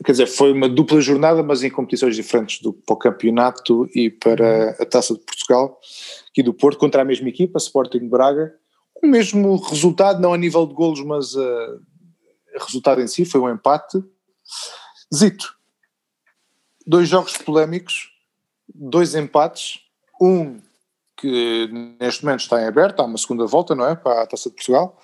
Quer 0.04 0.12
dizer, 0.12 0.26
foi 0.26 0.52
uma 0.52 0.68
dupla 0.68 1.00
jornada, 1.00 1.42
mas 1.42 1.62
em 1.62 1.70
competições 1.70 2.16
diferentes 2.16 2.60
do, 2.60 2.72
para 2.72 2.94
o 2.94 2.98
campeonato 2.98 3.88
e 3.94 4.10
para 4.10 4.70
a 4.80 4.84
Taça 4.84 5.14
de 5.14 5.20
Portugal, 5.20 5.80
aqui 6.28 6.42
do 6.42 6.52
Porto, 6.52 6.78
contra 6.78 7.02
a 7.02 7.04
mesma 7.04 7.28
equipa, 7.28 7.58
Sporting 7.58 8.08
Braga. 8.08 8.52
O 9.00 9.06
mesmo 9.06 9.56
resultado, 9.56 10.20
não 10.20 10.34
a 10.34 10.38
nível 10.38 10.66
de 10.66 10.74
golos, 10.74 11.04
mas 11.04 11.34
uh, 11.34 11.80
o 12.56 12.64
resultado 12.64 13.00
em 13.00 13.06
si 13.06 13.24
foi 13.24 13.40
um 13.40 13.48
empate. 13.48 14.02
Zito, 15.14 15.54
dois 16.84 17.08
jogos 17.08 17.36
polémicos, 17.36 18.10
dois 18.74 19.14
empates, 19.14 19.80
um 20.20 20.60
que 21.16 21.68
neste 21.98 22.24
momento 22.24 22.40
está 22.40 22.60
em 22.60 22.66
aberto, 22.66 23.00
há 23.00 23.04
uma 23.04 23.18
segunda 23.18 23.46
volta, 23.46 23.74
não 23.74 23.86
é? 23.86 23.96
Para 23.96 24.22
a 24.22 24.26
Taça 24.26 24.50
de 24.50 24.56
Portugal, 24.56 25.00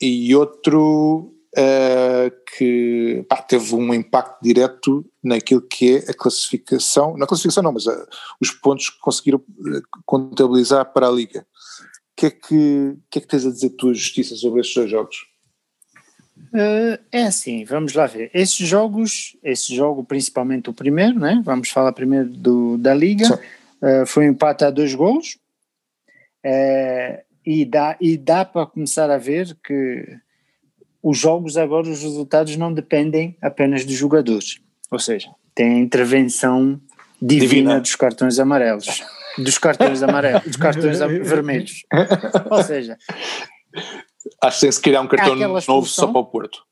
e 0.00 0.34
outro 0.34 1.34
uh, 1.56 2.30
que 2.56 3.24
pá, 3.28 3.36
teve 3.36 3.74
um 3.74 3.92
impacto 3.92 4.38
direto 4.42 5.04
naquilo 5.22 5.62
que 5.62 5.96
é 5.96 6.10
a 6.10 6.14
classificação, 6.14 7.16
na 7.16 7.26
classificação 7.26 7.62
não, 7.62 7.72
mas 7.72 7.86
uh, 7.86 8.06
os 8.40 8.50
pontos 8.50 8.90
que 8.90 8.98
conseguiram 9.00 9.38
uh, 9.38 9.82
contabilizar 10.04 10.92
para 10.92 11.08
a 11.08 11.10
Liga. 11.10 11.40
O 11.40 12.20
que, 12.20 12.26
é 12.26 12.30
que, 12.30 12.96
que 13.10 13.18
é 13.18 13.22
que 13.22 13.26
tens 13.26 13.44
a 13.44 13.50
dizer 13.50 13.70
tua 13.70 13.92
justiça 13.92 14.36
sobre 14.36 14.60
estes 14.60 14.76
dois 14.76 14.90
jogos? 14.90 15.16
é 17.10 17.24
assim, 17.24 17.64
vamos 17.64 17.94
lá 17.94 18.06
ver. 18.06 18.30
Esses 18.32 18.68
jogos, 18.68 19.36
esse 19.42 19.74
jogo, 19.74 20.04
principalmente 20.04 20.70
o 20.70 20.72
primeiro, 20.72 21.18
né? 21.18 21.42
Vamos 21.44 21.68
falar 21.70 21.92
primeiro 21.92 22.28
do, 22.28 22.78
da 22.78 22.94
Liga. 22.94 23.26
Sim 23.26 23.42
Uh, 23.84 24.06
foi 24.06 24.26
um 24.26 24.30
empate 24.30 24.64
a 24.64 24.70
dois 24.70 24.94
gols 24.94 25.36
uh, 26.42 27.22
e 27.44 27.66
dá, 27.66 27.98
e 28.00 28.16
dá 28.16 28.42
para 28.42 28.64
começar 28.64 29.10
a 29.10 29.18
ver 29.18 29.54
que 29.62 30.06
os 31.02 31.18
jogos 31.18 31.58
agora, 31.58 31.86
os 31.86 32.02
resultados 32.02 32.56
não 32.56 32.72
dependem 32.72 33.36
apenas 33.42 33.84
dos 33.84 33.94
jogadores, 33.94 34.58
ou 34.90 34.98
seja, 34.98 35.28
tem 35.54 35.74
a 35.74 35.78
intervenção 35.78 36.80
divina, 37.20 37.48
divina. 37.48 37.80
dos 37.80 37.94
cartões 37.94 38.38
amarelos, 38.38 39.02
dos 39.36 39.58
cartões 39.58 40.02
amarelos, 40.02 40.44
dos 40.44 40.56
cartões 40.56 40.98
vermelhos, 41.28 41.84
ou 42.50 42.62
seja... 42.62 42.96
Acho 44.42 44.60
que 44.60 44.60
tem-se 44.62 44.80
criar 44.80 45.02
um 45.02 45.08
cartão 45.08 45.36
novo 45.36 45.86
só 45.86 46.06
para 46.06 46.20
o 46.20 46.24
Porto 46.24 46.64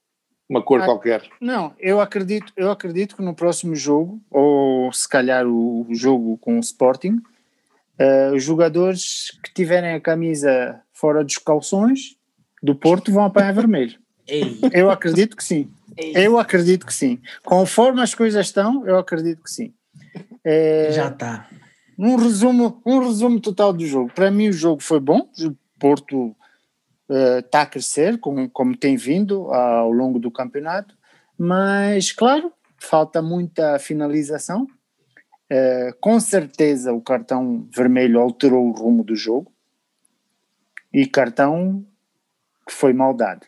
uma 0.53 0.62
cor 0.62 0.83
ah, 0.83 0.85
qualquer. 0.85 1.23
Não, 1.41 1.73
eu 1.79 1.99
acredito, 2.01 2.53
eu 2.55 2.71
acredito 2.71 3.17
que 3.17 3.23
no 3.23 3.35
próximo 3.35 3.75
jogo, 3.75 4.21
ou 4.31 4.93
se 4.93 5.09
calhar 5.09 5.47
o 5.47 5.87
jogo 5.91 6.37
com 6.38 6.57
o 6.57 6.61
Sporting, 6.61 7.23
uh, 7.99 8.35
os 8.35 8.45
jogadores 8.45 9.31
que 9.43 9.53
tiverem 9.55 9.95
a 9.95 10.01
camisa 10.01 10.81
fora 10.93 11.25
dos 11.25 11.38
calções 11.38 12.17
do 12.62 12.75
Porto 12.75 13.11
vão 13.11 13.25
apanhar 13.25 13.55
vermelho. 13.55 13.99
Ei. 14.29 14.59
Eu 14.73 14.91
acredito 14.91 15.37
que 15.37 15.43
sim. 15.43 15.71
Ei. 15.97 16.12
Eu 16.15 16.38
acredito 16.38 16.87
que 16.87 16.95
sim. 16.95 17.19
Conforme 17.45 18.03
as 18.03 18.15
coisas 18.15 18.47
estão, 18.47 18.87
eu 18.87 18.99
acredito 18.99 19.43
que 19.43 19.51
sim. 19.51 19.73
É, 20.45 20.93
Já 20.93 21.09
está. 21.09 21.49
Um 21.99 22.17
resumo, 22.17 22.81
um 22.85 22.99
resumo 22.99 23.41
total 23.41 23.73
do 23.73 23.87
jogo. 23.87 24.12
Para 24.15 24.31
mim 24.31 24.49
o 24.49 24.53
jogo 24.53 24.83
foi 24.83 25.01
bom. 25.01 25.29
O 25.41 25.57
Porto 25.79 26.37
está 27.38 27.61
eh, 27.61 27.62
a 27.62 27.66
crescer, 27.66 28.18
como, 28.18 28.48
como 28.51 28.77
tem 28.77 28.96
vindo 28.96 29.53
ao 29.53 29.90
longo 29.90 30.18
do 30.18 30.31
campeonato, 30.31 30.96
mas, 31.38 32.12
claro, 32.12 32.53
falta 32.79 33.22
muita 33.22 33.79
finalização. 33.79 34.66
Uh, 35.51 35.92
com 36.01 36.18
certeza 36.18 36.94
o 36.94 37.03
cartão 37.03 37.68
vermelho 37.75 38.18
alterou 38.18 38.66
o 38.68 38.72
rumo 38.72 39.05
do 39.05 39.14
jogo 39.14 39.53
e 40.90 41.07
cartão 41.07 41.85
que 42.66 42.72
foi 42.72 42.94
mal 42.94 43.12
dado. 43.12 43.46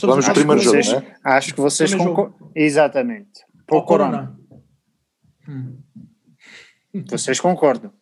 Vamos 0.00 0.26
ao 0.26 0.34
primeiro 0.34 0.62
jogo, 0.62 0.82
vocês, 0.82 0.92
né? 0.92 1.16
Acho 1.22 1.54
que 1.54 1.60
vocês 1.60 1.94
concordam. 1.94 2.50
Exatamente. 2.54 3.44
Por 3.66 3.84
Corona. 3.84 4.38
corona. 4.38 4.40
Hum. 5.48 5.78
Vocês 7.10 7.40
concordam? 7.40 7.92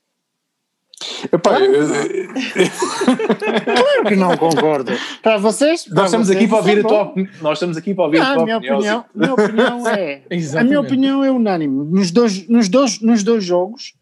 Epá, 1.24 1.50
claro, 1.50 1.64
eu... 1.64 1.88
claro 3.64 4.04
que 4.08 4.16
não 4.16 4.36
concordo. 4.36 4.92
Para 5.22 5.38
vocês. 5.38 5.86
Nós 5.88 6.06
estamos 6.06 6.28
vocês, 6.28 6.38
aqui 6.38 6.48
para 6.48 6.58
ouvir 6.58 6.78
a 6.78 6.82
tua 6.82 7.14
Nós 7.40 7.58
estamos 7.58 7.76
aqui 7.76 7.94
para 7.94 8.04
ouvir 8.04 8.20
ah, 8.20 8.30
a 8.30 8.34
tua 8.34 8.44
minha 8.44 8.58
opinião. 8.58 9.04
Minha 9.14 9.34
opinião 9.34 9.88
é. 9.88 10.22
a 10.58 10.64
minha 10.64 10.80
opinião 10.80 11.24
é 11.24 11.30
unânime. 11.30 11.84
Nos 11.90 12.10
dois, 12.10 12.48
nos 12.48 12.68
dois, 12.68 13.00
nos 13.00 13.22
dois 13.22 13.44
jogos, 13.44 13.94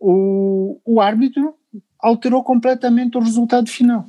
o, 0.00 0.80
o 0.84 1.00
árbitro 1.00 1.54
alterou 2.00 2.42
completamente 2.42 3.16
o 3.16 3.20
resultado 3.20 3.68
final. 3.68 4.06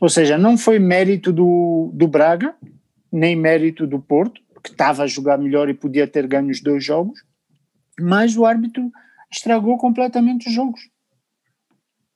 Ou 0.00 0.08
seja, 0.08 0.38
não 0.38 0.56
foi 0.56 0.78
mérito 0.78 1.32
do, 1.32 1.90
do 1.92 2.06
Braga, 2.06 2.54
nem 3.10 3.34
mérito 3.34 3.86
do 3.86 3.98
Porto, 3.98 4.40
que 4.62 4.70
estava 4.70 5.02
a 5.02 5.06
jogar 5.06 5.38
melhor 5.38 5.68
e 5.68 5.74
podia 5.74 6.06
ter 6.06 6.26
ganho 6.26 6.50
os 6.50 6.60
dois 6.60 6.84
jogos, 6.84 7.20
mas 7.98 8.36
o 8.36 8.44
árbitro 8.44 8.90
estragou 9.30 9.76
completamente 9.76 10.48
os 10.48 10.54
jogos. 10.54 10.80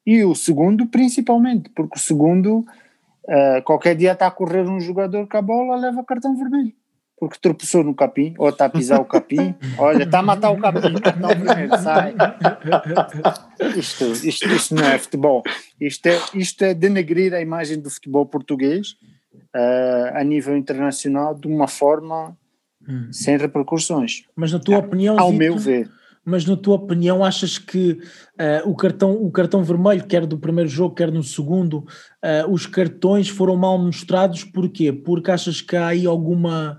E 0.06 0.24
o 0.24 0.34
segundo, 0.34 0.86
principalmente, 0.86 1.70
porque 1.70 1.96
o 1.96 2.00
segundo, 2.00 2.58
uh, 2.58 3.62
qualquer 3.64 3.94
dia 3.94 4.12
está 4.12 4.26
a 4.26 4.30
correr 4.30 4.68
um 4.68 4.80
jogador 4.80 5.26
com 5.28 5.36
a 5.36 5.42
bola, 5.42 5.76
leva 5.76 6.04
cartão 6.04 6.36
vermelho. 6.36 6.72
Porque 7.16 7.38
tropeçou 7.40 7.84
no 7.84 7.94
capim, 7.94 8.34
ou 8.36 8.48
está 8.48 8.64
a 8.64 8.68
pisar 8.68 9.00
o 9.00 9.04
capim, 9.04 9.54
olha, 9.78 10.02
está 10.02 10.18
a 10.18 10.22
matar 10.22 10.50
o 10.50 10.58
capim, 10.58 10.92
cartão 11.00 11.28
vermelho, 11.28 11.78
sai. 11.78 12.14
Isto, 13.76 14.04
isto, 14.26 14.48
isto 14.48 14.74
não 14.74 14.84
é 14.84 14.98
futebol. 14.98 15.42
Isto 15.80 16.06
é, 16.06 16.18
isto 16.34 16.64
é 16.64 16.74
denegrir 16.74 17.32
a 17.32 17.40
imagem 17.40 17.80
do 17.80 17.88
futebol 17.88 18.26
português 18.26 18.96
uh, 19.54 20.16
a 20.16 20.24
nível 20.24 20.56
internacional 20.56 21.32
de 21.32 21.46
uma 21.46 21.68
forma 21.68 22.36
hum. 22.88 23.08
sem 23.12 23.36
repercussões. 23.36 24.24
Mas 24.34 24.52
na 24.52 24.58
tua 24.58 24.78
opinião, 24.78 25.16
ao 25.16 25.30
meu 25.30 25.56
ver 25.56 25.88
mas 26.24 26.44
na 26.44 26.56
tua 26.56 26.76
opinião 26.76 27.24
achas 27.24 27.58
que 27.58 27.92
uh, 27.92 28.68
o, 28.68 28.76
cartão, 28.76 29.12
o 29.12 29.30
cartão 29.30 29.62
vermelho, 29.64 30.06
quer 30.06 30.24
do 30.24 30.38
primeiro 30.38 30.68
jogo, 30.68 30.94
quer 30.94 31.10
no 31.10 31.22
segundo, 31.22 31.78
uh, 31.78 32.50
os 32.50 32.66
cartões 32.66 33.28
foram 33.28 33.56
mal 33.56 33.76
mostrados, 33.76 34.44
porquê? 34.44 34.92
Porque 34.92 35.30
achas 35.30 35.60
que 35.60 35.76
há 35.76 35.88
aí 35.88 36.06
alguma, 36.06 36.78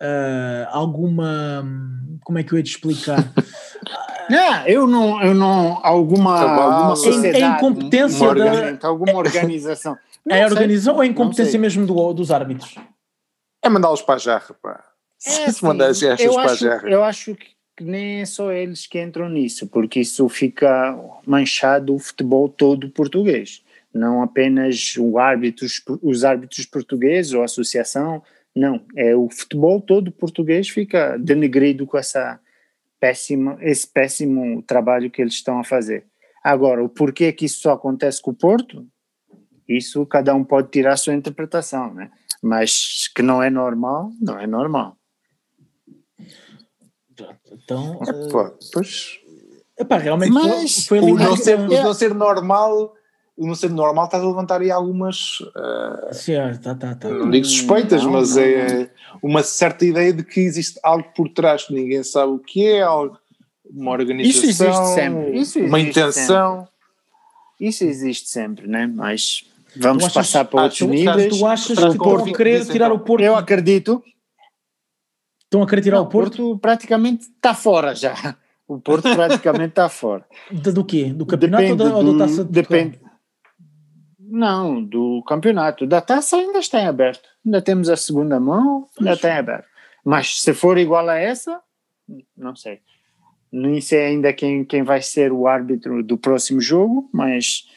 uh, 0.00 0.68
alguma, 0.70 1.64
como 2.22 2.38
é 2.38 2.44
que 2.44 2.52
eu 2.52 2.58
ia 2.58 2.62
te 2.62 2.70
explicar? 2.70 3.32
Não, 4.30 4.66
eu 4.66 4.86
não, 4.86 5.22
eu 5.22 5.34
não, 5.34 5.80
alguma, 5.84 6.40
alguma 6.40 6.96
sociedade, 6.96 7.42
a 7.42 7.56
incompetência 7.56 8.24
uma 8.24 8.34
da... 8.34 8.88
alguma 8.88 9.14
organização. 9.14 9.96
É 10.28 10.42
a 10.42 10.46
organização 10.46 10.96
ou 10.96 11.02
a 11.02 11.06
incompetência 11.06 11.56
mesmo 11.56 11.86
do, 11.86 12.12
dos 12.12 12.32
árbitros? 12.32 12.74
É 13.62 13.68
mandá-los 13.68 14.02
para 14.02 14.16
a 14.16 14.18
jarra, 14.18 14.56
pá. 14.60 14.82
É, 15.24 15.30
Se 15.30 15.42
assim, 15.42 15.66
mandassem 15.66 16.08
estas 16.08 16.26
eu 16.26 16.34
para 16.34 16.42
a 16.42 16.52
acho, 16.52 16.64
jarra. 16.64 16.88
eu 16.88 17.04
acho 17.04 17.34
que 17.36 17.55
nem 17.84 18.20
é 18.20 18.24
só 18.24 18.52
eles 18.52 18.86
que 18.86 19.00
entram 19.00 19.28
nisso, 19.28 19.66
porque 19.66 20.00
isso 20.00 20.28
fica 20.28 20.98
manchado 21.26 21.94
o 21.94 21.98
futebol 21.98 22.48
todo 22.48 22.90
português. 22.90 23.62
Não 23.92 24.22
apenas 24.22 24.94
o 24.98 25.14
os 26.02 26.24
árbitros 26.24 26.66
portugueses 26.66 27.32
ou 27.32 27.42
a 27.42 27.46
associação, 27.46 28.22
não. 28.54 28.80
É 28.96 29.14
o 29.14 29.28
futebol 29.28 29.80
todo 29.80 30.10
português 30.10 30.68
fica 30.68 31.18
denegrido 31.18 31.86
com 31.86 31.98
essa 31.98 32.40
péssima, 32.98 33.58
esse 33.60 33.86
péssimo 33.86 34.62
trabalho 34.62 35.10
que 35.10 35.20
eles 35.20 35.34
estão 35.34 35.58
a 35.58 35.64
fazer. 35.64 36.06
Agora, 36.42 36.82
o 36.82 36.88
porquê 36.88 37.32
que 37.32 37.44
isso 37.44 37.60
só 37.60 37.72
acontece 37.72 38.22
com 38.22 38.30
o 38.30 38.34
Porto, 38.34 38.86
isso 39.68 40.06
cada 40.06 40.34
um 40.34 40.44
pode 40.44 40.70
tirar 40.70 40.92
a 40.92 40.96
sua 40.96 41.14
interpretação, 41.14 41.92
né? 41.92 42.10
Mas 42.42 43.10
que 43.14 43.22
não 43.22 43.42
é 43.42 43.50
normal, 43.50 44.12
não 44.20 44.38
é 44.38 44.46
normal. 44.46 44.96
Então, 47.52 47.98
É, 48.06 48.28
pá, 48.32 48.52
pois, 48.72 49.18
eh, 49.78 49.82
epá, 49.82 49.98
realmente 49.98 50.32
Mas 50.32 50.86
foi, 50.86 51.00
foi 51.00 51.10
o 51.10 51.14
uma- 51.14 51.24
não, 51.24 51.36
ser, 51.36 51.58
o 51.58 51.72
é- 51.72 51.82
não 51.82 51.94
ser 51.94 52.14
normal, 52.14 52.94
o 53.36 53.46
não 53.46 53.54
ser 53.54 53.70
normal 53.70 54.06
estás 54.06 54.22
a 54.22 54.26
levantar 54.26 54.60
aí 54.60 54.70
algumas, 54.70 55.38
Sim, 56.12 56.36
ah, 56.36 56.58
tá, 56.62 56.74
tá, 56.74 56.94
tá. 56.94 57.08
não 57.08 57.30
digo 57.30 57.44
suspeitas, 57.44 58.02
Não, 58.02 58.12
mas 58.12 58.34
não, 58.36 58.42
é 58.42 58.90
uma 59.22 59.42
certa 59.42 59.84
ideia 59.84 60.12
de 60.12 60.22
que 60.24 60.40
existe 60.40 60.78
algo 60.82 61.04
por 61.14 61.28
trás 61.28 61.64
que 61.64 61.74
ninguém 61.74 62.02
sabe 62.02 62.32
o 62.32 62.38
que 62.38 62.66
é, 62.66 62.82
algo, 62.82 63.18
uma 63.68 63.90
organização, 63.92 64.30
Isso 64.30 64.46
existe 64.64 64.94
sempre, 64.94 65.38
isso 65.38 65.58
uma 65.60 65.80
existe 65.80 65.98
intenção. 66.00 66.68
Isso 67.58 67.84
existe 67.84 68.28
sempre, 68.28 68.66
né? 68.66 68.86
Mas 68.86 69.44
vamos 69.76 70.04
achas- 70.04 70.14
passar 70.14 70.44
para 70.44 70.60
ah, 70.60 70.62
outros 70.64 70.82
níveis. 70.82 71.38
Tu 71.38 71.46
achas 71.46 71.78
que 71.78 71.84
o 71.84 71.96
Porto 71.98 72.32
querer 72.34 72.66
tirar 72.66 72.86
então, 72.86 72.96
o 72.96 73.00
Porto? 73.00 73.22
Eu 73.24 73.34
acredito. 73.34 74.02
Estão 75.46 75.62
a 75.62 75.66
querer 75.66 75.82
tirar 75.82 75.96
Não, 75.98 76.04
o 76.04 76.08
Porto? 76.08 76.58
praticamente 76.58 77.22
está 77.28 77.54
fora 77.54 77.94
já. 77.94 78.36
O 78.68 78.80
Porto 78.80 79.02
praticamente 79.14 79.68
está 79.70 79.88
fora. 79.88 80.26
Do 80.50 80.84
quê? 80.84 81.12
Do 81.12 81.24
campeonato 81.24 81.64
ou 81.70 81.76
da, 81.76 81.96
ou 81.96 82.04
do- 82.04 82.18
da 82.18 82.26
taça 82.26 82.44
de 82.44 82.50
depende. 82.50 83.00
Não, 84.18 84.82
do 84.82 85.22
campeonato. 85.26 85.86
Da 85.86 86.00
taça 86.00 86.36
ainda 86.36 86.58
está 86.58 86.80
em 86.80 86.86
aberto. 86.86 87.28
Ainda 87.44 87.62
temos 87.62 87.88
a 87.88 87.96
segunda 87.96 88.40
mão, 88.40 88.88
ainda 88.98 89.12
está 89.12 89.28
em 89.30 89.38
aberto. 89.38 89.66
Mas 90.04 90.40
se 90.40 90.52
for 90.52 90.78
igual 90.78 91.08
a 91.08 91.16
essa, 91.16 91.60
não 92.36 92.56
sei. 92.56 92.80
Nem 93.52 93.80
sei 93.80 94.04
ainda 94.06 94.32
quem, 94.32 94.64
quem 94.64 94.82
vai 94.82 95.00
ser 95.00 95.30
o 95.32 95.46
árbitro 95.46 96.02
do 96.02 96.18
próximo 96.18 96.60
jogo, 96.60 97.08
mas 97.12 97.68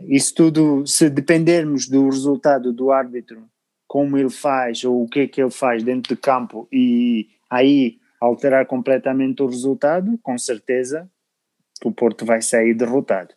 isso 0.00 0.34
tudo, 0.34 0.86
se 0.86 1.10
dependermos 1.10 1.86
do 1.88 2.06
resultado 2.06 2.72
do 2.72 2.90
árbitro, 2.90 3.44
como 3.92 4.16
ele 4.16 4.30
faz 4.30 4.84
ou 4.84 5.02
o 5.02 5.06
que 5.06 5.20
é 5.20 5.28
que 5.28 5.38
ele 5.38 5.50
faz 5.50 5.82
dentro 5.82 6.14
de 6.14 6.18
campo 6.18 6.66
e 6.72 7.28
aí 7.50 7.98
alterar 8.18 8.64
completamente 8.64 9.42
o 9.42 9.46
resultado, 9.46 10.18
com 10.22 10.38
certeza 10.38 11.06
o 11.84 11.92
Porto 11.92 12.24
vai 12.24 12.40
sair 12.40 12.72
derrotado. 12.72 13.34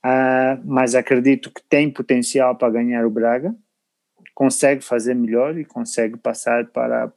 Ah, 0.00 0.60
mas 0.64 0.94
acredito 0.94 1.50
que 1.50 1.60
tem 1.68 1.90
potencial 1.90 2.54
para 2.54 2.70
ganhar 2.72 3.04
o 3.04 3.10
Braga, 3.10 3.52
consegue 4.32 4.80
fazer 4.80 5.14
melhor 5.14 5.58
e 5.58 5.64
consegue 5.64 6.16
passar 6.16 6.66
para, 6.66 7.12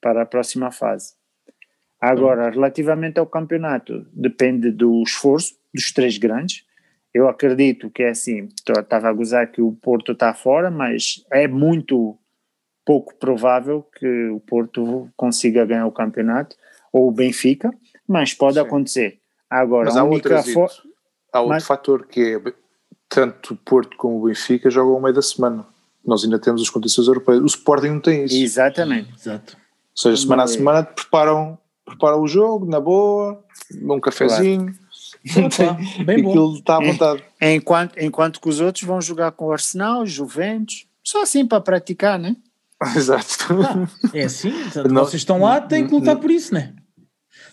para 0.00 0.22
a 0.22 0.26
próxima 0.26 0.70
fase. 0.70 1.12
Agora, 2.00 2.48
relativamente 2.48 3.20
ao 3.20 3.26
campeonato, 3.26 4.06
depende 4.10 4.70
do 4.70 5.02
esforço 5.02 5.54
dos 5.74 5.92
três 5.92 6.16
grandes. 6.16 6.64
Eu 7.16 7.30
acredito 7.30 7.88
que 7.88 8.02
é 8.02 8.10
assim, 8.10 8.46
estava 8.68 9.08
a 9.08 9.12
gozar 9.14 9.50
que 9.50 9.62
o 9.62 9.72
Porto 9.72 10.12
está 10.12 10.34
fora, 10.34 10.70
mas 10.70 11.24
é 11.32 11.48
muito 11.48 12.14
pouco 12.84 13.14
provável 13.16 13.82
que 13.98 14.28
o 14.28 14.38
Porto 14.40 15.08
consiga 15.16 15.64
ganhar 15.64 15.86
o 15.86 15.92
campeonato, 15.92 16.54
ou 16.92 17.08
o 17.08 17.10
Benfica, 17.10 17.70
mas 18.06 18.34
pode 18.34 18.54
Sim. 18.56 18.60
acontecer. 18.60 19.18
Agora, 19.48 19.86
Mas 19.86 19.96
a 19.96 20.00
há 20.00 20.04
única 20.04 20.36
outro, 20.36 20.52
fo- 20.52 20.68
há 21.32 21.40
outro 21.40 21.54
Mas- 21.54 21.64
fator 21.66 22.06
que 22.06 22.20
é 22.36 22.52
tanto 23.08 23.54
o 23.54 23.56
Porto 23.56 23.96
como 23.96 24.18
o 24.18 24.26
Benfica 24.26 24.68
jogam 24.68 24.92
ao 24.96 25.00
meio 25.00 25.14
da 25.14 25.22
semana. 25.22 25.64
Nós 26.04 26.22
ainda 26.22 26.38
temos 26.38 26.60
as 26.60 26.68
competições 26.68 27.08
europeias. 27.08 27.40
O 27.42 27.46
Sporting 27.46 27.88
não 27.88 28.00
tem 28.00 28.24
isso. 28.26 28.36
Exatamente. 28.36 29.10
Exato. 29.18 29.56
Ou 29.56 29.96
seja, 30.02 30.20
semana 30.20 30.42
a 30.42 30.44
Mas- 30.44 30.52
semana 30.52 30.82
preparam, 30.84 31.58
preparam 31.82 32.20
o 32.20 32.28
jogo, 32.28 32.66
na 32.66 32.78
boa, 32.78 33.42
um 33.82 33.98
cafezinho, 34.00 34.70
Opa, 35.36 35.76
bem 36.04 36.22
bom. 36.22 36.30
aquilo 36.30 36.54
está 36.56 36.76
à 36.76 36.80
vontade. 36.80 37.24
Enquanto, 37.40 37.98
enquanto 37.98 38.40
que 38.40 38.48
os 38.48 38.60
outros 38.60 38.84
vão 38.84 39.00
jogar 39.00 39.32
com 39.32 39.46
o 39.46 39.52
Arsenal, 39.52 40.06
Juventus, 40.06 40.86
só 41.02 41.22
assim 41.22 41.46
para 41.46 41.60
praticar, 41.60 42.18
né? 42.18 42.36
Exato. 42.94 43.38
É 44.12 44.24
assim, 44.24 44.52
vocês 44.92 45.14
estão 45.22 45.40
lá, 45.40 45.60
têm 45.60 45.86
que 45.86 45.94
lutar 45.94 46.16
por 46.16 46.30
isso, 46.30 46.52
né? 46.54 46.74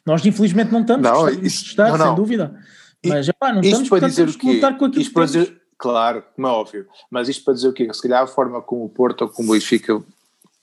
Nós 0.06 0.26
infelizmente 0.26 0.72
não 0.72 0.82
estamos, 0.82 1.04
Não, 1.10 1.30
isso- 1.30 1.66
estar, 1.68 1.90
não, 1.92 1.98
não. 1.98 2.06
sem 2.08 2.16
dúvida. 2.16 2.60
Mas 3.06 3.28
epá, 3.28 3.52
não 3.54 3.62
estamos, 3.62 3.90
para 3.90 4.00
portanto 4.00 4.10
dizer 4.10 4.22
temos 4.24 4.36
o 4.36 4.40
que 4.40 4.54
lutar 4.54 4.78
com 4.78 4.86
aquilo 4.86 5.02
Isto 5.02 5.14
que 5.14 5.26
dizer, 5.26 5.62
claro, 5.78 6.24
como 6.36 6.48
é 6.48 6.50
óbvio, 6.52 6.88
mas 7.10 7.28
isto 7.30 7.44
para 7.44 7.54
dizer 7.54 7.68
o 7.68 7.74
quê? 7.74 7.88
Que 7.88 7.94
se 7.94 8.02
calhar 8.02 8.22
a 8.24 8.28
forma 8.28 8.62
como 8.62 8.86
o 8.86 8.90
Porto 8.90 9.24
ou 9.24 9.30
como 9.30 9.50
o 9.50 9.54
Benfica 9.54 10.02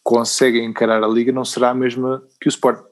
conseguem 0.03 0.65
encarar 0.65 1.03
a 1.03 1.09
Liga 1.09 1.33
não 1.33 1.45
será 1.45 1.71
a 1.71 1.75
mesma 1.75 2.23
que 2.41 2.49
o 2.49 2.51
Sport. 2.51 2.83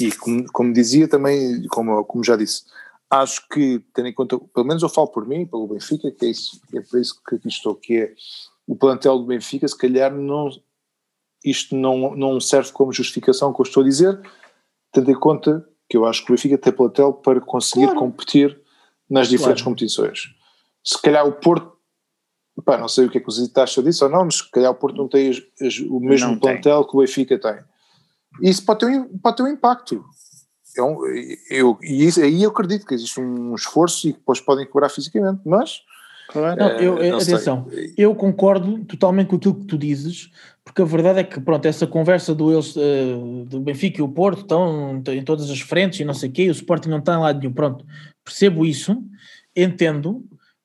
E 0.00 0.12
como, 0.12 0.44
como 0.52 0.72
dizia 0.72 1.08
também, 1.08 1.66
como, 1.68 2.04
como 2.04 2.24
já 2.24 2.36
disse, 2.36 2.62
acho 3.12 3.46
que, 3.48 3.78
tendo 3.94 4.08
em 4.08 4.14
conta, 4.14 4.38
pelo 4.38 4.66
menos 4.66 4.82
eu 4.82 4.88
falo 4.88 5.08
por 5.08 5.26
mim, 5.26 5.44
pelo 5.46 5.68
Benfica, 5.68 6.10
que 6.10 6.24
é, 6.26 6.30
isso, 6.30 6.60
é 6.74 6.80
por 6.80 6.98
isso 6.98 7.20
que 7.28 7.34
aqui 7.36 7.48
estou, 7.48 7.74
que 7.74 7.96
é 7.98 8.14
o 8.66 8.74
plantel 8.74 9.18
do 9.18 9.26
Benfica, 9.26 9.68
se 9.68 9.76
calhar 9.76 10.10
não, 10.14 10.48
isto 11.44 11.76
não, 11.76 12.16
não 12.16 12.40
serve 12.40 12.72
como 12.72 12.92
justificação 12.92 13.52
que 13.52 13.60
eu 13.60 13.64
estou 13.64 13.82
a 13.82 13.86
dizer, 13.86 14.18
tendo 14.92 15.10
em 15.10 15.18
conta 15.18 15.68
que 15.90 15.96
eu 15.96 16.06
acho 16.06 16.24
que 16.24 16.32
o 16.32 16.34
Benfica 16.34 16.56
tem 16.56 16.72
plantel 16.72 17.12
para 17.12 17.38
conseguir 17.40 17.84
Claro. 17.84 17.98
competir 18.00 18.58
nas 19.10 19.28
diferentes 19.28 19.62
Claro. 19.62 19.74
competições. 19.76 20.20
Se 20.82 21.00
calhar 21.02 21.26
o 21.26 21.32
Porto, 21.32 21.70
pá, 22.64 22.78
não 22.78 22.88
sei 22.88 23.04
o 23.04 23.10
que 23.10 23.18
é 23.18 23.20
que 23.20 23.28
o 23.28 23.30
Zito 23.30 23.60
acha 23.60 23.82
disso 23.82 24.04
ou 24.06 24.10
não, 24.10 24.24
mas 24.24 24.36
se 24.36 24.50
calhar 24.50 24.70
o 24.72 24.74
Porto 24.74 24.96
não 24.96 25.06
tem 25.08 25.28
as- 25.28 25.42
as- 25.60 25.78
o 25.80 26.00
mesmo 26.00 26.28
Não 26.28 26.38
tem. 26.38 26.40
plantel 26.54 26.84
que 26.86 26.96
o 26.96 27.00
Benfica 27.00 27.38
tem. 27.38 27.58
Isso 28.40 28.64
pode 28.64 28.80
ter 28.80 28.86
um, 28.86 29.18
pode 29.18 29.36
ter 29.36 29.42
um 29.42 29.48
impacto. 29.48 30.02
É 30.76 30.82
um- 30.82 31.04
eu, 31.50 31.78
e 31.82 32.04
isso, 32.06 32.20
aí 32.20 32.42
eu 32.42 32.50
acredito 32.50 32.86
que 32.86 32.94
existe 32.94 33.20
um 33.20 33.54
esforço 33.54 34.08
e 34.08 34.12
que 34.12 34.18
depois 34.18 34.40
podem 34.40 34.66
quebrar 34.66 34.88
fisicamente, 34.88 35.40
mas 35.44 35.82
Claro. 36.28 36.58
Não, 36.58 36.68
eu- 36.80 36.98
eh, 37.02 37.10
não 37.10 37.20
sei. 37.20 37.34
atenção, 37.34 37.66
eu 37.94 38.14
concordo 38.14 38.82
totalmente 38.86 39.28
com 39.28 39.36
aquilo 39.36 39.54
que 39.54 39.66
tu 39.66 39.76
dizes, 39.76 40.30
porque 40.64 40.80
a 40.80 40.84
verdade 40.86 41.18
é 41.18 41.24
que, 41.24 41.38
pronto, 41.38 41.66
essa 41.66 41.86
conversa 41.86 42.34
do, 42.34 42.50
eles, 42.50 42.74
eh, 42.74 43.44
do 43.46 43.60
Benfica 43.60 44.00
e 44.00 44.02
o 44.02 44.08
Porto 44.08 44.40
estão 44.40 45.02
em 45.08 45.22
todas 45.22 45.50
as 45.50 45.60
frentes 45.60 46.00
e 46.00 46.06
não 46.06 46.14
sei 46.14 46.30
o 46.30 46.32
quê, 46.32 46.48
o 46.48 46.52
Sporting 46.52 46.88
não 46.88 47.00
está 47.00 47.14
em 47.16 47.18
lado 47.20 47.38
nenhum, 47.38 47.52
pronto, 47.52 47.84
percebo 48.24 48.64
isso, 48.64 48.96
entendo, 49.54 50.24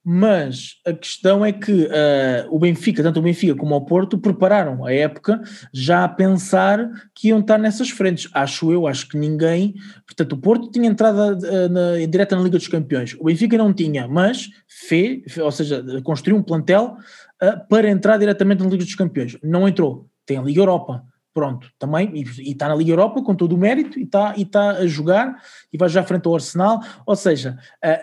mas 0.09 0.75
a 0.85 0.93
questão 0.93 1.45
é 1.45 1.51
que 1.51 1.85
eh, 1.91 2.47
o 2.49 2.57
Benfica, 2.57 3.03
tanto 3.03 3.19
o 3.19 3.21
Benfica 3.21 3.53
como 3.53 3.75
o 3.75 3.81
Porto, 3.83 4.17
prepararam 4.17 4.85
a 4.85 4.93
época 4.93 5.41
já 5.73 6.05
a 6.05 6.07
pensar 6.07 6.89
que 7.13 7.27
iam 7.27 7.39
estar 7.39 7.57
nessas 7.57 7.89
frentes, 7.89 8.29
acho 8.33 8.71
eu, 8.71 8.87
acho 8.87 9.09
que 9.09 9.17
ninguém, 9.17 9.75
portanto 10.05 10.31
o 10.31 10.37
Porto 10.37 10.71
tinha 10.71 10.87
entrada 10.87 11.37
eh, 11.45 11.67
na, 11.67 12.07
direta 12.09 12.37
na 12.37 12.41
Liga 12.41 12.57
dos 12.57 12.69
Campeões, 12.69 13.17
o 13.19 13.25
Benfica 13.25 13.57
não 13.57 13.73
tinha, 13.73 14.07
mas 14.07 14.47
fez, 14.65 15.37
ou 15.37 15.51
seja, 15.51 15.83
construiu 16.03 16.37
um 16.37 16.43
plantel 16.43 16.95
ah, 17.41 17.57
para 17.57 17.89
entrar 17.89 18.15
diretamente 18.17 18.63
na 18.63 18.69
Liga 18.69 18.85
dos 18.85 18.95
Campeões. 18.95 19.37
Não 19.43 19.67
entrou, 19.67 20.07
tem 20.25 20.37
a 20.37 20.41
Liga 20.41 20.61
Europa. 20.61 21.03
Pronto, 21.37 21.69
também, 21.77 22.11
e 22.15 22.51
está 22.51 22.67
na 22.67 22.73
Liga 22.73 22.93
Europa 22.93 23.21
com 23.21 23.35
todo 23.35 23.53
o 23.53 23.59
mérito 23.59 23.99
e 23.99 24.03
está 24.05 24.33
e 24.35 24.43
tá 24.43 24.71
a 24.71 24.87
jogar 24.87 25.39
e 25.71 25.77
vai 25.77 25.87
já 25.87 26.01
à 26.01 26.03
frente 26.03 26.25
ao 26.25 26.33
Arsenal. 26.33 26.79
Ou 27.05 27.15
seja, 27.15 27.55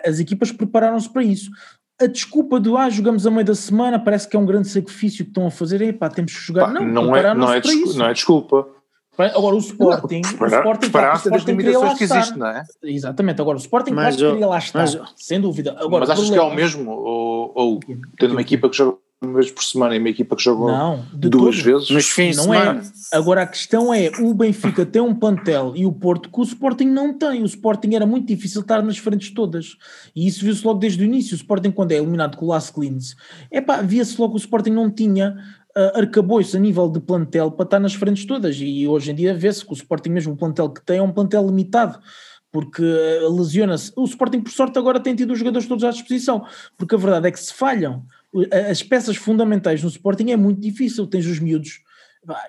as 0.05 0.19
equipas 0.19 0.53
prepararam-se 0.53 1.11
para 1.11 1.21
isso. 1.21 1.51
A 2.01 2.07
desculpa 2.07 2.59
do 2.59 2.77
ah, 2.77 2.89
jogamos 2.89 3.25
a 3.25 3.31
meio 3.31 3.45
da 3.45 3.55
semana 3.55 3.97
parece 3.97 4.27
que 4.27 4.35
é 4.35 4.39
um 4.39 4.45
grande 4.45 4.67
sacrifício 4.67 5.23
que 5.23 5.31
estão 5.31 5.47
a 5.47 5.51
fazer. 5.51 5.81
Epá, 5.81 6.09
temos 6.09 6.33
que 6.33 6.39
jogar. 6.41 6.65
pá, 6.65 6.73
não, 6.73 6.85
não, 6.85 7.15
é, 7.15 7.21
prepararam-se 7.21 7.39
não, 7.39 7.53
é 7.53 7.61
para 7.61 7.61
desculpa, 7.61 7.89
isso. 7.89 7.99
não 7.99 8.05
é 8.07 8.13
desculpa. 8.13 8.67
Agora 9.17 9.55
o 9.55 9.59
Sporting, 9.59 10.19
o 10.19 10.21
Preparar- 10.27 10.59
Sporting, 10.59 10.59
claro, 10.61 10.79
Preparar-se 10.79 11.27
o 11.27 11.31
das 11.31 11.39
Sporting 11.39 11.57
queria 11.63 11.79
lá 11.79 11.95
que 11.95 12.03
estar. 12.03 12.17
existem, 12.17 12.37
não 12.37 12.47
é? 12.47 12.63
Exatamente, 12.83 13.41
agora 13.41 13.57
o 13.57 13.61
Sporting 13.61 13.91
Mas, 13.93 14.15
claro 14.17 14.27
que 14.27 14.31
queria 14.33 14.47
lá 14.47 14.57
estar, 14.57 14.79
mas, 14.79 14.99
sem 15.15 15.39
dúvida. 15.39 15.71
Agora, 15.79 16.05
mas 16.05 16.09
o 16.09 16.11
achas 16.11 16.29
que 16.29 16.35
é 16.35 16.41
o 16.41 16.45
problema- 16.47 16.55
mesmo? 16.61 16.91
Ou, 16.91 17.51
ou 17.55 17.79
tendo 18.19 18.31
uma 18.31 18.41
equipa 18.41 18.67
que 18.69 18.75
joga 18.75 18.97
uma 19.21 19.33
vez 19.33 19.49
por 19.49 19.63
semana 19.63 19.95
e 19.95 19.99
uma 19.99 20.09
equipa 20.09 20.35
que 20.35 20.43
joga 20.43 20.71
Não, 20.71 21.05
de 21.13 21.29
duas 21.29 21.57
todo. 21.61 21.65
vezes? 21.87 22.07
Fins 22.07 22.35
de 22.37 22.45
Não 22.45 22.53
é. 22.53 22.59
semana. 22.59 22.81
Agora 23.13 23.41
a 23.43 23.47
questão 23.47 23.93
é, 23.93 24.11
o 24.19 24.33
Benfica 24.33 24.85
tem 24.85 25.01
um 25.01 25.15
plantel 25.15 25.73
e 25.75 25.85
o 25.85 25.91
Porto 25.91 26.29
que 26.29 26.39
o 26.39 26.43
Sporting 26.43 26.85
não 26.85 27.17
tem. 27.17 27.41
O 27.41 27.45
Sporting 27.45 27.95
era 27.95 28.05
muito 28.05 28.27
difícil 28.27 28.61
estar 28.61 28.81
nas 28.83 28.97
frentes 28.97 29.33
todas. 29.33 29.77
E 30.15 30.27
isso 30.27 30.43
viu-se 30.43 30.65
logo 30.65 30.79
desde 30.79 31.01
o 31.01 31.05
início. 31.05 31.33
O 31.33 31.37
Sporting 31.37 31.71
quando 31.71 31.93
é 31.93 31.95
eliminado 31.95 32.37
com 32.37 32.45
o 32.45 32.49
Las 32.49 32.69
Clins, 32.69 33.15
epá, 33.51 33.81
via-se 33.81 34.19
logo 34.19 34.33
que 34.33 34.39
o 34.39 34.43
Sporting 34.43 34.71
não 34.71 34.91
tinha 34.91 35.35
uh, 35.75 35.97
arcabouço 35.97 36.57
a 36.57 36.59
nível 36.59 36.89
de 36.89 36.99
plantel 36.99 37.51
para 37.51 37.63
estar 37.63 37.79
nas 37.79 37.93
frentes 37.93 38.25
todas. 38.25 38.57
E 38.59 38.87
hoje 38.87 39.11
em 39.11 39.15
dia 39.15 39.33
vê-se 39.33 39.65
que 39.65 39.71
o 39.71 39.75
Sporting 39.75 40.09
mesmo 40.09 40.33
o 40.33 40.37
plantel 40.37 40.69
que 40.69 40.83
tem 40.85 40.97
é 40.97 41.01
um 41.01 41.11
plantel 41.11 41.45
limitado. 41.45 41.99
Porque 42.51 42.83
uh, 42.83 43.35
lesiona-se. 43.35 43.91
O 43.95 44.03
Sporting, 44.05 44.41
por 44.41 44.51
sorte, 44.51 44.77
agora 44.77 44.99
tem 44.99 45.15
tido 45.15 45.31
os 45.31 45.39
jogadores 45.39 45.67
todos 45.67 45.83
à 45.83 45.89
disposição. 45.89 46.45
Porque 46.77 46.95
a 46.95 46.97
verdade 46.97 47.27
é 47.27 47.31
que 47.31 47.39
se 47.39 47.53
falham 47.53 48.03
as 48.69 48.83
peças 48.83 49.15
fundamentais 49.15 49.81
no 49.83 49.89
Sporting 49.89 50.31
é 50.31 50.35
muito 50.37 50.59
difícil. 50.61 51.07
Tens 51.07 51.25
os 51.25 51.39
miúdos 51.39 51.81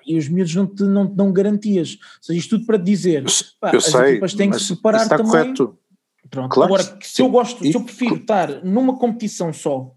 e 0.05 0.17
os 0.17 0.27
miúdos 0.27 0.55
não 0.55 0.65
te, 0.65 0.83
não 0.83 1.07
te 1.07 1.15
dão 1.15 1.31
garantias. 1.31 1.91
Ou 2.17 2.23
seja, 2.23 2.39
isto 2.39 2.57
tudo 2.57 2.65
para 2.65 2.79
te 2.79 2.85
dizer, 2.85 3.23
pá, 3.59 3.71
eu 3.71 3.77
as 3.77 3.85
sei, 3.85 4.01
equipas 4.11 4.33
têm 4.33 4.49
que 4.49 4.55
mas 4.55 4.63
se 4.63 4.73
preparar 4.73 5.03
está 5.03 5.17
também. 5.17 5.31
correto. 5.31 5.77
Pronto. 6.29 6.49
Claro 6.51 6.73
Agora, 6.75 6.97
se 7.01 7.21
eu 7.21 7.25
sim. 7.27 7.31
gosto, 7.31 7.65
E- 7.65 7.71
se 7.71 7.77
eu 7.77 7.83
prefiro 7.83 8.15
estar 8.15 8.63
numa 8.65 8.97
competição 8.97 9.53
só 9.53 9.93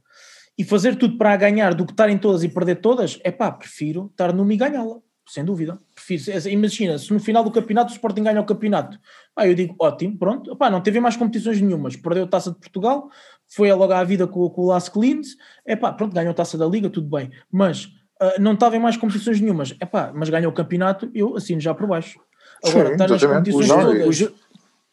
e 0.56 0.62
fazer 0.62 0.96
tudo 0.96 1.16
para 1.16 1.34
ganhar 1.36 1.74
do 1.74 1.84
que 1.86 1.92
estar 1.92 2.08
em 2.10 2.18
todas 2.18 2.44
e 2.44 2.48
perder 2.48 2.76
todas, 2.76 3.18
é 3.24 3.30
pá, 3.32 3.50
prefiro 3.50 4.06
estar 4.12 4.32
numa 4.32 4.52
e 4.52 4.56
ganhá-la, 4.56 4.98
sem 5.32 5.44
dúvida. 5.44 5.78
Prefiro, 5.94 6.40
se- 6.40 6.50
imagina, 6.50 6.98
se 6.98 7.12
no 7.12 7.20
final 7.20 7.44
do 7.44 7.50
campeonato 7.50 7.90
o 7.90 7.94
Sporting 7.94 8.22
ganha 8.22 8.40
o 8.40 8.44
campeonato, 8.44 8.98
eu 9.38 9.54
digo, 9.54 9.74
ótimo, 9.78 10.18
pronto, 10.18 10.56
não 10.70 10.80
teve 10.80 11.00
mais 11.00 11.16
competições 11.16 11.60
nenhumas, 11.60 11.96
perdeu 11.96 12.24
a 12.24 12.26
taça 12.26 12.50
de 12.50 12.58
Portugal, 12.58 13.08
foi 13.48 13.72
logo 13.72 13.92
à 13.92 14.02
vida 14.04 14.26
com, 14.26 14.48
com 14.50 14.62
o 14.62 14.66
Las 14.66 14.88
Clines, 14.88 15.36
é 15.64 15.76
pá, 15.76 15.92
pronto, 15.92 16.14
ganhou 16.14 16.30
a 16.30 16.34
taça 16.34 16.58
da 16.58 16.66
Liga, 16.66 16.90
tudo 16.90 17.08
bem, 17.08 17.30
mas 17.50 17.88
ah, 18.20 18.34
não 18.38 18.54
estava 18.54 18.76
em 18.76 18.80
mais 18.80 18.96
competições 18.96 19.40
nenhumas, 19.40 19.74
é 19.80 19.86
pá, 19.86 20.12
mas 20.14 20.28
ganhou 20.28 20.50
o 20.50 20.54
campeonato, 20.54 21.10
eu 21.14 21.36
assino 21.36 21.60
já 21.60 21.72
por 21.74 21.86
baixo. 21.86 22.20
Agora, 22.64 22.88
Sim, 22.88 22.92
estar 22.92 23.08
nas 23.08 23.24
competições 23.24 23.68
todas 23.68 24.32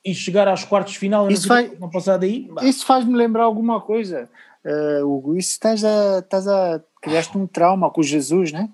e 0.06 0.16
chegar 0.16 0.48
às 0.48 0.64
quartas 0.64 0.94
de 0.94 1.00
final 1.00 1.30
e 1.30 1.34
Isso 1.34 1.48
quê, 1.48 1.76
não 1.80 1.90
passar 1.90 2.18
daí, 2.18 2.48
bah, 2.50 2.64
Isso 2.64 2.86
faz-me 2.86 3.14
lembrar 3.16 3.44
alguma 3.44 3.82
coisa, 3.82 4.30
eh, 4.64 5.02
Hugo. 5.04 5.36
Isso 5.36 5.52
estás 5.52 5.84
a, 5.84 6.20
estás 6.20 6.48
a. 6.48 6.82
Criaste 7.02 7.38
um 7.38 7.46
trauma 7.46 7.92
com 7.92 8.00
o 8.02 8.04
Jesus, 8.04 8.52
né? 8.52 8.70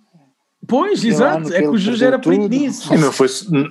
Pois, 0.68 1.03
exato, 1.03 1.53
é 1.53 1.61
que 1.61 1.68
o 1.68 1.78
Jesus 1.78 2.01
era 2.01 2.18
perito 2.20 2.47
nisso. 2.47 2.93
Não 2.97 3.11
foi, 3.11 3.28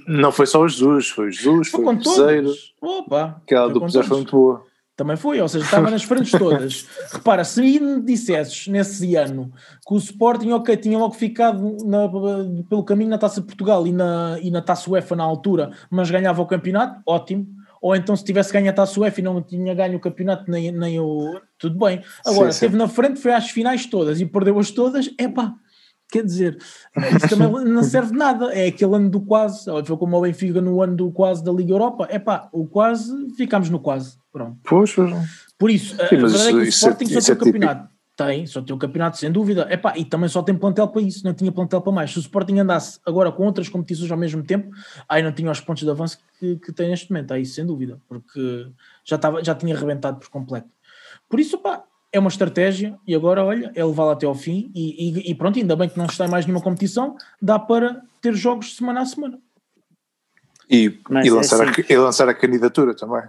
não 0.07 0.30
foi 0.32 0.47
só 0.47 0.61
o 0.61 0.68
Jesus, 0.68 1.09
foi 1.09 1.28
o 1.28 1.30
Jesus, 1.30 1.68
Foi 1.68 1.84
foi, 1.84 1.95
com 1.95 2.01
o 2.01 2.03
todos. 2.03 2.74
Opa, 2.80 3.40
Aquela 3.43 3.68
do 3.70 3.80
Cruzeiro 3.80 4.07
foi 4.07 4.16
muito 4.18 4.32
boa. 4.36 4.62
Também 4.95 5.16
foi, 5.16 5.40
ou 5.40 5.49
seja, 5.49 5.64
estava 5.64 5.90
nas 5.90 6.03
frentes 6.03 6.30
todas. 6.32 6.86
Repara, 7.11 7.45
se 7.45 7.62
me 7.80 8.03
dissesses 8.03 8.68
nesse 8.68 9.16
ano 9.16 9.51
que 9.86 9.95
o 9.95 9.97
Sporting, 9.97 10.51
ok, 10.53 10.76
tinha 10.76 10.99
logo 10.99 11.14
ficado 11.14 11.78
na- 11.86 12.09
pelo 12.68 12.84
caminho 12.84 13.09
na 13.09 13.16
Taça 13.18 13.40
de 13.40 13.47
Portugal 13.47 13.86
e 13.86 13.93
na, 13.93 14.38
e 14.43 14.51
na 14.51 14.61
Taça 14.61 14.90
UEFA 14.90 15.16
na 15.16 15.24
altura, 15.24 15.70
mas 15.90 16.11
ganhava 16.11 16.43
o 16.43 16.47
campeonato, 16.47 17.01
ótimo. 17.07 17.47
Ou 17.80 17.97
então 17.97 18.14
se 18.14 18.22
tivesse 18.22 18.53
ganho 18.53 18.68
a 18.68 18.72
Taça 18.72 19.01
UEFA 19.01 19.20
e 19.20 19.24
não 19.24 19.43
tinha 19.43 19.74
ganho 19.74 19.97
o 19.97 20.01
campeonato, 20.01 20.49
nem, 20.51 20.70
nem 20.70 21.01
o. 21.01 21.40
Tudo 21.59 21.76
bem. 21.78 22.03
Agora, 22.24 22.53
Sim, 22.53 22.59
sim. 22.59 22.66
esteve 22.66 22.76
na 22.76 22.86
frente, 22.86 23.18
foi 23.18 23.32
às 23.32 23.49
finais 23.51 23.86
todas 23.86 24.20
e 24.20 24.26
perdeu-as 24.26 24.70
todas, 24.70 25.11
epá. 25.18 25.55
Quer 26.13 26.25
dizer, 26.25 26.59
isso 27.17 27.29
também 27.29 27.65
não 27.65 27.83
serve 27.83 28.13
de 28.13 28.19
nada. 28.19 28.53
É 28.53 28.67
aquele 28.67 28.95
ano 28.95 29.09
do 29.09 29.21
quase. 29.23 29.65
Foi 29.87 29.97
como 29.97 30.19
o 30.19 30.21
Benfica 30.21 30.61
no 30.61 30.83
ano 30.83 30.95
do 30.95 31.11
quase 31.11 31.43
da 31.43 31.51
Liga 31.51 31.73
Europa. 31.73 32.07
Epá, 32.11 32.51
o 32.53 32.67
quase, 32.67 33.11
ficámos 33.35 33.71
no 33.71 33.81
quase. 33.81 34.19
Pronto. 34.31 34.59
Pois, 34.63 34.95
pois. 34.95 35.11
Por 35.59 35.71
isso, 35.71 35.95
a 36.01 36.09
Sim, 36.09 36.19
mas 36.19 36.33
verdade 36.33 36.49
é 36.49 36.53
que 36.53 36.59
o 36.59 36.63
isso 36.65 36.87
é- 36.87 36.91
Sporting 36.91 37.07
só 37.13 37.19
isso 37.19 37.27
tem 37.27 37.35
é 37.35 37.37
o 37.37 37.45
campeonato. 37.53 37.93
Tem, 38.15 38.47
só 38.47 38.61
tem 38.61 38.77
o 38.77 38.79
campeonato, 38.79 39.17
sem 39.17 39.33
dúvida. 39.33 39.67
Epá, 39.73 39.95
e 39.97 40.05
também 40.05 40.29
só 40.29 40.43
tem 40.43 40.55
plantel 40.55 40.87
para 40.89 41.01
isso, 41.01 41.25
não 41.25 41.33
tinha 41.33 41.51
plantel 41.51 41.81
para 41.81 41.93
mais. 41.93 42.11
Se 42.11 42.19
o 42.19 42.21
Sporting 42.21 42.59
andasse 42.59 43.01
agora 43.07 43.33
com 43.33 43.47
outras 43.47 43.71
competições 43.71 44.11
ao 44.11 44.19
mesmo 44.19 44.43
tempo, 44.43 44.71
aí 45.09 45.23
não 45.23 45.33
tinha 45.33 45.51
os 45.51 45.61
pontos 45.61 45.83
de 45.83 45.91
avanço 45.91 46.19
que, 46.39 46.57
que 46.57 46.73
tem 46.73 46.91
neste 46.91 47.11
momento, 47.11 47.33
aí 47.33 47.47
sem 47.47 47.65
dúvida, 47.65 47.99
porque 48.07 48.67
já, 49.03 49.17
estava, 49.17 49.43
já 49.43 49.55
tinha 49.55 49.75
arrebentado 49.75 50.19
por 50.19 50.29
completo. 50.29 50.69
Por 51.27 51.41
isso, 51.41 51.57
pá, 51.59 51.85
é 52.13 52.19
uma 52.19 52.29
estratégia 52.29 52.99
e 53.07 53.15
agora, 53.15 53.43
olha, 53.45 53.73
é 53.75 53.85
levá-la 53.85 54.13
até 54.13 54.27
ao 54.27 54.35
fim 54.35 54.71
e, 54.75 55.09
e- 55.29 55.31
e 55.31 55.35
pronto, 55.35 55.59
ainda 55.59 55.75
bem 55.75 55.89
que 55.89 55.97
não 55.99 56.07
está 56.07 56.27
em 56.27 56.31
mais 56.31 56.45
nenhuma 56.47 56.63
competição, 56.63 57.17
dá 57.41 57.59
para 57.59 58.03
ter 58.21 58.35
jogos 58.35 58.77
semana 58.77 59.01
a 59.01 59.07
semana. 59.07 59.39
E, 60.71 60.87
e, 61.25 61.29
é 61.29 61.31
lançar 61.31 61.69
assim. 61.69 61.83
a, 61.89 61.93
e 61.93 61.97
lançar 61.97 62.29
a 62.29 62.35
candidatura 62.35 62.95
também. 62.95 63.23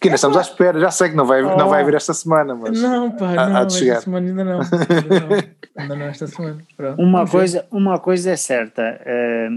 Que 0.00 0.08
ainda 0.08 0.16
estamos 0.16 0.36
à 0.36 0.42
espera, 0.42 0.78
já 0.78 0.90
sei 0.90 1.08
que 1.10 1.16
não 1.16 1.24
vai, 1.24 1.40
não 1.40 1.66
Oh. 1.66 1.70
vai 1.70 1.80
haver 1.82 1.94
esta 1.94 2.12
semana, 2.12 2.54
mas 2.54 2.78
Não, 2.80 3.10
pá, 3.12 3.30
há- 3.30 3.48
não, 3.48 3.56
há 3.56 3.64
de 3.64 3.66
esta 3.74 3.78
chegar. 3.78 4.00
semana 4.02 4.28
ainda 4.28 4.44
não. 4.44 4.60
Ainda 5.76 5.94
não, 5.94 5.96
não 5.96 6.06
esta 6.06 6.26
semana. 6.26 6.58
Pronto. 6.76 7.02
Uma 7.02 7.26
coisa, 7.26 7.66
uma 7.70 7.98
coisa 7.98 8.30
é 8.30 8.36
certa, 8.36 8.82
eh, 9.04 9.48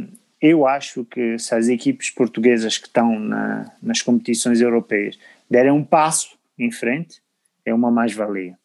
eu 0.42 0.66
acho 0.68 1.06
que 1.06 1.38
se 1.40 1.54
as 1.56 1.68
equipes 1.70 2.10
portuguesas 2.10 2.78
que 2.78 2.88
estão 2.88 3.18
na- 3.20 3.70
nas 3.82 4.02
competições 4.02 4.60
europeias 4.62 5.18
derem 5.50 5.72
um 5.72 5.84
passo 5.84 6.38
em 6.58 6.72
frente, 6.72 7.22
é 7.70 7.74
uma 7.74 7.92
mais-valia. 7.92 8.58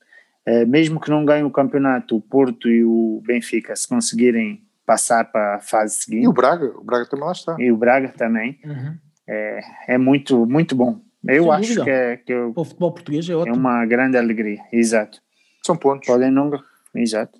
Eh, 0.47 0.65
mesmo 0.67 1.01
que 1.01 1.11
não 1.11 1.25
ganhem 1.25 1.45
o 1.45 1.51
campeonato, 1.51 2.17
o 2.17 2.21
Porto 2.21 2.69
e 2.69 2.85
o 2.85 3.23
Benfica, 3.27 3.75
se 3.77 3.89
conseguirem 3.89 4.63
passar 4.85 5.25
para 5.33 5.57
a 5.57 5.61
fase 5.61 5.95
e 5.95 5.97
o 5.97 6.03
seguinte, 6.03 6.33
Braga, 6.35 6.67
o 6.79 6.85
Braga 6.85 7.07
também 7.07 7.25
lá 7.27 7.33
está. 7.33 7.57
e 7.59 7.73
o 7.73 7.77
Braga 7.77 8.09
também, 8.11 8.59
Uhum. 8.65 8.99
é 9.27 9.97
muito, 9.97 10.45
muito 10.47 10.75
bom. 10.77 11.01
Eu 11.27 11.45
Sem 11.45 11.53
acho 11.53 11.63
dúvida. 11.77 11.85
que, 11.85 11.91
é, 11.91 12.17
que 12.19 12.33
eu- 12.35 12.53
o 12.55 12.65
futebol 12.65 12.93
português 12.93 13.27
é 13.29 13.33
é 13.33 13.37
ótimo. 13.37 13.57
uma 13.57 13.87
grande 13.87 14.19
alegria, 14.19 14.61
exato. 14.71 15.23
São 15.65 15.75
pontos. 15.75 16.07
Podem 16.07 16.31
não. 16.31 16.51
Exato. 16.95 17.39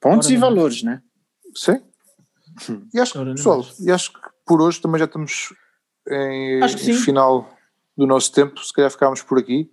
Pontos 0.00 0.26
Ora 0.26 0.34
e 0.34 0.38
não. 0.38 0.48
valores, 0.48 0.82
né? 0.82 1.00
Sim. 1.54 1.80
E 2.92 2.98
acho 2.98 3.18
Ora, 3.20 3.30
pessoal, 3.32 3.64
e 3.78 3.90
acho 3.92 4.12
que 4.12 4.18
por 4.44 4.60
hoje 4.60 4.80
também 4.80 4.98
já 4.98 5.04
estamos 5.04 5.54
em, 6.08 6.60
em 6.64 6.92
final 6.94 7.56
do 7.96 8.04
nosso 8.06 8.32
tempo, 8.32 8.58
se 8.58 8.72
calhar 8.72 8.90
ficámos 8.90 9.22
por 9.22 9.38
aqui. 9.38 9.70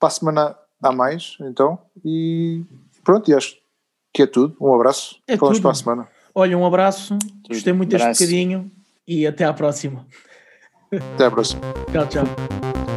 Para 0.00 0.08
a 0.08 0.10
semana 0.10 0.56
há 0.82 0.92
mais, 0.92 1.36
então, 1.40 1.78
e 2.04 2.62
pronto, 3.04 3.30
e 3.30 3.34
acho 3.34 3.56
que 4.12 4.22
é 4.22 4.26
tudo. 4.26 4.56
Um 4.60 4.74
abraço. 4.74 5.16
É 5.28 5.36
Falamos 5.36 5.58
tudo. 5.58 5.62
para 5.62 5.70
a 5.72 5.74
semana. 5.74 6.08
Olha, 6.34 6.56
um 6.58 6.64
abraço, 6.66 7.16
gostei 7.48 7.72
muito 7.72 7.90
deste 7.90 8.02
Abraço. 8.04 8.20
bocadinho 8.22 8.70
e 9.06 9.26
até 9.26 9.44
à 9.44 9.52
próxima. 9.52 10.06
Até 11.14 11.26
à 11.26 11.30
próxima. 11.30 11.60
Tchau, 11.92 12.06
tchau. 12.06 12.89